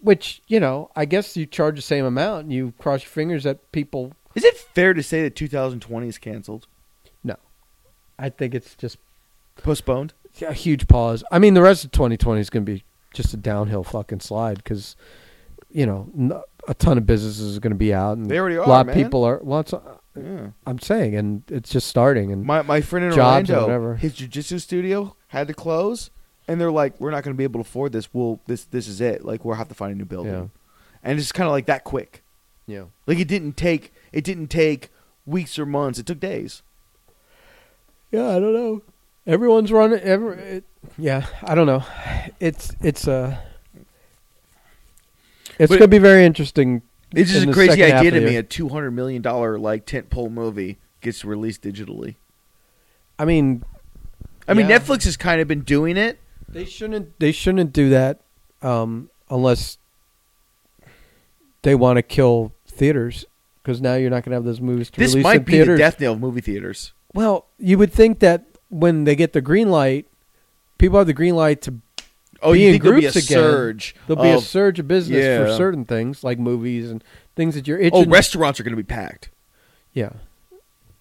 [0.00, 3.44] which you know, I guess you charge the same amount and you cross your fingers
[3.44, 4.12] that people.
[4.34, 6.66] Is it fair to say that 2020 is canceled?
[7.22, 7.36] No,
[8.18, 8.98] I think it's just
[9.56, 10.14] Postponed?
[10.38, 11.22] Yeah, a huge pause.
[11.30, 12.82] I mean, the rest of 2020 is going to be
[13.14, 14.96] just a downhill fucking slide because
[15.70, 16.10] you know
[16.68, 18.96] a ton of businesses are going to be out and They already a lot man.
[18.96, 19.40] of people are.
[19.42, 19.74] Well, it's,
[20.16, 20.48] Yeah.
[20.66, 22.30] I'm saying, and it's just starting.
[22.32, 23.96] And My my friend in Jobs or Orlando, whatever.
[23.96, 26.10] his jujitsu studio had to close,
[26.46, 28.12] and they're like, "We're not going to be able to afford this.
[28.12, 29.24] We'll this this is it.
[29.24, 30.46] Like we'll have to find a new building." Yeah.
[31.02, 32.22] And it's kind of like that quick.
[32.66, 34.90] yeah, Like it didn't take it didn't take
[35.26, 35.98] weeks or months.
[35.98, 36.62] It took days.
[38.10, 38.82] yeah, I don't know.
[39.26, 40.00] Everyone's running.
[40.00, 40.64] Every, it,
[40.98, 41.84] yeah, I don't know.
[42.38, 43.38] It's it's uh
[45.58, 46.82] it's going to be very interesting.
[47.14, 48.36] It's just in a crazy idea to me.
[48.36, 52.16] A two hundred million dollar like tentpole movie gets released digitally.
[53.18, 53.64] I mean,
[54.48, 54.78] I mean, Yeah.
[54.78, 56.18] Netflix has kind of been doing it.
[56.48, 57.18] They shouldn't.
[57.18, 58.20] They shouldn't do that
[58.62, 59.78] um, unless
[61.62, 63.24] they want to kill theaters.
[63.62, 65.78] Because now you're not going to have those movies to This might in be theaters.
[65.78, 66.92] the death knell of movie theaters.
[67.14, 70.08] Well, you would think that when they get the green light,
[70.78, 71.74] people have the green light to.
[72.42, 73.38] Oh, Be in think there'll be a groups again.
[73.38, 73.94] surge?
[74.06, 75.56] There'll be a of- surge of business for yeah.
[75.56, 77.02] certain things like movies and
[77.36, 78.06] things that you're itching.
[78.08, 79.30] Oh, restaurants are going to be packed
[79.94, 80.10] yeah,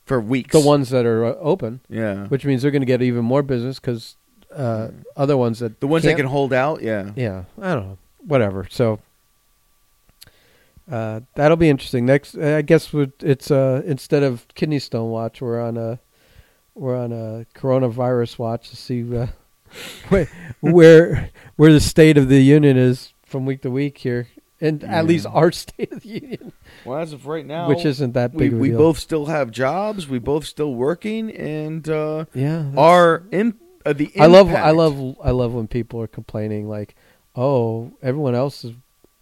[0.05, 0.51] for weeks.
[0.53, 3.41] the ones that are uh, open, yeah, which means they're going to get even more
[3.43, 4.15] business because
[4.53, 6.81] uh, other ones that the ones that can't- can hold out.
[6.81, 8.67] Yeah, yeah, I don't know, whatever.
[8.69, 8.99] So
[10.91, 12.05] uh, that'll be interesting.
[12.05, 15.99] Next, I guess we- it's uh, instead of kidney stone watch, we're on a
[16.75, 19.27] we're on a coronavirus watch to see uh,
[20.09, 20.27] where
[20.59, 24.27] where where the state of the union is from week to week here,
[24.59, 26.53] and at least our state of the union,
[26.85, 28.59] Well, as of right now, which isn't that we big.
[28.59, 28.77] we deal.
[28.77, 30.07] both still have jobs.
[30.07, 32.71] We both still working, and uh, yeah.
[32.77, 36.95] our in, uh, the I love I love I love when people are complaining like,
[37.35, 38.73] oh, everyone else is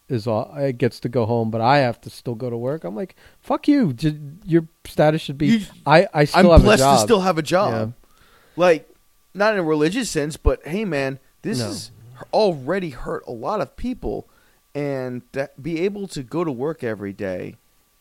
[0.09, 2.83] is all, it gets to go home, but I have to still go to work.
[2.83, 3.95] I'm like, fuck you.
[4.43, 5.47] Your status should be.
[5.47, 6.97] You- I I still I'm have blessed a job.
[6.97, 7.71] to still have a job.
[7.73, 8.07] Yeah.
[8.55, 8.88] Like,
[9.33, 11.67] not in a religious sense, but hey, man, this No.
[11.67, 11.91] has
[12.33, 14.27] already hurt a lot of people,
[14.75, 17.55] and that be able to go to work every day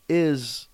[0.07, 0.67] is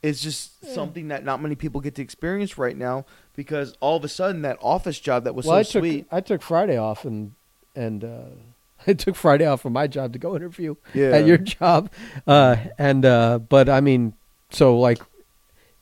[0.00, 0.72] is just Yeah.
[0.74, 3.04] something that not many people get to experience right now
[3.34, 6.06] because all of a sudden that office job that was well, so I took sweet,
[6.12, 7.32] I took Friday off and
[7.74, 8.24] and uh,
[8.86, 11.90] I took Friday off from my job to go interview yeah, at your job,
[12.26, 14.14] uh, and uh, but I mean,
[14.50, 15.00] so like,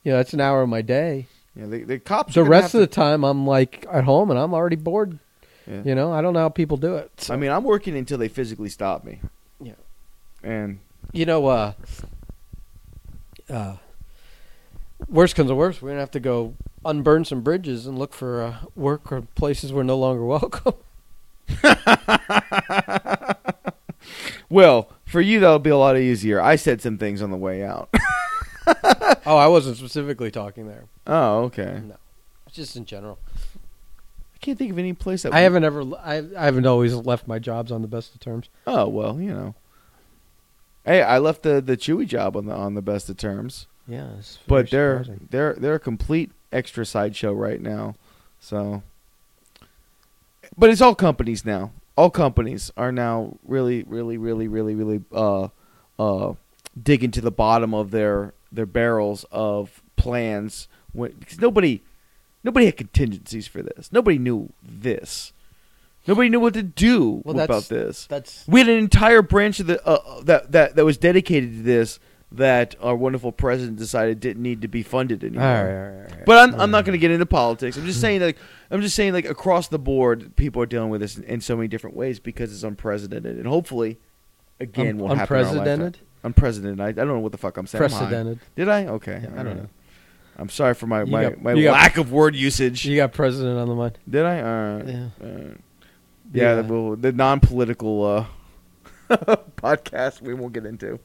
[0.03, 1.27] you know, it's an hour of my day.
[1.57, 2.35] Yeah, the, the cops.
[2.35, 5.17] The rest of have the time, I'm like at home and I'm already bored.
[5.65, 5.81] yeah.
[5.83, 7.11] You know, I don't know how people do it.
[7.17, 7.33] So.
[7.33, 9.21] I mean, I'm working until they physically stop me.
[9.59, 9.73] Yeah.
[10.43, 10.79] and
[11.13, 11.73] you know, uh,
[13.49, 13.77] uh,
[15.07, 16.53] worst comes to worst, we're gonna have to go
[16.85, 20.73] unburn some bridges and look for uh, work or places we're no longer welcome.
[24.49, 26.41] well, for you that'll be a lot easier.
[26.41, 27.89] I said some things on the way out.
[29.25, 30.85] oh, I wasn't specifically talking there.
[31.07, 31.81] oh, okay.
[31.85, 31.95] No,
[32.51, 33.17] Just in general.
[34.35, 35.81] I can't think of any place that I haven't ever.
[36.03, 38.49] I, I haven't always left my jobs on the best of terms.
[38.67, 39.55] Oh well, you know.
[40.85, 44.09] Hey, I left the the Chewy job on the on the best of terms, Yeah,
[44.19, 45.27] it's but they're surprising.
[45.31, 47.95] they're they're a complete extra sideshow right now.
[48.39, 48.83] So,
[50.57, 51.71] but it's all companies now.
[51.97, 55.47] All companies are now really, really, really, really, really uh,
[55.97, 56.33] uh,
[56.81, 60.67] digging to the bottom of their their barrels of plans.
[60.93, 61.81] When, because nobody
[62.43, 63.91] nobody had contingencies for this.
[63.91, 65.33] Nobody knew this.
[66.07, 68.07] Nobody knew what to do Well, about this.
[68.07, 71.61] That's We had an entire branch of the uh, that that that was dedicated to
[71.63, 71.99] this
[72.31, 75.45] that our wonderful president decided didn't need to be funded anymore.
[75.45, 76.25] right, all right, all right.
[76.25, 77.77] But I'm, I'm not going to get into politics.
[77.77, 78.37] I'm just saying like
[78.69, 81.55] I'm just saying like across the board, people are dealing with this in, in so
[81.55, 83.97] many different ways because it's unprecedented, and hopefully,
[84.59, 85.95] again, Un- will happen.
[86.27, 86.73] In our lifetime.
[86.73, 86.81] unprecedented, Unprecedented.
[86.81, 87.83] I, I don't know what the fuck I'm saying.
[87.83, 88.39] I'm precedented.
[88.55, 88.85] Did I?
[88.87, 89.21] Okay.
[89.23, 89.69] Yeah, I don't know.
[90.39, 92.85] I'm sorry for my You my, got- my you got- lack of word usage.
[92.85, 93.97] You got president on the mind.
[94.09, 94.41] Did I?
[94.41, 94.87] All right.
[94.87, 95.07] Yeah.
[95.21, 95.57] All right.
[96.33, 98.25] Yeah, the, well, the non-political uh,
[99.57, 100.99] podcast we won't get into.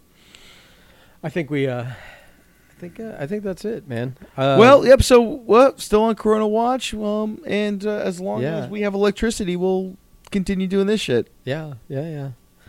[1.22, 1.66] I think we.
[1.68, 2.98] uh I think.
[2.98, 4.16] Uh, I think that's it, man.
[4.36, 5.02] Uh, well, yep.
[5.04, 6.92] So, well, still on Corona Watch.
[6.94, 8.64] Um, and uh, as long Yeah.
[8.64, 9.96] as we have electricity, we'll
[10.32, 11.30] continue doing this shit.
[11.44, 12.08] Yeah, yeah,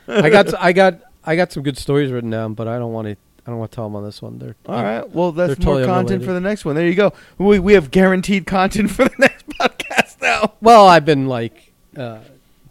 [0.08, 0.22] yeah.
[0.22, 0.54] I got.
[0.62, 1.02] I got.
[1.26, 3.16] I got some good stories written down, but I don't want to.
[3.46, 4.40] I don't want to tell them on this one.
[4.40, 5.10] They're All right.
[5.10, 6.26] Well, that's more totally content unrelated.
[6.28, 6.76] for the next one.
[6.76, 7.12] There you go.
[7.38, 10.54] We we have guaranteed content for the next podcast now.
[10.62, 12.20] Well, I've been like, uh,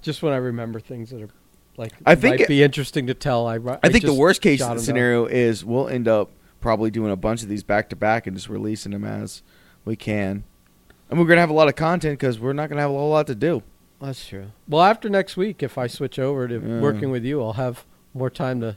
[0.01, 1.29] just when I remember things that are
[1.77, 3.47] like, I think might it- be interesting to tell.
[3.47, 4.79] I, I think the worst case 'em down.
[4.79, 6.31] scenario is we'll end up
[6.62, 9.43] probably doing a bunch of these back to back and just releasing them as
[9.85, 10.45] we can.
[11.11, 13.11] And we're gonna have a lot of content because we're not gonna have a whole
[13.11, 13.62] lot to do.
[14.01, 14.47] That's true.
[14.66, 16.81] Well, after next week, if I switch over to Yeah.
[16.81, 18.76] working with you, I'll have more time to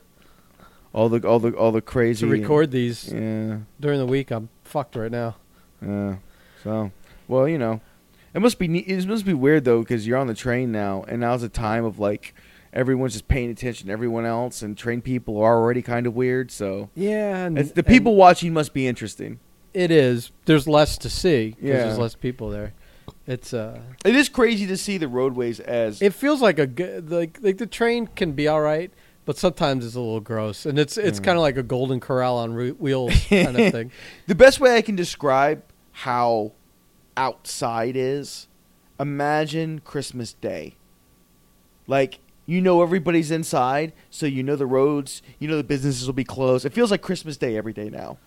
[0.92, 4.30] All the all the all the crazy to record these Yeah, during the week.
[4.30, 5.36] I'm fucked right now.
[5.84, 6.16] yeah.
[6.64, 6.90] So,
[7.28, 7.80] well, you know,
[8.34, 11.20] it must be it must be weird though because you're on the train now, and
[11.20, 12.34] now's a time of like
[12.72, 16.50] everyone's just paying attention to everyone else, and train people are already kind of weird.
[16.50, 19.38] So, Yeah, and it's, the people watching must be interesting.
[19.72, 20.30] It is.
[20.46, 21.82] There's less to see because Yeah.
[21.84, 22.72] there's less people there.
[23.26, 27.10] It's uh, It is crazy to see the roadways as it feels like a good
[27.10, 28.90] like like the train can be all right,
[29.26, 31.24] but sometimes it's a little gross, and it's it's Mm.
[31.24, 33.92] kind of like a golden corral on re- wheels kind of thing.
[34.26, 35.62] The best way I can describe
[35.92, 36.52] how
[37.16, 38.48] outside is,
[38.98, 40.74] imagine Christmas Day.
[41.86, 46.14] Like, you know everybody's inside, so you know the roads, you know the businesses will
[46.14, 46.64] be closed.
[46.64, 48.18] It feels like Christmas Day every day now.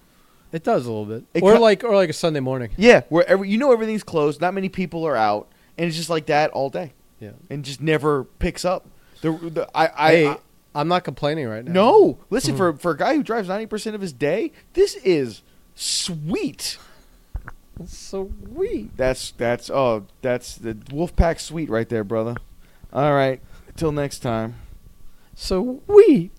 [0.52, 2.72] It does a little bit, It or co- like or like a Sunday morning.
[2.78, 5.48] Yeah, where every, you know everything's closed, not many people are out,
[5.78, 7.32] and it's just like that all day, Yeah.
[7.50, 8.88] and just never picks up.
[9.22, 10.38] The, the I, I, hey, I
[10.76, 11.72] I'm not complaining right now.
[11.72, 15.42] no, listen for for a guy who drives ninety percent of his day, this is
[15.76, 16.78] sweet.
[18.50, 18.90] Weak.
[18.98, 22.36] That's that's oh that's the Wolfpack sweet right there, brother.
[22.92, 23.42] All right,
[23.78, 24.56] till next time.
[25.36, 26.32] So we.